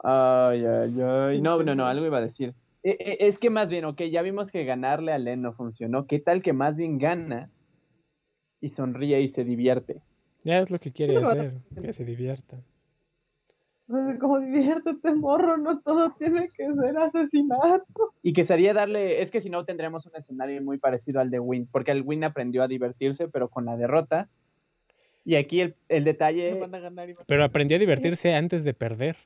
Ay, 0.03 0.65
ay, 0.65 1.01
ay. 1.01 1.41
No, 1.41 1.63
no, 1.63 1.75
no, 1.75 1.87
algo 1.87 2.05
iba 2.07 2.19
a 2.19 2.23
decir. 2.23 2.55
Eh, 2.83 2.97
eh, 3.01 3.17
Es 3.21 3.39
que 3.39 3.51
más 3.51 3.71
bien, 3.71 3.85
ok, 3.85 4.03
ya 4.11 4.23
vimos 4.23 4.53
que 4.53 4.65
ganarle 4.65 5.13
a 5.13 5.19
Len 5.19 5.43
no 5.43 5.53
funcionó. 5.53 6.07
¿Qué 6.07 6.19
tal 6.19 6.43
que 6.43 6.53
más 6.53 6.77
bien 6.77 6.99
gana 6.99 7.51
y 8.61 8.69
sonríe 8.69 9.21
y 9.21 9.29
se 9.29 9.45
divierte? 9.45 10.03
Ya 10.45 10.59
es 10.59 10.71
lo 10.71 10.79
que 10.79 10.93
quiere 10.93 11.17
hacer, 11.17 11.55
que 11.81 11.93
se 11.93 12.05
divierta. 12.05 12.59
Entonces, 13.89 14.21
como 14.21 14.39
diviértete, 14.39 15.15
morro, 15.15 15.57
no 15.57 15.81
todo 15.81 16.15
tiene 16.19 16.51
que 16.51 16.67
ser 16.75 16.97
asesinato. 16.99 18.13
Y 18.23 18.35
que 18.35 18.45
sería 18.45 18.75
darle, 18.75 19.23
es 19.23 19.31
que 19.31 19.41
si 19.41 19.49
no 19.49 19.65
tendríamos 19.65 20.05
un 20.07 20.15
escenario 20.17 20.61
muy 20.63 20.77
parecido 20.79 21.21
al 21.21 21.31
de 21.31 21.39
Win, 21.41 21.67
porque 21.73 21.93
el 21.93 22.03
Win 22.03 22.25
aprendió 22.25 22.63
a 22.63 22.69
divertirse, 22.69 23.29
pero 23.29 23.49
con 23.49 23.65
la 23.65 23.77
derrota. 23.79 24.29
Y 25.25 25.37
aquí 25.37 25.61
el, 25.63 25.75
el 25.89 26.01
No 26.01 26.05
detalle, 26.05 26.55
van 26.61 26.75
a 26.75 26.79
ganar 26.81 27.09
y 27.09 27.15
van 27.15 27.23
a- 27.23 27.27
Pero 27.27 27.45
aprendió 27.45 27.77
a 27.77 27.81
divertirse 27.81 28.35
antes 28.35 28.63
de 28.65 28.75
perder. 28.75 29.17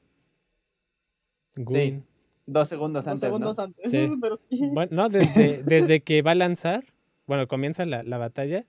Gwyn. 1.57 2.05
dos 2.47 2.69
segundos 2.69 3.05
Dos 3.05 3.13
antes, 3.15 3.27
segundos 3.27 3.57
¿no? 3.57 3.63
antes. 3.65 3.91
Sí. 3.91 4.09
Pero 4.21 4.37
sí. 4.37 4.69
Bueno, 4.73 4.91
no, 4.95 5.09
desde, 5.09 5.63
desde 5.65 6.01
que 6.01 6.23
va 6.23 6.33
a 6.33 6.37
lanzar, 6.37 6.85
bueno, 7.27 7.47
comienza 7.49 7.85
la, 7.85 8.03
la 8.03 8.19
batalla 8.19 8.65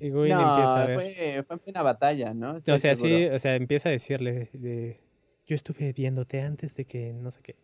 y 0.00 0.10
Gwyn 0.10 0.32
No, 0.34 0.50
empieza 0.50 0.82
a 0.82 0.86
ver. 0.86 0.94
fue, 1.00 1.42
fue 1.44 1.54
en 1.56 1.60
plena 1.60 1.82
batalla, 1.82 2.34
¿no? 2.34 2.56
O 2.56 2.76
sea, 2.78 2.94
seguro. 2.94 3.18
sí, 3.18 3.26
o 3.26 3.38
sea, 3.38 3.54
empieza 3.56 3.88
a 3.88 3.92
decirle 3.92 4.48
de, 4.52 5.00
yo 5.46 5.54
estuve 5.54 5.92
viéndote 5.92 6.40
antes 6.42 6.76
de 6.76 6.84
que 6.84 7.12
no 7.12 7.30
sé 7.30 7.40
qué. 7.42 7.56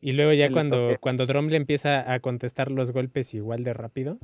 Y 0.00 0.12
luego 0.12 0.32
ya 0.32 0.50
cuando, 0.52 0.96
cuando 1.00 1.26
Drom 1.26 1.48
le 1.48 1.56
empieza 1.56 2.12
a 2.12 2.20
contestar 2.20 2.70
los 2.70 2.92
golpes 2.92 3.34
igual 3.34 3.64
de 3.64 3.74
rápido, 3.74 4.18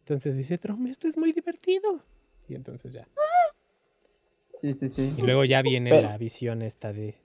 entonces 0.00 0.36
dice, 0.36 0.56
Drom, 0.56 0.86
esto 0.86 1.06
es 1.06 1.18
muy 1.18 1.32
divertido. 1.32 2.04
Y 2.48 2.54
entonces 2.54 2.92
ya. 2.94 3.06
Sí, 4.54 4.72
sí, 4.74 4.88
sí. 4.88 5.14
Y 5.18 5.22
luego 5.22 5.44
ya 5.44 5.60
viene 5.62 5.90
Pero- 5.90 6.08
la 6.08 6.16
visión 6.18 6.62
esta 6.62 6.92
de 6.92 7.16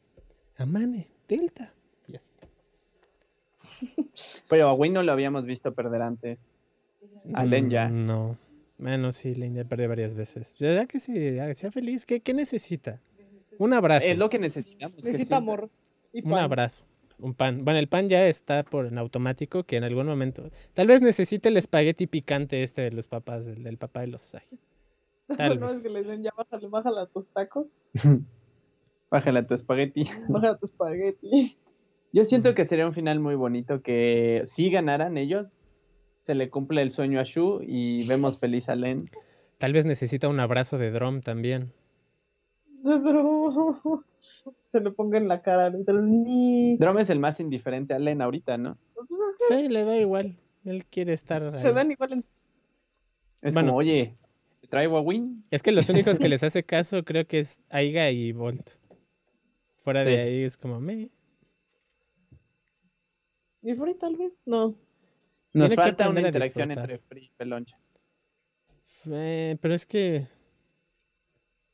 Amane, 0.58 1.08
Delta. 1.28 1.74
Y 2.08 2.16
así. 2.18 2.32
Pero 4.50 4.70
a 4.70 4.74
Win 4.74 4.94
no 4.94 5.04
lo 5.04 5.12
habíamos 5.12 5.46
visto 5.46 5.74
perder 5.74 6.02
antes. 6.02 6.40
A 7.34 7.44
Len 7.46 7.70
ya. 7.70 7.90
Mm, 7.90 8.06
No. 8.06 8.38
Bueno, 8.78 9.12
sí, 9.12 9.34
ya 9.54 9.66
perdió 9.66 9.90
varias 9.90 10.14
veces. 10.14 10.56
Ya, 10.58 10.86
que 10.86 11.00
sí, 11.00 11.36
ya, 11.36 11.52
sea 11.54 11.72
feliz. 11.72 12.06
¿Qué, 12.06 12.20
qué 12.20 12.34
necesita? 12.34 13.02
Un 13.58 13.74
abrazo. 13.74 14.08
Es 14.08 14.18
lo 14.18 14.30
que 14.30 14.40
necesitamos. 14.40 15.04
Necesita 15.04 15.38
amor. 15.38 15.70
Y 16.14 16.26
Un 16.26 16.36
abrazo. 16.36 16.86
Un 17.20 17.34
pan. 17.34 17.66
Bueno, 17.66 17.80
el 17.80 17.88
pan 17.88 18.08
ya 18.10 18.28
está 18.28 18.64
por 18.64 18.86
en 18.86 19.00
automático, 19.00 19.64
que 19.64 19.78
en 19.78 19.84
algún 19.84 20.06
momento. 20.06 20.52
Tal 20.76 20.86
vez 20.86 21.02
necesite 21.02 21.50
el 21.50 21.58
espagueti 21.58 22.06
picante 22.06 22.62
este 22.62 22.84
de 22.84 22.92
los 22.92 23.08
papás, 23.08 23.48
del, 23.48 23.64
del 23.64 23.78
papá 23.78 24.02
de 24.02 24.08
los 24.08 24.22
Sagi. 24.22 24.60
Tal 25.38 25.60
no, 25.60 25.68
vez. 25.68 25.78
es 25.78 25.84
que 25.84 25.90
le 25.90 26.04
dicen, 26.04 26.24
ya 26.24 26.32
bájale, 26.38 26.68
bájale 26.68 27.02
a 27.02 27.06
tus 27.08 27.28
tacos, 27.34 27.68
Bájale 29.10 29.40
a 29.40 29.48
tu 29.48 29.54
espagueti. 29.54 30.04
bájale 30.30 30.54
a 30.54 30.58
tu 30.58 30.66
espagueti. 30.66 31.58
Yo 32.14 32.26
siento 32.26 32.54
que 32.56 32.66
sería 32.66 32.86
un 32.86 32.94
final 32.94 33.20
muy 33.20 33.36
bonito 33.36 33.82
que 33.82 34.42
si 34.46 34.70
ganaran 34.70 35.18
ellos, 35.18 35.74
se 36.28 36.36
le 36.36 36.50
cumple 36.50 36.82
el 36.82 36.92
sueño 36.92 37.22
a 37.22 37.24
Shu 37.24 37.62
y 37.66 38.06
vemos 38.06 38.38
feliz 38.38 38.68
a 38.68 38.76
Len. 38.76 39.06
Tal 39.60 39.72
vez 39.72 39.86
necesita 39.86 40.28
un 40.28 40.42
abrazo 40.42 40.78
de 40.78 40.92
Drom 40.92 41.22
también. 41.22 41.72
Pero 42.84 44.04
se 44.68 44.82
le 44.82 44.92
ponga 44.92 45.18
en 45.18 45.30
la 45.30 45.42
cara. 45.42 45.70
Drom 45.72 47.00
es 47.00 47.10
el 47.10 47.20
más 47.22 47.40
indiferente 47.40 47.94
a 47.94 48.00
Len 48.00 48.22
ahorita, 48.22 48.58
¿no? 48.58 48.78
Sí, 49.48 49.70
le 49.70 49.86
da 49.86 49.98
igual. 49.98 50.36
Él 50.66 50.86
quiere 50.86 51.14
estar. 51.14 51.58
se 51.58 51.70
ahí. 51.70 51.74
dan 51.74 51.92
igual 51.92 52.12
en... 52.12 52.26
Es 53.42 53.54
Bueno. 53.54 53.70
como, 53.70 53.78
oye, 53.80 54.18
¿te 54.60 54.68
traigo 54.68 54.98
a 54.98 55.02
Win? 55.02 55.44
Es 55.50 55.64
que 55.64 55.72
los 55.72 55.88
únicos 55.90 56.20
que 56.20 56.28
les 56.30 56.44
hace 56.44 56.64
caso 56.64 57.06
creo 57.06 57.26
que 57.26 57.40
es 57.40 57.62
Aiga 57.70 58.12
y 58.12 58.34
Volt. 58.34 58.70
Fuera 59.78 60.04
Sí. 60.04 60.10
de 60.10 60.20
ahí 60.20 60.44
es 60.44 60.58
como 60.58 60.82
me. 60.82 61.10
¿Y 63.64 63.74
Free 63.76 63.94
tal 63.96 64.18
vez? 64.18 64.42
No. 64.46 64.76
Nos 65.58 65.70
Tiene 65.70 65.84
falta 65.84 66.10
una 66.10 66.22
interacción 66.22 66.72
entre 66.72 67.00
Free 67.00 67.26
y 67.26 67.32
Pelonchas. 67.36 67.94
Eh, 69.12 69.58
pero 69.60 69.74
es 69.74 69.86
que 69.86 70.28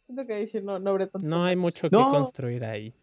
Siento 0.06 0.26
que 0.26 0.34
ahí 0.34 0.48
sí 0.48 0.62
no, 0.62 0.80
no 0.80 0.98
no 1.22 1.44
hay 1.44 1.56
mucho 1.56 1.90
que 1.90 1.96
construir 1.96 2.66
ahí. 2.66 2.94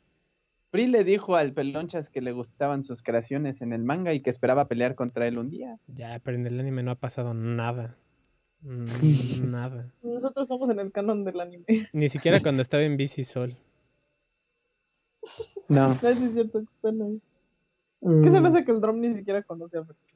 Free 0.70 0.86
le 0.86 1.04
dijo 1.04 1.36
al 1.36 1.52
Pelonchas 1.52 2.08
que 2.08 2.20
le 2.20 2.32
gustaban 2.32 2.84
sus 2.84 3.02
creaciones 3.02 3.60
en 3.60 3.72
el 3.72 3.82
manga 3.82 4.14
y 4.14 4.20
que 4.20 4.30
esperaba 4.30 4.68
pelear 4.68 4.94
contra 4.94 5.26
él 5.26 5.36
un 5.36 5.50
día. 5.50 5.78
Ya, 5.88 6.18
pero 6.20 6.36
en 6.36 6.46
el 6.46 6.58
anime 6.60 6.82
no 6.82 6.92
ha 6.92 6.94
pasado 6.94 7.34
nada. 7.34 7.96
Mm, 8.62 8.84
nada. 9.50 9.92
Nosotros 10.02 10.44
estamos 10.44 10.70
en 10.70 10.78
el 10.78 10.92
canon 10.92 11.24
del 11.24 11.40
anime. 11.40 11.64
Ni 11.92 12.08
siquiera 12.08 12.40
cuando 12.40 12.62
estaba 12.62 12.84
en 12.84 12.96
Bici 12.96 13.24
Sol. 13.24 13.56
No. 15.68 15.94
No, 16.02 16.08
es 16.08 16.32
cierto 16.32 16.62
que 16.62 16.88
ahí. 16.88 17.22
¿Qué 18.22 18.30
se 18.30 18.40
me 18.40 18.48
hace 18.48 18.64
que 18.64 18.72
el 18.72 18.80
Drum 18.80 18.98
ni 18.98 19.12
siquiera 19.14 19.42
conoce 19.42 19.78
a 19.78 19.84
Free? 19.84 20.09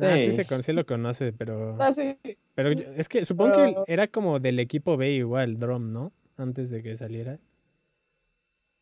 Ah, 0.00 0.16
sí, 0.18 0.26
Sí. 0.26 0.32
se, 0.32 0.44
con- 0.46 0.62
sí 0.62 0.72
lo 0.72 0.84
conoce, 0.84 1.32
pero. 1.32 1.76
Ah, 1.80 1.92
sí. 1.94 2.16
Pero 2.54 2.70
es 2.70 3.08
que 3.08 3.24
supongo 3.24 3.52
Pero- 3.56 3.84
que 3.84 3.92
era 3.92 4.06
como 4.08 4.38
del 4.40 4.58
equipo 4.58 4.96
B 4.96 5.10
igual, 5.12 5.58
Drum, 5.58 5.92
¿no? 5.92 6.12
Antes 6.36 6.68
de 6.70 6.82
que 6.82 6.94
saliera. 6.96 7.38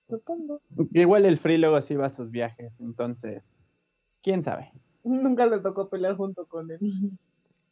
Supongo. 0.06 0.60
Igual 0.92 1.24
el 1.24 1.38
Free 1.38 1.56
luego 1.58 1.80
sí 1.80 1.94
va 1.96 2.06
a 2.06 2.10
sus 2.10 2.30
viajes, 2.30 2.80
entonces, 2.80 3.56
quién 4.22 4.42
sabe. 4.42 4.70
Nunca 5.04 5.46
le 5.46 5.60
tocó 5.60 5.88
pelear 5.88 6.16
junto 6.16 6.46
con 6.46 6.70
él. 6.70 6.78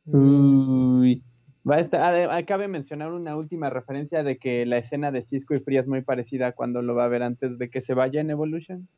Uy. 0.07 1.23
Va 1.69 1.77
a 1.77 1.81
estar, 1.81 2.01
ah, 2.15 2.37
ah, 2.37 2.45
cabe 2.45 2.67
mencionar 2.69 3.13
una 3.13 3.37
última 3.37 3.71
referencia 3.71 4.23
de 4.25 4.37
que 4.39 4.67
la 4.67 4.79
escena 4.79 5.13
de 5.13 5.23
Cisco 5.23 5.55
y 5.55 5.61
Free 5.61 5.77
es 5.79 5.87
muy 5.87 6.03
parecida 6.03 6.49
a 6.49 6.53
cuando 6.53 6.83
lo 6.83 6.95
va 6.95 7.05
a 7.05 7.09
ver 7.09 7.23
antes 7.23 7.57
de 7.59 7.71
que 7.71 7.81
se 7.81 7.95
vaya 7.95 8.21
en 8.21 8.31
Evolution. 8.31 8.89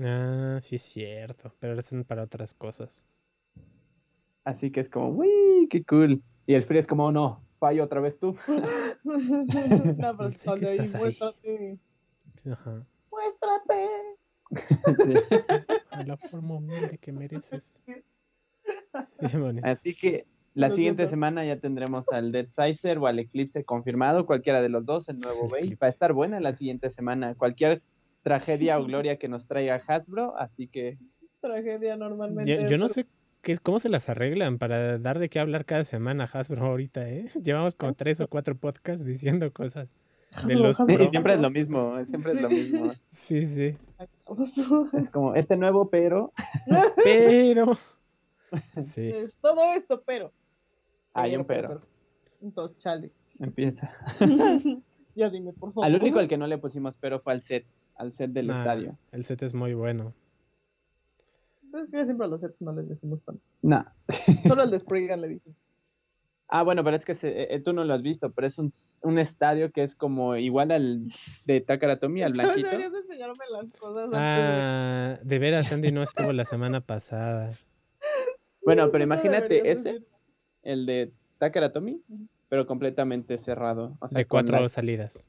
Ah, 0.00 0.58
sí 0.60 0.76
es 0.76 0.82
cierto, 0.82 1.54
pero 1.58 1.72
ahora 1.72 1.82
son 1.82 2.04
para 2.04 2.22
otras 2.22 2.54
cosas. 2.54 3.04
Así 4.44 4.70
que 4.70 4.80
es 4.80 4.88
como, 4.88 5.10
uy, 5.10 5.68
qué 5.70 5.84
cool. 5.84 6.22
Y 6.46 6.54
el 6.54 6.62
Free 6.62 6.78
es 6.78 6.86
como, 6.86 7.12
no, 7.12 7.44
fallo 7.58 7.84
otra 7.84 8.00
vez 8.00 8.18
tú. 8.18 8.36
no, 9.04 10.16
pero 10.16 10.30
Sé 10.30 10.38
sal 10.38 10.58
que 10.58 10.66
ahí, 10.66 10.78
ahí. 10.78 10.98
muéstrate. 10.98 11.78
Ajá. 12.50 12.86
Muéstrate. 13.10 13.88
Sí. 15.02 15.14
A 15.90 16.02
la 16.02 16.14
forma 16.18 16.56
humilde 16.56 16.98
que 16.98 17.10
mereces. 17.10 17.82
Así 19.62 19.94
que 19.94 20.26
la 20.52 20.70
siguiente 20.70 21.06
semana 21.06 21.42
ya 21.46 21.58
tendremos 21.58 22.10
al 22.12 22.32
Dead 22.32 22.48
Sizer 22.48 22.98
o 22.98 23.06
al 23.06 23.18
Eclipse 23.18 23.64
confirmado, 23.64 24.26
cualquiera 24.26 24.60
de 24.60 24.68
los 24.68 24.84
dos, 24.84 25.08
el 25.08 25.20
nuevo 25.20 25.48
Bale. 25.48 25.78
Va 25.82 25.86
a 25.86 25.90
estar 25.90 26.12
buena 26.12 26.38
la 26.40 26.52
siguiente 26.52 26.90
semana. 26.90 27.34
Cualquier 27.34 27.82
tragedia 28.22 28.78
o 28.78 28.84
gloria 28.86 29.18
que 29.18 29.28
nos 29.28 29.46
traiga 29.48 29.80
Hasbro, 29.86 30.34
así 30.38 30.66
que 30.68 30.98
Tragedia 31.40 31.96
normalmente. 31.96 32.50
Yo, 32.62 32.66
yo 32.66 32.78
no 32.78 32.88
sé 32.88 33.04
qué, 33.42 33.58
cómo 33.58 33.80
se 33.80 33.88
las 33.88 34.08
arreglan 34.08 34.58
para 34.58 34.98
dar 34.98 35.18
de 35.18 35.28
qué 35.28 35.40
hablar 35.40 35.64
cada 35.64 35.84
semana 35.84 36.24
Hasbro 36.32 36.64
ahorita, 36.66 37.08
¿eh? 37.08 37.26
Llevamos 37.42 37.74
como 37.74 37.94
tres 37.94 38.20
o 38.20 38.28
cuatro 38.28 38.56
podcasts 38.56 39.04
diciendo 39.04 39.52
cosas 39.52 39.88
de 40.46 40.54
los 40.54 40.76
pro. 40.78 41.10
siempre 41.10 41.34
es 41.34 41.40
lo 41.40 41.50
mismo, 41.50 42.02
siempre 42.06 42.32
es 42.32 42.40
lo 42.40 42.48
Sí. 42.48 42.54
mismo. 42.54 42.92
Sí, 43.10 43.44
sí. 43.44 43.76
Es 44.94 45.10
como 45.10 45.34
este 45.34 45.56
nuevo, 45.56 45.90
pero 45.90 46.32
Pero... 47.04 47.76
Sí. 48.78 49.08
Es 49.10 49.36
todo 49.38 49.74
esto, 49.74 50.02
pero. 50.06 50.32
hay 51.14 51.36
un 51.36 51.44
pero. 51.44 51.80
Entonces, 52.40 52.76
chale. 52.78 53.10
Empieza. 53.38 53.90
ya 55.14 55.28
dime, 55.30 55.52
por 55.52 55.72
favor. 55.72 55.84
Al 55.86 55.94
único 55.96 56.18
al 56.18 56.28
que 56.28 56.36
no 56.38 56.46
le 56.46 56.58
pusimos 56.58 56.96
pero 56.96 57.20
fue 57.20 57.32
al 57.32 57.42
set, 57.42 57.64
al 58.02 58.12
set 58.12 58.30
del 58.32 58.50
Ah, 58.50 58.58
estadio. 58.58 58.98
el 59.12 59.24
set 59.24 59.42
es 59.42 59.54
muy 59.54 59.74
bueno. 59.74 60.12
Es 61.74 61.90
que 61.90 62.04
siempre 62.04 62.26
a 62.26 62.28
los 62.28 62.40
sets 62.42 62.60
no 62.60 62.72
les 62.72 62.88
decimos 62.88 63.20
tanto. 63.24 63.40
No. 63.62 63.82
Solo 64.46 64.62
al 64.62 64.70
de 64.70 64.78
Spriggan 64.78 65.20
le 65.22 65.28
dije. 65.28 65.50
Ah, 66.48 66.64
bueno, 66.64 66.84
pero 66.84 66.94
es 66.96 67.06
que 67.06 67.14
se- 67.14 67.54
eh, 67.54 67.60
tú 67.60 67.72
no 67.72 67.82
lo 67.84 67.94
has 67.94 68.02
visto, 68.02 68.30
pero 68.32 68.46
es 68.46 68.58
un, 68.58 68.68
un 69.04 69.18
estadio 69.18 69.72
que 69.72 69.82
es 69.82 69.94
como 69.94 70.36
igual 70.36 70.70
al 70.70 71.10
de 71.46 71.60
Takaratomi, 71.62 72.22
al 72.22 72.32
blanquito. 72.60 72.68
Deberías 72.68 72.92
enseñarme 72.92 73.44
las 73.50 73.72
cosas 73.80 74.04
antes 74.04 74.10
de- 74.12 74.18
Ah, 74.20 75.18
de 75.22 75.38
veras, 75.38 75.72
Andy 75.72 75.92
no 75.92 76.02
estuvo 76.02 76.32
la 76.32 76.44
semana 76.44 76.80
pasada. 76.82 77.56
Bueno, 78.64 78.92
pero 78.92 79.02
imagínate 79.02 79.70
ese, 79.72 79.92
decir. 79.94 80.06
el 80.62 80.86
de 80.86 81.10
Takaratomi, 81.38 82.00
pero 82.48 82.64
completamente 82.64 83.36
cerrado. 83.36 83.96
O 83.98 84.08
sea, 84.08 84.16
De 84.18 84.24
cuatro 84.26 84.60
la- 84.60 84.68
salidas 84.68 85.28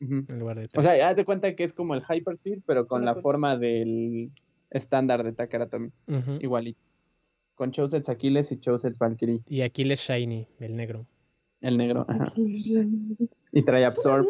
Ujú. 0.00 0.24
en 0.28 0.38
lugar 0.38 0.58
de 0.58 0.68
O 0.76 0.82
sea, 0.82 1.08
haz 1.08 1.16
de 1.16 1.24
cuenta 1.24 1.54
que 1.56 1.64
es 1.64 1.72
como 1.72 1.94
el 1.94 2.02
Hypersphere, 2.02 2.60
pero 2.66 2.86
con 2.86 3.04
la 3.04 3.14
forma 3.14 3.56
del 3.56 4.30
estándar 4.70 5.22
de 5.24 5.32
Takaratomi, 5.32 5.90
Ujú. 6.08 6.32
igualito. 6.40 6.84
Con 7.54 7.70
Chousets 7.72 8.08
Aquiles 8.10 8.52
y 8.52 8.58
Chousets 8.60 8.98
Valkyrie, 8.98 9.40
Y 9.48 9.62
Aquiles 9.62 10.00
Shiny, 10.00 10.46
el 10.60 10.76
negro. 10.76 11.06
el 11.62 11.76
negro. 11.78 12.04
ajá. 12.08 12.32
Y 12.36 13.62
trae 13.64 13.84
Absorb. 13.86 14.26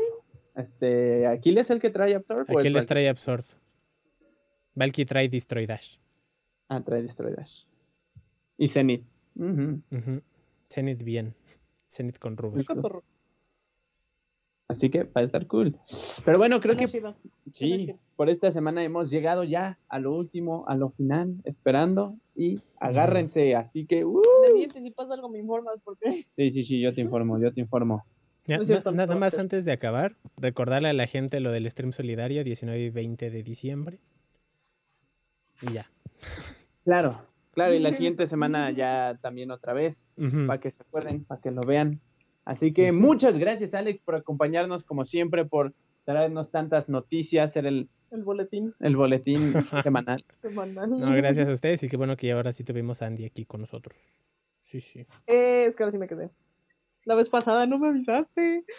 Este, 0.55 1.27
¿Aquiles 1.27 1.69
el 1.71 1.81
que 1.81 1.91
trae 1.91 2.15
Absorb? 2.15 2.41
o 2.41 2.43
es 2.45 2.49
Aquiles 2.51 2.85
Valkyrie? 2.85 2.87
trae 2.87 3.09
Absorb. 3.09 3.45
Valky 4.75 5.05
trae 5.05 5.29
Destroy 5.29 5.67
Dash. 5.67 5.97
Ah, 6.69 6.81
trae 6.85 7.03
Destroy 7.03 7.35
Dash. 7.35 7.65
Y 8.57 8.69
Zenith. 8.69 9.05
Zenith 10.69 11.03
bien. 11.03 11.35
Zenith 11.89 12.19
con 12.19 12.37
Rubber. 12.37 12.65
Así 14.69 14.91
que 14.91 15.05
va 15.05 15.21
a 15.21 15.25
estar 15.25 15.47
cool. 15.47 15.79
Pero 16.25 16.39
bueno, 16.39 16.61
creo 16.61 16.77
que 16.77 16.89
sí, 17.53 17.95
por 18.17 18.29
esta 18.29 18.51
semana 18.51 18.83
hemos 18.83 19.11
llegado 19.11 19.45
ya 19.45 19.79
a 19.89 20.01
lo 20.01 20.13
último, 20.13 20.65
a 20.67 20.75
lo 20.75 20.91
final, 20.91 21.37
esperando 21.45 22.17
y 22.35 22.61
agárrense. 22.81 23.55
Así 23.55 23.87
que, 23.87 24.05
uh, 24.05 24.21
si 24.73 24.91
pasa 24.91 25.15
algo 25.15 25.29
me 25.29 25.39
informas 25.39 25.77
porque 25.85 26.25
sí, 26.33 26.51
sí, 26.51 26.65
sí, 26.65 26.81
yo 26.81 26.93
te 26.93 27.01
informo, 27.01 27.39
yo 27.39 27.53
te 27.53 27.61
informo. 27.61 28.05
Ya, 28.47 28.59
No 28.59 28.65
cierto, 28.65 28.93
nada 28.93 29.15
no, 29.15 29.21
más 29.21 29.39
antes 29.39 29.65
de 29.65 29.73
acabar, 29.73 30.17
recordarle 30.37 30.89
a 30.89 30.93
la 30.93 31.07
gente 31.07 31.41
lo 31.41 31.53
del 31.53 31.69
stream 31.71 31.93
solidario 31.93 32.43
19 32.43 32.81
y 32.81 32.91
20 32.91 33.31
de 33.31 33.43
diciembre. 33.43 34.01
Y 35.63 35.73
ya. 35.73 35.87
Claro, 36.85 37.21
claro, 37.53 37.75
y 37.75 37.79
la 37.79 37.93
siguiente 37.93 38.27
semana 38.27 38.71
ya 38.73 39.19
también 39.21 39.53
otra 39.53 39.73
vez, 39.73 40.11
para 40.47 40.61
que 40.61 40.71
se 40.71 40.83
acuerden, 40.83 41.25
para 41.25 41.41
que 41.41 41.51
lo 41.53 41.61
vean. 41.63 42.01
Así 42.47 42.69
Sí, 42.69 42.75
que 42.75 42.93
sí. 42.93 42.99
muchas 43.01 43.39
gracias, 43.39 43.75
Alex, 43.75 44.01
por 44.03 44.15
acompañarnos 44.15 44.85
como 44.85 45.05
siempre, 45.05 45.45
por 45.45 45.75
traernos 46.05 46.51
tantas 46.53 46.89
noticias, 46.89 47.53
ser 47.53 47.67
el, 47.67 47.89
el 48.13 48.23
boletín 48.23 48.73
el 48.81 48.97
boletín 48.97 49.39
semanal. 49.83 50.25
semanal. 50.35 50.89
No, 50.91 51.11
gracias 51.15 51.49
a 51.49 51.53
ustedes 51.53 51.83
y 51.83 51.89
qué 51.89 51.97
bueno 51.99 52.17
que 52.17 52.33
ahora 52.33 52.53
sí 52.53 52.63
tuvimos 52.65 53.03
a 53.03 53.07
Andy 53.07 53.25
aquí 53.27 53.45
con 53.45 53.61
nosotros. 53.61 53.97
Sí, 54.63 54.81
sí. 54.81 55.01
Eh, 55.27 55.67
es 55.69 55.77
que 55.77 55.83
ahora 55.83 55.93
sí 55.93 55.99
me 55.99 56.09
quedé. 56.09 56.31
La 57.05 57.15
vez 57.17 57.29
pasada 57.29 57.67
no 57.67 57.79
me 57.79 57.89
avisaste. 57.89 58.65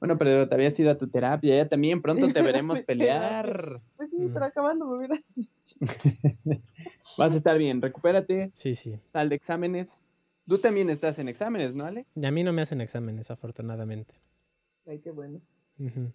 Bueno, 0.00 0.18
pero 0.18 0.46
te 0.46 0.54
habías 0.54 0.78
ido 0.78 0.90
a 0.90 0.98
tu 0.98 1.08
terapia, 1.08 1.56
ya 1.56 1.66
también 1.66 2.02
pronto 2.02 2.30
te 2.30 2.42
veremos 2.42 2.82
pelear. 2.82 3.80
Pues 3.96 4.10
sí, 4.10 4.28
Mm. 4.28 4.32
pero 4.34 4.44
acabando 4.44 4.86
me 4.86 4.96
hubiera. 4.98 5.18
Vas 7.16 7.32
a 7.32 7.36
estar 7.38 7.56
bien, 7.56 7.80
recupérate, 7.80 8.50
Sí, 8.54 8.74
sí. 8.74 8.98
sal 9.12 9.30
de 9.30 9.36
exámenes. 9.36 10.02
Tú 10.46 10.58
también 10.58 10.90
estás 10.90 11.18
en 11.18 11.28
exámenes, 11.28 11.74
¿no, 11.74 11.84
Alex? 11.86 12.16
Y 12.16 12.26
a 12.26 12.30
mí 12.30 12.44
no 12.44 12.52
me 12.52 12.62
hacen 12.62 12.80
exámenes, 12.80 13.30
afortunadamente. 13.30 14.14
Ay, 14.86 14.98
qué 14.98 15.10
bueno. 15.10 15.40
Ujú. 15.78 16.12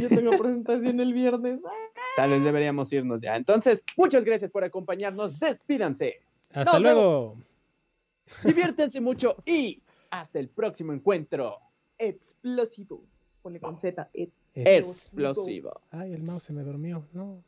Yo 0.00 0.08
tengo 0.08 0.38
presentación 0.38 1.00
el 1.00 1.12
viernes. 1.12 1.60
Tal 2.16 2.30
vez 2.30 2.44
deberíamos 2.44 2.92
irnos 2.92 3.20
ya. 3.20 3.36
Entonces, 3.36 3.82
muchas 3.96 4.24
gracias 4.24 4.50
por 4.50 4.64
acompañarnos. 4.64 5.38
Despídanse. 5.38 6.20
Hasta 6.54 6.74
Nos 6.74 6.82
luego. 6.82 7.36
Diviértanse 8.44 9.00
mucho 9.00 9.36
y 9.44 9.82
hasta 10.10 10.38
el 10.38 10.48
próximo 10.48 10.92
encuentro. 10.92 11.58
Explosivo. 11.98 13.02
Ponle 13.42 13.60
con 13.60 13.76
Z. 13.76 14.08
Explosivo. 14.54 15.80
Ay, 15.90 16.14
el 16.14 16.22
mouse 16.24 16.44
se 16.44 16.52
me 16.54 16.62
durmió. 16.62 17.04
No. 17.12 17.44